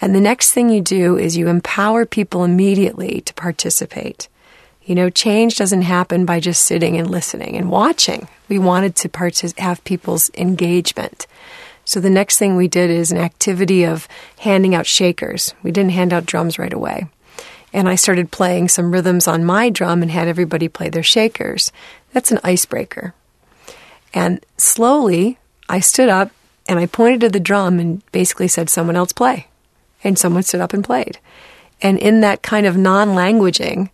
And 0.00 0.14
the 0.14 0.20
next 0.20 0.52
thing 0.52 0.68
you 0.68 0.82
do 0.82 1.16
is 1.16 1.36
you 1.36 1.48
empower 1.48 2.04
people 2.04 2.44
immediately 2.44 3.22
to 3.22 3.34
participate. 3.34 4.28
You 4.84 4.94
know, 4.94 5.08
change 5.08 5.56
doesn't 5.56 5.82
happen 5.82 6.26
by 6.26 6.40
just 6.40 6.64
sitting 6.66 6.98
and 6.98 7.10
listening 7.10 7.56
and 7.56 7.70
watching. 7.70 8.28
We 8.48 8.58
wanted 8.58 8.94
to 8.96 9.08
partic- 9.08 9.58
have 9.58 9.82
people's 9.84 10.30
engagement. 10.36 11.26
So 11.86 12.00
the 12.00 12.10
next 12.10 12.36
thing 12.36 12.54
we 12.54 12.68
did 12.68 12.90
is 12.90 13.10
an 13.10 13.18
activity 13.18 13.84
of 13.84 14.08
handing 14.40 14.74
out 14.74 14.86
shakers. 14.86 15.54
We 15.62 15.72
didn't 15.72 15.92
hand 15.92 16.12
out 16.12 16.26
drums 16.26 16.58
right 16.58 16.72
away. 16.72 17.06
and 17.72 17.88
I 17.88 17.94
started 17.94 18.30
playing 18.32 18.68
some 18.68 18.90
rhythms 18.92 19.28
on 19.28 19.44
my 19.44 19.70
drum 19.70 20.02
and 20.02 20.10
had 20.10 20.28
everybody 20.28 20.68
play 20.68 20.88
their 20.88 21.02
shakers. 21.04 21.72
That's 22.12 22.32
an 22.32 22.40
icebreaker. 22.42 23.14
And 24.12 24.44
slowly, 24.56 25.38
I 25.68 25.80
stood 25.80 26.08
up 26.08 26.30
and 26.68 26.78
I 26.78 26.86
pointed 26.86 27.20
to 27.22 27.28
the 27.28 27.40
drum 27.40 27.78
and 27.78 28.02
basically 28.12 28.48
said, 28.48 28.70
Someone 28.70 28.96
else 28.96 29.12
play. 29.12 29.46
And 30.02 30.18
someone 30.18 30.42
stood 30.42 30.60
up 30.60 30.72
and 30.72 30.84
played. 30.84 31.18
And 31.82 31.98
in 31.98 32.20
that 32.20 32.42
kind 32.42 32.66
of 32.66 32.76
non 32.76 33.08
languaging, 33.08 33.90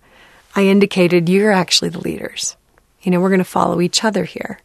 I 0.55 0.65
indicated, 0.65 1.29
You're 1.29 1.53
actually 1.53 1.91
the 1.91 2.01
leaders. 2.01 2.57
You 3.03 3.11
know, 3.13 3.21
we're 3.21 3.31
going 3.31 3.39
to 3.39 3.45
follow 3.45 3.81
each 3.81 4.05
other 4.05 4.25
here. 4.25 4.61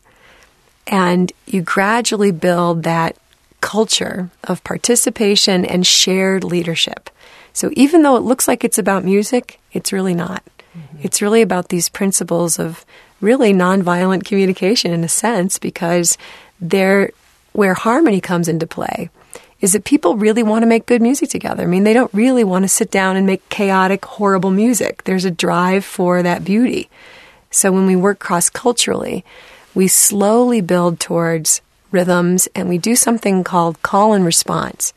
And 0.88 1.32
you 1.46 1.62
gradually 1.62 2.32
build 2.32 2.84
that 2.84 3.16
culture 3.62 4.30
of 4.44 4.64
participation 4.64 5.64
and 5.64 5.86
shared 5.86 6.44
leadership. 6.44 7.10
So 7.54 7.70
even 7.74 8.02
though 8.02 8.16
it 8.16 8.24
looks 8.24 8.48
like 8.48 8.64
it's 8.64 8.80
about 8.80 9.04
music, 9.04 9.60
it's 9.72 9.94
really 9.94 10.16
not. 10.16 10.44
Mm-hmm. 10.76 10.98
It's 11.04 11.22
really 11.22 11.42
about 11.42 11.70
these 11.70 11.90
principles 11.90 12.60
of 12.60 12.86
really 13.22 13.54
nonviolent 13.54 14.26
communication 14.26 14.92
in 14.92 15.04
a 15.04 15.10
sense 15.10 15.60
because 15.60 16.18
they're 16.60 17.12
where 17.54 17.74
harmony 17.74 18.22
comes 18.22 18.48
into 18.48 18.66
play 18.66 19.10
is 19.60 19.74
that 19.74 19.84
people 19.84 20.18
really 20.18 20.42
want 20.42 20.64
to 20.64 20.68
make 20.68 20.88
good 20.88 21.02
music 21.02 21.30
together. 21.30 21.64
I 21.64 21.68
mean, 21.68 21.84
they 21.84 21.94
don't 21.94 22.14
really 22.14 22.44
want 22.44 22.64
to 22.64 22.70
sit 22.70 22.90
down 22.90 23.16
and 23.16 23.28
make 23.28 23.48
chaotic, 23.50 24.04
horrible 24.04 24.50
music. 24.50 25.04
There's 25.04 25.26
a 25.26 25.32
drive 25.32 25.86
for 25.86 26.24
that 26.24 26.44
beauty. 26.44 26.90
So 27.52 27.72
when 27.72 27.86
we 27.86 27.96
work 27.96 28.18
cross 28.20 28.50
culturally, 28.50 29.24
we 29.76 29.88
slowly 29.88 30.62
build 30.62 31.00
towards 31.00 31.62
rhythms 31.92 32.48
and 32.56 32.70
we 32.70 32.78
do 32.78 32.96
something 32.96 33.44
called 33.44 33.82
call 33.84 34.14
and 34.14 34.26
response. 34.26 34.94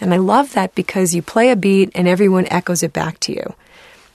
And 0.00 0.14
I 0.14 0.18
love 0.18 0.52
that 0.52 0.74
because 0.74 1.14
you 1.14 1.22
play 1.22 1.50
a 1.50 1.56
beat 1.56 1.90
and 1.94 2.06
everyone 2.06 2.46
echoes 2.50 2.82
it 2.82 2.92
back 2.92 3.18
to 3.20 3.32
you. 3.32 3.54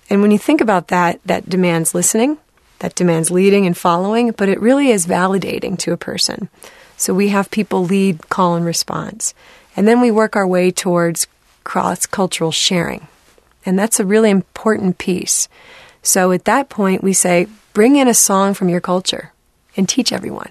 And 0.10 0.22
when 0.22 0.32
you 0.32 0.38
think 0.38 0.62
about 0.62 0.88
that, 0.88 1.20
that 1.26 1.50
demands 1.50 1.94
listening, 1.94 2.38
that 2.80 2.96
demands 2.96 3.32
leading 3.32 3.66
and 3.66 3.78
following, 3.78 4.32
but 4.32 4.50
it 4.50 4.60
really 4.60 4.90
is 4.90 5.06
validating 5.06 5.78
to 5.80 5.94
a 5.94 5.98
person. 5.98 6.50
So 6.98 7.14
we 7.14 7.30
have 7.30 7.52
people 7.52 7.86
lead, 7.86 8.30
call, 8.30 8.56
and 8.56 8.66
response. 8.66 9.34
And 9.76 9.88
then 9.88 10.02
we 10.02 10.12
work 10.12 10.36
our 10.36 10.48
way 10.48 10.72
towards 10.72 11.28
cross 11.64 12.06
cultural 12.06 12.52
sharing. 12.52 13.08
And 13.66 13.78
that's 13.78 14.00
a 14.00 14.06
really 14.06 14.30
important 14.30 14.98
piece. 14.98 15.48
So 16.02 16.32
at 16.32 16.46
that 16.46 16.70
point, 16.70 17.04
we 17.04 17.14
say, 17.14 17.48
bring 17.74 17.96
in 17.96 18.08
a 18.08 18.14
song 18.14 18.54
from 18.54 18.70
your 18.70 18.82
culture 18.82 19.32
and 19.78 19.88
teach 19.88 20.12
everyone. 20.12 20.50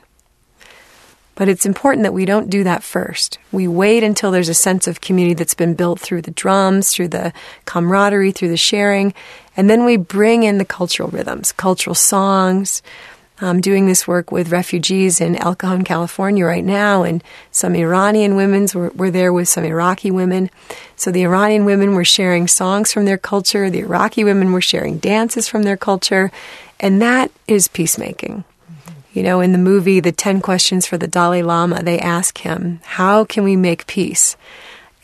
But 1.35 1.49
it's 1.49 1.67
important 1.67 2.03
that 2.03 2.13
we 2.13 2.25
don't 2.25 2.51
do 2.51 2.65
that 2.65 2.83
first. 2.83 3.39
We 3.53 3.69
wait 3.69 4.03
until 4.03 4.31
there's 4.31 4.49
a 4.49 4.55
sense 4.55 4.89
of 4.89 5.01
community 5.01 5.35
that's 5.35 5.55
been 5.55 5.75
built 5.75 6.01
through 6.01 6.23
the 6.23 6.33
drums, 6.33 6.93
through 6.93 7.09
the 7.09 7.33
camaraderie, 7.65 8.33
through 8.33 8.49
the 8.49 8.57
sharing, 8.57 9.15
and 9.59 9.69
then 9.69 9.85
we 9.85 9.97
bring 9.97 10.45
in 10.45 10.59
the 10.59 10.65
cultural 10.65 11.09
rhythms, 11.09 11.51
cultural 11.51 11.97
songs. 11.97 12.81
I'm 13.41 13.61
doing 13.61 13.87
this 13.87 14.07
work 14.07 14.31
with 14.31 14.53
refugees 14.53 15.21
in 15.21 15.35
El 15.35 15.57
Cajon, 15.57 15.83
California 15.83 16.45
right 16.45 16.65
now, 16.65 17.03
and 17.03 17.25
some 17.51 17.75
Iranian 17.75 18.37
women 18.37 18.69
were, 18.73 18.91
were 18.91 19.11
there 19.11 19.33
with 19.33 19.49
some 19.49 19.65
Iraqi 19.65 20.13
women. 20.13 20.49
So 20.95 21.11
the 21.11 21.25
Iranian 21.25 21.65
women 21.65 21.97
were 21.97 22.05
sharing 22.05 22.47
songs 22.47 22.93
from 22.93 23.05
their 23.05 23.19
culture, 23.19 23.69
the 23.69 23.81
Iraqi 23.81 24.23
women 24.23 24.53
were 24.53 24.61
sharing 24.61 24.99
dances 24.99 25.49
from 25.49 25.65
their 25.65 25.77
culture, 25.77 26.31
and 26.79 27.03
that 27.03 27.33
is 27.49 27.67
peacemaking. 27.67 28.45
You 29.13 29.25
know, 29.25 29.41
in 29.41 29.51
the 29.51 29.59
movie, 29.59 29.99
The 29.99 30.13
10 30.13 30.41
Questions 30.41 30.87
for 30.87 30.99
the 30.99 31.09
Dalai 31.09 31.43
Lama, 31.43 31.83
they 31.83 31.99
ask 31.99 32.39
him, 32.39 32.79
How 32.85 33.25
can 33.25 33.43
we 33.43 33.57
make 33.57 33.89
peace? 33.89 34.37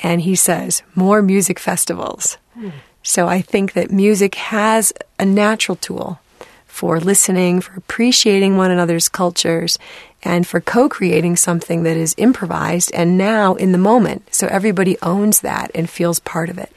And 0.00 0.20
he 0.20 0.36
says, 0.36 0.84
More 0.94 1.22
music 1.22 1.58
festivals. 1.58 2.38
Mm. 2.56 2.70
So 3.04 3.28
I 3.28 3.42
think 3.42 3.74
that 3.74 3.90
music 3.90 4.34
has 4.36 4.92
a 5.18 5.26
natural 5.26 5.76
tool 5.76 6.18
for 6.66 6.98
listening, 6.98 7.60
for 7.60 7.74
appreciating 7.74 8.56
one 8.56 8.70
another's 8.70 9.08
cultures, 9.08 9.78
and 10.24 10.46
for 10.46 10.60
co 10.60 10.88
creating 10.88 11.36
something 11.36 11.82
that 11.84 11.98
is 11.98 12.14
improvised 12.16 12.90
and 12.92 13.16
now 13.18 13.54
in 13.54 13.72
the 13.72 13.78
moment. 13.78 14.34
So 14.34 14.46
everybody 14.48 14.96
owns 15.02 15.40
that 15.40 15.70
and 15.74 15.88
feels 15.88 16.18
part 16.18 16.48
of 16.48 16.58
it. 16.58 16.72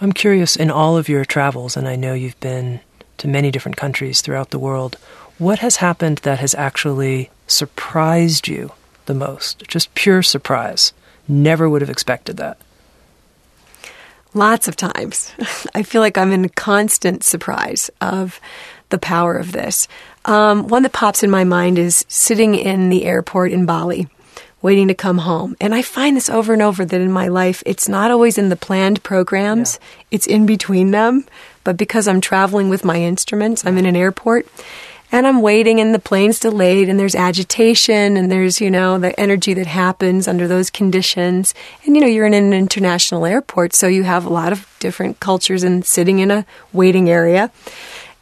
I'm 0.00 0.12
curious 0.12 0.56
in 0.56 0.70
all 0.70 0.96
of 0.96 1.08
your 1.08 1.24
travels, 1.24 1.76
and 1.76 1.86
I 1.86 1.96
know 1.96 2.14
you've 2.14 2.40
been 2.40 2.80
to 3.18 3.28
many 3.28 3.50
different 3.50 3.76
countries 3.76 4.20
throughout 4.20 4.50
the 4.50 4.58
world. 4.58 4.96
What 5.38 5.58
has 5.58 5.76
happened 5.76 6.18
that 6.18 6.38
has 6.38 6.54
actually 6.54 7.30
surprised 7.48 8.46
you 8.46 8.72
the 9.06 9.14
most? 9.14 9.64
Just 9.66 9.94
pure 9.94 10.22
surprise. 10.22 10.92
Never 11.26 11.68
would 11.68 11.82
have 11.82 11.90
expected 11.90 12.36
that. 12.36 12.56
Lots 14.34 14.66
of 14.68 14.76
times. 14.76 15.32
I 15.74 15.82
feel 15.82 16.00
like 16.00 16.16
I'm 16.16 16.32
in 16.32 16.48
constant 16.48 17.22
surprise 17.22 17.90
of 18.00 18.40
the 18.88 18.98
power 18.98 19.34
of 19.34 19.52
this. 19.52 19.88
Um, 20.24 20.68
one 20.68 20.82
that 20.84 20.92
pops 20.92 21.22
in 21.22 21.30
my 21.30 21.44
mind 21.44 21.78
is 21.78 22.04
sitting 22.08 22.54
in 22.54 22.88
the 22.88 23.04
airport 23.04 23.52
in 23.52 23.66
Bali, 23.66 24.08
waiting 24.62 24.88
to 24.88 24.94
come 24.94 25.18
home. 25.18 25.56
And 25.60 25.74
I 25.74 25.82
find 25.82 26.16
this 26.16 26.30
over 26.30 26.52
and 26.52 26.62
over 26.62 26.84
that 26.84 27.00
in 27.00 27.12
my 27.12 27.28
life, 27.28 27.62
it's 27.66 27.88
not 27.88 28.10
always 28.10 28.38
in 28.38 28.48
the 28.48 28.56
planned 28.56 29.02
programs, 29.02 29.78
yeah. 29.80 30.04
it's 30.12 30.26
in 30.26 30.46
between 30.46 30.92
them. 30.92 31.26
But 31.64 31.76
because 31.76 32.08
I'm 32.08 32.20
traveling 32.20 32.68
with 32.68 32.84
my 32.84 33.00
instruments, 33.00 33.64
I'm 33.66 33.78
in 33.78 33.86
an 33.86 33.96
airport 33.96 34.46
and 35.12 35.26
I'm 35.26 35.42
waiting 35.42 35.78
and 35.78 35.94
the 35.94 35.98
plane's 35.98 36.40
delayed 36.40 36.88
and 36.88 36.98
there's 36.98 37.14
agitation 37.14 38.16
and 38.16 38.32
there's, 38.32 38.62
you 38.62 38.70
know, 38.70 38.98
the 38.98 39.18
energy 39.20 39.52
that 39.52 39.66
happens 39.66 40.26
under 40.26 40.48
those 40.48 40.70
conditions. 40.70 41.54
And, 41.84 41.94
you 41.94 42.00
know, 42.00 42.08
you're 42.08 42.26
in 42.26 42.32
an 42.32 42.54
international 42.54 43.26
airport, 43.26 43.74
so 43.74 43.86
you 43.86 44.04
have 44.04 44.24
a 44.24 44.32
lot 44.32 44.52
of 44.52 44.66
different 44.80 45.20
cultures 45.20 45.62
and 45.62 45.84
sitting 45.84 46.18
in 46.18 46.30
a 46.30 46.46
waiting 46.72 47.10
area. 47.10 47.50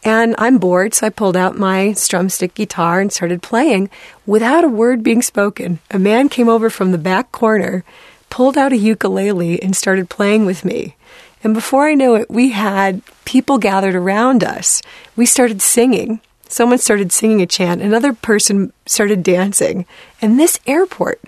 And 0.03 0.34
I'm 0.36 0.59
bored, 0.59 0.95
so 0.95 1.07
I 1.07 1.11
pulled 1.11 1.36
out 1.36 1.57
my 1.57 1.91
strumstick 1.91 2.55
guitar 2.55 3.01
and 3.01 3.12
started 3.12 3.41
playing 3.41 3.88
without 4.26 4.64
a 4.64 4.68
word 4.68 5.05
being 5.05 5.22
spoken. 5.22 5.78
A 5.93 5.99
man 5.99 6.28
came 6.28 6.49
over 6.49 6.70
from 6.70 6.91
the 6.91 6.99
back 6.99 7.30
corner, 7.30 7.84
pulled 8.30 8.59
out 8.59 8.72
a 8.72 8.76
ukulele, 8.76 9.62
and 9.62 9.76
started 9.76 10.11
playing 10.11 10.45
with 10.45 10.64
me. 10.64 10.97
And 11.45 11.55
before 11.55 11.86
I 11.86 11.95
knew 11.95 12.16
it, 12.16 12.30
we 12.30 12.51
had 12.51 13.03
people 13.24 13.59
gathered 13.59 13.95
around 13.95 14.43
us. 14.43 14.82
We 15.14 15.26
started 15.26 15.62
singing 15.62 16.20
someone 16.53 16.78
started 16.78 17.12
singing 17.12 17.40
a 17.40 17.46
chant, 17.46 17.80
another 17.80 18.12
person 18.12 18.72
started 18.86 19.22
dancing, 19.22 19.86
and 20.20 20.38
this 20.38 20.59
airport 20.66 21.20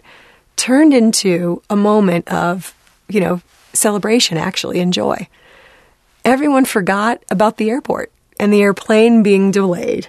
turned 0.56 0.92
into 0.92 1.62
a 1.70 1.76
moment 1.76 2.28
of, 2.28 2.74
you 3.08 3.20
know, 3.20 3.40
celebration 3.72 4.36
actually 4.36 4.80
and 4.80 4.92
joy. 4.92 5.28
Everyone 6.24 6.64
forgot 6.64 7.22
about 7.30 7.56
the 7.56 7.70
airport 7.70 8.12
and 8.38 8.52
the 8.52 8.62
airplane 8.62 9.22
being 9.22 9.50
delayed. 9.50 10.08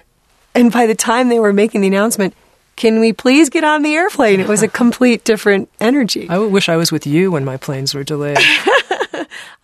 And 0.54 0.70
by 0.70 0.86
the 0.86 0.94
time 0.94 1.28
they 1.28 1.40
were 1.40 1.52
making 1.52 1.80
the 1.80 1.88
announcement, 1.88 2.34
can 2.76 3.00
we 3.00 3.12
please 3.12 3.50
get 3.50 3.64
on 3.64 3.82
the 3.82 3.94
airplane? 3.94 4.40
It 4.40 4.48
was 4.48 4.62
a 4.62 4.68
complete 4.82 5.24
different 5.24 5.68
energy. 5.80 6.28
I 6.28 6.38
wish 6.38 6.68
I 6.68 6.76
was 6.76 6.92
with 6.92 7.06
you 7.06 7.30
when 7.30 7.44
my 7.44 7.56
planes 7.56 7.94
were 7.94 8.04
delayed. 8.04 8.38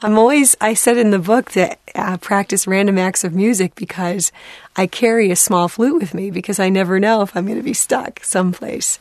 I'm 0.03 0.19
always, 0.19 0.57
I 0.61 0.75
said 0.75 0.97
in 0.97 1.11
the 1.11 1.19
book 1.19 1.53
that 1.53 1.79
I 1.95 2.15
uh, 2.15 2.17
practice 2.17 2.67
random 2.67 2.99
acts 2.99 3.25
of 3.25 3.35
music 3.35 3.75
because 3.75 4.33
I 4.77 4.87
carry 4.87 5.31
a 5.31 5.37
small 5.37 5.69
flute 5.69 6.01
with 6.01 6.15
me 6.15 6.31
because 6.31 6.59
I 6.59 6.69
never 6.69 7.01
know 7.01 7.23
if 7.23 7.37
I'm 7.37 7.47
going 7.47 7.59
to 7.59 7.63
be 7.63 7.75
stuck 7.75 8.25
someplace. 8.25 8.99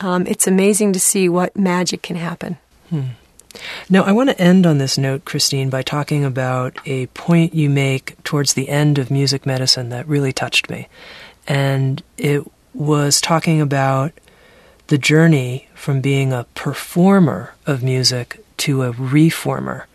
Um, 0.00 0.26
it's 0.26 0.46
amazing 0.46 0.92
to 0.94 1.00
see 1.00 1.28
what 1.28 1.56
magic 1.56 2.02
can 2.02 2.16
happen. 2.16 2.58
Hmm. 2.88 3.08
Now, 3.88 4.04
I 4.04 4.12
want 4.12 4.30
to 4.30 4.40
end 4.40 4.66
on 4.66 4.78
this 4.78 4.96
note, 4.96 5.24
Christine, 5.24 5.70
by 5.70 5.82
talking 5.82 6.24
about 6.24 6.78
a 6.86 7.06
point 7.08 7.54
you 7.54 7.68
make 7.68 8.22
towards 8.22 8.54
the 8.54 8.68
end 8.68 8.98
of 8.98 9.10
music 9.10 9.44
medicine 9.44 9.88
that 9.88 10.06
really 10.06 10.32
touched 10.32 10.70
me. 10.70 10.88
And 11.46 12.02
it 12.16 12.48
was 12.72 13.20
talking 13.20 13.60
about 13.60 14.12
the 14.86 14.98
journey 14.98 15.68
from 15.74 16.00
being 16.00 16.32
a 16.32 16.46
performer 16.54 17.54
of 17.66 17.82
music 17.82 18.44
to 18.58 18.82
a 18.82 18.92
reformer. 18.92 19.86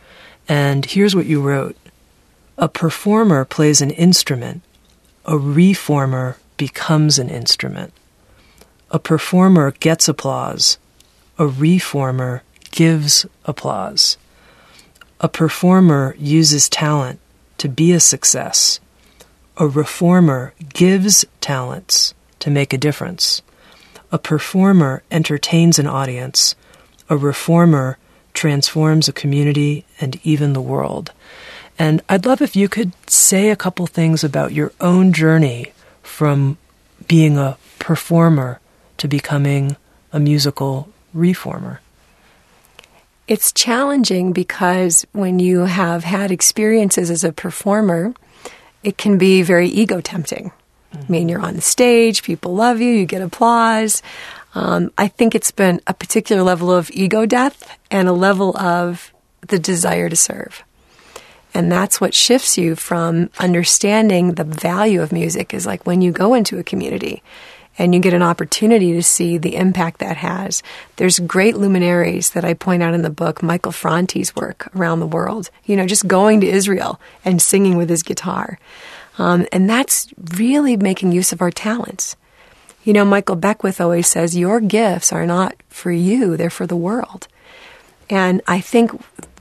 And 0.48 0.86
here's 0.86 1.16
what 1.16 1.26
you 1.26 1.42
wrote 1.42 1.76
A 2.58 2.68
performer 2.68 3.46
plays 3.46 3.82
an 3.82 3.92
instrument, 3.92 4.62
a 5.26 5.38
reformer 5.38 6.38
becomes 6.58 7.20
an 7.20 7.30
instrument. 7.30 7.94
A 8.92 9.00
performer 9.00 9.72
gets 9.72 10.08
applause, 10.08 10.78
a 11.38 11.48
reformer 11.48 12.44
gives 12.72 13.26
applause. 13.46 14.18
A 15.20 15.30
performer 15.30 16.16
uses 16.20 16.70
talent 16.70 17.20
to 17.58 17.70
be 17.70 17.92
a 17.94 18.00
success. 18.00 18.80
A 19.58 19.68
reformer 19.68 20.54
gives 20.74 21.26
talents 21.40 22.14
to 22.40 22.52
make 22.52 22.74
a 22.74 22.78
difference. 22.78 23.42
A 24.12 24.20
performer 24.20 25.04
entertains 25.10 25.80
an 25.80 25.88
audience. 25.88 26.56
A 27.10 27.18
reformer 27.18 27.98
transforms 28.36 29.08
a 29.08 29.14
community 29.14 29.86
and 30.00 30.20
even 30.24 30.54
the 30.54 30.62
world. 30.62 31.12
And 31.80 32.02
I'd 32.08 32.26
love 32.26 32.42
if 32.42 32.56
you 32.56 32.70
could 32.70 32.94
say 33.10 33.50
a 33.50 33.56
couple 33.56 33.88
things 33.88 34.24
about 34.24 34.54
your 34.54 34.72
own 34.80 35.12
journey 35.12 35.74
from 36.04 36.58
being 37.08 37.38
a 37.38 37.58
performer 37.80 38.60
to 38.98 39.08
becoming 39.08 39.76
a 40.14 40.20
musical 40.20 40.90
reformer. 41.14 41.82
It's 43.28 43.52
challenging 43.52 44.34
because 44.34 45.06
when 45.12 45.40
you 45.40 45.62
have 45.62 46.04
had 46.04 46.32
experiences 46.32 47.10
as 47.10 47.24
a 47.24 47.34
performer, 47.34 48.14
it 48.84 48.98
can 48.98 49.18
be 49.18 49.42
very 49.42 49.68
ego 49.68 50.00
tempting. 50.00 50.52
I 50.94 51.04
mean, 51.10 51.28
you're 51.28 51.42
on 51.42 51.56
the 51.56 51.62
stage, 51.62 52.24
people 52.24 52.56
love 52.56 52.80
you, 52.80 52.94
you 52.94 53.06
get 53.06 53.22
applause. 53.22 54.02
Um, 54.56 54.92
I 54.98 55.10
think 55.10 55.36
it's 55.36 55.52
been 55.52 55.82
a 55.86 55.94
particular 55.94 56.42
level 56.42 56.72
of 56.72 56.90
ego 56.92 57.26
death 57.26 57.78
and 57.92 58.08
a 58.08 58.14
level 58.14 58.58
of 58.58 59.14
the 59.42 59.60
desire 59.60 60.10
to 60.10 60.16
serve. 60.16 60.64
And 61.54 61.72
that's 61.72 62.02
what 62.02 62.14
shifts 62.14 62.58
you 62.58 62.76
from 62.76 63.30
understanding 63.40 64.34
the 64.34 64.44
value 64.44 65.02
of 65.02 65.12
music 65.12 65.54
is 65.54 65.66
like 65.66 65.86
when 65.86 66.02
you 66.02 66.12
go 66.12 66.34
into 66.34 66.58
a 66.58 66.64
community 66.64 67.22
and 67.78 67.94
you 67.94 68.00
get 68.00 68.14
an 68.14 68.22
opportunity 68.22 68.94
to 68.94 69.04
see 69.04 69.38
the 69.38 69.56
impact 69.56 70.00
that 70.00 70.18
has. 70.18 70.64
There's 70.96 71.20
great 71.20 71.58
luminaries 71.58 72.32
that 72.32 72.46
I 72.46 72.54
point 72.54 72.84
out 72.84 72.94
in 72.94 73.02
the 73.02 73.10
book, 73.10 73.44
Michael 73.44 73.74
Franti's 73.74 74.36
work 74.36 74.70
around 74.76 75.00
the 75.00 75.08
world, 75.08 75.50
you 75.66 75.76
know, 75.76 75.86
just 75.86 76.08
going 76.08 76.42
to 76.42 76.48
Israel 76.48 77.00
and 77.24 77.42
singing 77.42 77.78
with 77.78 77.90
his 77.90 78.04
guitar. 78.04 78.58
Um, 79.18 79.46
and 79.52 79.70
that's 79.70 80.08
really 80.36 80.78
making 80.78 81.12
use 81.12 81.32
of 81.32 81.42
our 81.42 81.52
talents. 81.52 82.16
You 82.86 82.94
know, 82.94 83.04
Michael 83.04 83.36
Beckwith 83.36 83.82
always 83.82 84.06
says, 84.06 84.38
Your 84.38 84.62
gifts 84.62 85.12
are 85.12 85.26
not 85.26 85.56
for 85.70 85.92
you, 85.92 86.38
they're 86.38 86.52
for 86.52 86.68
the 86.68 86.76
world. 86.76 87.28
And 88.12 88.44
I 88.48 88.62
think 88.62 88.92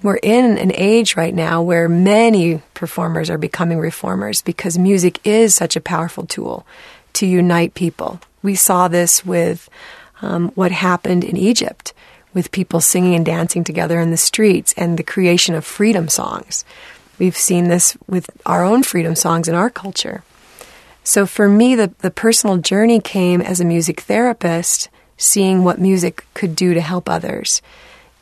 we're 0.02 0.16
in 0.16 0.56
an 0.56 0.72
age 0.74 1.14
right 1.14 1.34
now 1.34 1.60
where 1.60 1.86
many 1.86 2.62
performers 2.72 3.28
are 3.28 3.36
becoming 3.36 3.78
reformers 3.78 4.40
because 4.40 4.78
music 4.78 5.20
is 5.26 5.54
such 5.54 5.76
a 5.76 5.80
powerful 5.82 6.24
tool 6.24 6.66
to 7.12 7.26
unite 7.26 7.74
people. 7.74 8.18
We 8.42 8.54
saw 8.54 8.88
this 8.88 9.26
with 9.26 9.68
um, 10.22 10.48
what 10.54 10.72
happened 10.72 11.22
in 11.22 11.36
Egypt 11.36 11.92
with 12.32 12.50
people 12.50 12.80
singing 12.80 13.14
and 13.14 13.26
dancing 13.26 13.62
together 13.62 14.00
in 14.00 14.10
the 14.10 14.16
streets 14.16 14.72
and 14.78 14.98
the 14.98 15.02
creation 15.02 15.54
of 15.54 15.66
freedom 15.66 16.08
songs. 16.08 16.64
We've 17.18 17.36
seen 17.36 17.68
this 17.68 17.94
with 18.08 18.30
our 18.46 18.64
own 18.64 18.82
freedom 18.84 19.14
songs 19.14 19.48
in 19.48 19.54
our 19.54 19.68
culture. 19.68 20.24
So 21.04 21.26
for 21.26 21.48
me, 21.48 21.76
the, 21.76 21.92
the 21.98 22.10
personal 22.10 22.56
journey 22.56 22.98
came 22.98 23.40
as 23.40 23.60
a 23.60 23.64
music 23.64 24.00
therapist, 24.00 24.88
seeing 25.16 25.62
what 25.62 25.78
music 25.78 26.26
could 26.34 26.56
do 26.56 26.74
to 26.74 26.80
help 26.80 27.08
others 27.08 27.62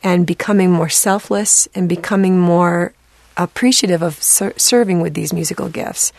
and 0.03 0.27
becoming 0.27 0.69
more 0.69 0.89
selfless 0.89 1.67
and 1.73 1.87
becoming 1.87 2.37
more 2.37 2.93
appreciative 3.37 4.01
of 4.01 4.21
ser- 4.21 4.53
serving 4.57 5.01
with 5.01 5.13
these 5.13 5.33
musical 5.33 5.69
gifts 5.69 6.11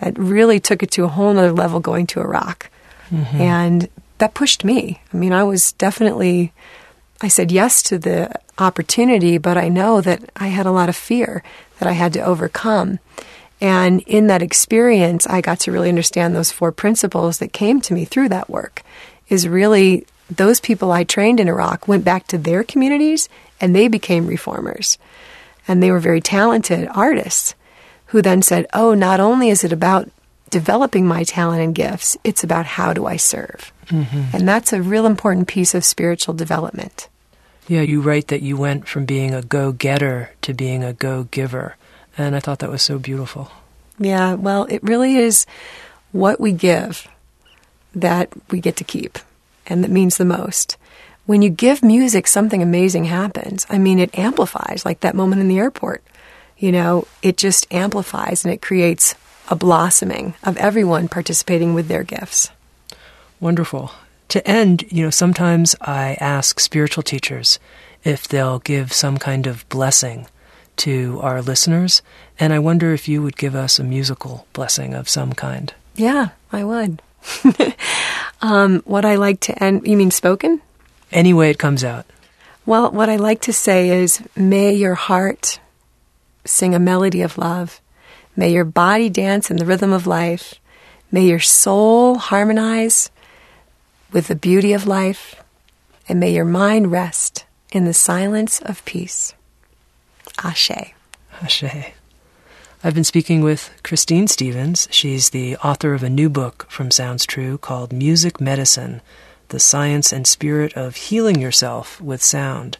that 0.00 0.18
really 0.18 0.60
took 0.60 0.82
it 0.82 0.90
to 0.92 1.04
a 1.04 1.08
whole 1.08 1.30
other 1.30 1.52
level 1.52 1.80
going 1.80 2.06
to 2.06 2.20
Iraq. 2.20 2.70
Mm-hmm. 3.10 3.36
And 3.36 3.88
that 4.18 4.34
pushed 4.34 4.64
me. 4.64 5.00
I 5.12 5.16
mean, 5.16 5.32
I 5.32 5.42
was 5.42 5.72
definitely, 5.72 6.52
I 7.20 7.28
said 7.28 7.50
yes 7.50 7.82
to 7.84 7.98
the 7.98 8.32
opportunity, 8.58 9.38
but 9.38 9.56
I 9.56 9.68
know 9.68 10.00
that 10.00 10.30
I 10.36 10.48
had 10.48 10.66
a 10.66 10.72
lot 10.72 10.88
of 10.88 10.96
fear 10.96 11.42
that 11.78 11.88
I 11.88 11.92
had 11.92 12.12
to 12.14 12.24
overcome. 12.24 13.00
And 13.62 14.00
in 14.08 14.26
that 14.26 14.42
experience, 14.42 15.24
I 15.28 15.40
got 15.40 15.60
to 15.60 15.72
really 15.72 15.88
understand 15.88 16.34
those 16.34 16.50
four 16.50 16.72
principles 16.72 17.38
that 17.38 17.52
came 17.52 17.80
to 17.82 17.94
me 17.94 18.04
through 18.04 18.28
that 18.30 18.50
work. 18.50 18.82
Is 19.28 19.46
really 19.46 20.04
those 20.28 20.58
people 20.58 20.90
I 20.90 21.04
trained 21.04 21.38
in 21.38 21.46
Iraq 21.46 21.86
went 21.86 22.04
back 22.04 22.26
to 22.26 22.38
their 22.38 22.64
communities 22.64 23.28
and 23.60 23.74
they 23.74 23.86
became 23.86 24.26
reformers. 24.26 24.98
And 25.68 25.80
they 25.80 25.92
were 25.92 26.00
very 26.00 26.20
talented 26.20 26.88
artists 26.92 27.54
who 28.06 28.20
then 28.20 28.42
said, 28.42 28.66
Oh, 28.74 28.94
not 28.94 29.20
only 29.20 29.48
is 29.48 29.62
it 29.62 29.72
about 29.72 30.10
developing 30.50 31.06
my 31.06 31.22
talent 31.22 31.62
and 31.62 31.72
gifts, 31.72 32.16
it's 32.24 32.42
about 32.42 32.66
how 32.66 32.92
do 32.92 33.06
I 33.06 33.16
serve. 33.16 33.72
Mm-hmm. 33.86 34.36
And 34.36 34.48
that's 34.48 34.72
a 34.72 34.82
real 34.82 35.06
important 35.06 35.46
piece 35.46 35.72
of 35.72 35.84
spiritual 35.84 36.34
development. 36.34 37.08
Yeah, 37.68 37.82
you 37.82 38.00
write 38.00 38.26
that 38.26 38.42
you 38.42 38.56
went 38.56 38.88
from 38.88 39.04
being 39.04 39.32
a 39.32 39.40
go 39.40 39.70
getter 39.70 40.32
to 40.42 40.52
being 40.52 40.82
a 40.82 40.92
go 40.92 41.24
giver. 41.30 41.76
And 42.18 42.36
I 42.36 42.40
thought 42.40 42.58
that 42.60 42.70
was 42.70 42.82
so 42.82 42.98
beautiful. 42.98 43.50
Yeah, 43.98 44.34
well, 44.34 44.64
it 44.64 44.82
really 44.82 45.16
is 45.16 45.46
what 46.12 46.40
we 46.40 46.52
give 46.52 47.08
that 47.94 48.30
we 48.50 48.60
get 48.60 48.76
to 48.76 48.84
keep 48.84 49.18
and 49.66 49.84
that 49.84 49.90
means 49.90 50.16
the 50.16 50.24
most. 50.24 50.76
When 51.24 51.40
you 51.40 51.50
give 51.50 51.82
music, 51.82 52.26
something 52.26 52.62
amazing 52.62 53.04
happens. 53.04 53.64
I 53.70 53.78
mean, 53.78 53.98
it 53.98 54.18
amplifies, 54.18 54.84
like 54.84 55.00
that 55.00 55.14
moment 55.14 55.40
in 55.40 55.48
the 55.48 55.58
airport 55.58 56.02
you 56.62 56.70
know, 56.70 57.08
it 57.22 57.36
just 57.36 57.66
amplifies 57.72 58.44
and 58.44 58.54
it 58.54 58.62
creates 58.62 59.16
a 59.48 59.56
blossoming 59.56 60.34
of 60.44 60.56
everyone 60.58 61.08
participating 61.08 61.74
with 61.74 61.88
their 61.88 62.04
gifts. 62.04 62.50
Wonderful. 63.40 63.90
To 64.28 64.48
end, 64.48 64.84
you 64.90 65.02
know, 65.02 65.10
sometimes 65.10 65.74
I 65.80 66.16
ask 66.20 66.60
spiritual 66.60 67.02
teachers 67.02 67.58
if 68.04 68.28
they'll 68.28 68.60
give 68.60 68.92
some 68.92 69.18
kind 69.18 69.48
of 69.48 69.68
blessing 69.68 70.28
to 70.78 71.20
our 71.22 71.42
listeners, 71.42 72.02
and 72.38 72.52
I 72.52 72.58
wonder 72.58 72.92
if 72.92 73.08
you 73.08 73.22
would 73.22 73.36
give 73.36 73.54
us 73.54 73.78
a 73.78 73.84
musical 73.84 74.46
blessing 74.52 74.94
of 74.94 75.08
some 75.08 75.32
kind. 75.32 75.72
Yeah, 75.94 76.30
I 76.52 76.64
would. 76.64 77.02
um, 78.42 78.82
what 78.84 79.04
I 79.04 79.16
like 79.16 79.40
to 79.40 79.62
end, 79.62 79.86
you 79.86 79.96
mean 79.96 80.10
spoken? 80.10 80.60
Any 81.10 81.32
way 81.32 81.50
it 81.50 81.58
comes 81.58 81.84
out. 81.84 82.06
Well, 82.64 82.90
what 82.90 83.08
I 83.08 83.16
like 83.16 83.40
to 83.42 83.52
say 83.52 83.90
is, 83.90 84.22
may 84.36 84.72
your 84.72 84.94
heart 84.94 85.60
sing 86.44 86.74
a 86.74 86.78
melody 86.78 87.22
of 87.22 87.38
love. 87.38 87.80
May 88.36 88.52
your 88.52 88.64
body 88.64 89.10
dance 89.10 89.50
in 89.50 89.56
the 89.56 89.66
rhythm 89.66 89.92
of 89.92 90.06
life. 90.06 90.54
May 91.10 91.26
your 91.26 91.40
soul 91.40 92.16
harmonize 92.16 93.10
with 94.12 94.28
the 94.28 94.34
beauty 94.34 94.72
of 94.72 94.86
life. 94.86 95.42
And 96.08 96.18
may 96.18 96.32
your 96.32 96.44
mind 96.44 96.90
rest 96.90 97.44
in 97.72 97.84
the 97.84 97.94
silence 97.94 98.60
of 98.60 98.84
peace. 98.84 99.34
Ashe. 100.44 100.92
Ashe. 101.40 101.92
I've 102.82 102.94
been 102.94 103.04
speaking 103.04 103.42
with 103.42 103.70
Christine 103.84 104.26
Stevens. 104.26 104.88
She's 104.90 105.30
the 105.30 105.56
author 105.58 105.94
of 105.94 106.02
a 106.02 106.10
new 106.10 106.28
book 106.28 106.66
from 106.68 106.90
Sounds 106.90 107.24
True 107.24 107.58
called 107.58 107.92
Music 107.92 108.40
Medicine 108.40 109.02
The 109.50 109.60
Science 109.60 110.12
and 110.12 110.26
Spirit 110.26 110.76
of 110.76 110.96
Healing 110.96 111.40
Yourself 111.40 112.00
with 112.00 112.24
Sound. 112.24 112.78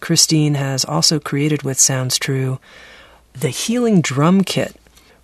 Christine 0.00 0.54
has 0.54 0.84
also 0.84 1.18
created 1.18 1.62
with 1.62 1.80
Sounds 1.80 2.18
True 2.18 2.58
the 3.32 3.48
Healing 3.48 4.02
Drum 4.02 4.44
Kit, 4.44 4.76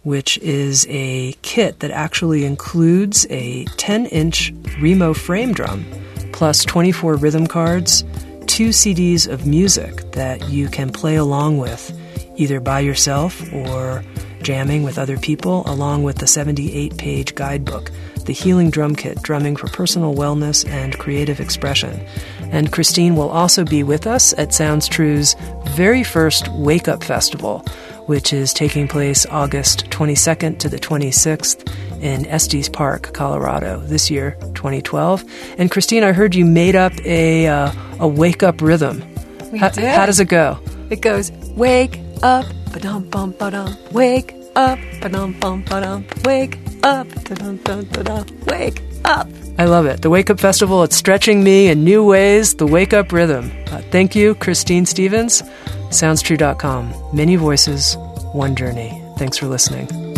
which 0.02 0.38
is 0.38 0.86
a 0.88 1.34
kit 1.42 1.80
that 1.80 1.90
actually 1.90 2.46
includes 2.46 3.26
a 3.28 3.64
10 3.76 4.06
inch 4.06 4.50
Remo 4.80 5.12
frame 5.12 5.52
drum, 5.52 5.84
plus 6.32 6.64
24 6.64 7.16
rhythm 7.16 7.46
cards, 7.46 8.02
two 8.56 8.70
CDs 8.70 9.28
of 9.28 9.46
music 9.46 10.12
that 10.12 10.48
you 10.48 10.66
can 10.66 10.88
play 10.88 11.16
along 11.16 11.58
with, 11.58 11.92
either 12.36 12.58
by 12.58 12.80
yourself 12.80 13.42
or 13.52 14.02
jamming 14.40 14.82
with 14.82 14.98
other 14.98 15.18
people, 15.18 15.62
along 15.66 16.04
with 16.04 16.16
the 16.16 16.26
78 16.26 16.96
page 16.96 17.34
guidebook, 17.34 17.90
The 18.24 18.32
Healing 18.32 18.70
Drum 18.70 18.96
Kit 18.96 19.20
Drumming 19.20 19.56
for 19.56 19.68
Personal 19.68 20.14
Wellness 20.14 20.66
and 20.70 20.98
Creative 20.98 21.38
Expression. 21.38 22.00
And 22.44 22.72
Christine 22.72 23.14
will 23.14 23.28
also 23.28 23.62
be 23.62 23.82
with 23.82 24.06
us 24.06 24.32
at 24.38 24.54
Sounds 24.54 24.88
True's 24.88 25.36
very 25.72 26.02
first 26.02 26.48
Wake 26.52 26.88
Up 26.88 27.04
Festival 27.04 27.62
which 28.06 28.32
is 28.32 28.52
taking 28.52 28.88
place 28.88 29.26
August 29.26 29.86
22nd 29.90 30.58
to 30.58 30.68
the 30.68 30.78
26th 30.78 31.70
in 32.02 32.26
Estes 32.26 32.68
Park, 32.68 33.12
Colorado, 33.12 33.80
this 33.80 34.10
year, 34.10 34.36
2012. 34.54 35.24
And 35.58 35.70
Christine, 35.70 36.04
I 36.04 36.12
heard 36.12 36.34
you 36.34 36.44
made 36.44 36.76
up 36.76 36.92
a 37.04 37.46
uh, 37.46 37.72
a 38.00 38.08
wake 38.08 38.42
up 38.42 38.60
rhythm. 38.60 39.04
We 39.52 39.58
how, 39.58 39.68
did. 39.68 39.84
how 39.84 40.06
does 40.06 40.20
it 40.20 40.28
go? 40.28 40.58
It 40.90 41.00
goes 41.00 41.30
wake 41.56 42.00
up, 42.22 42.46
ba-dum 42.72 43.08
bum 43.10 43.32
ba-dum, 43.32 43.76
wake 43.92 44.34
up, 44.54 44.78
ba-dum 45.00 45.32
bum 45.40 45.62
ba-dum, 45.62 46.06
wake 46.24 46.58
up, 46.82 47.08
ba-dum 47.24 47.56
dum 47.58 47.84
ba-dum, 47.92 48.26
wake 48.46 48.82
up. 49.04 49.28
I 49.58 49.64
love 49.64 49.86
it. 49.86 50.02
The 50.02 50.10
Wake 50.10 50.30
Up 50.30 50.38
Festival, 50.38 50.82
it's 50.82 50.96
stretching 50.96 51.42
me 51.42 51.68
in 51.68 51.82
new 51.84 52.04
ways, 52.04 52.54
the 52.54 52.66
wake 52.66 52.92
up 52.92 53.12
rhythm. 53.12 53.50
Uh, 53.70 53.80
thank 53.90 54.14
you, 54.14 54.34
Christine 54.34 54.86
Stevens. 54.86 55.42
SoundsTrue.com. 55.88 56.92
Many 57.12 57.36
voices, 57.36 57.96
one 58.32 58.54
journey. 58.54 59.02
Thanks 59.16 59.38
for 59.38 59.46
listening. 59.46 60.15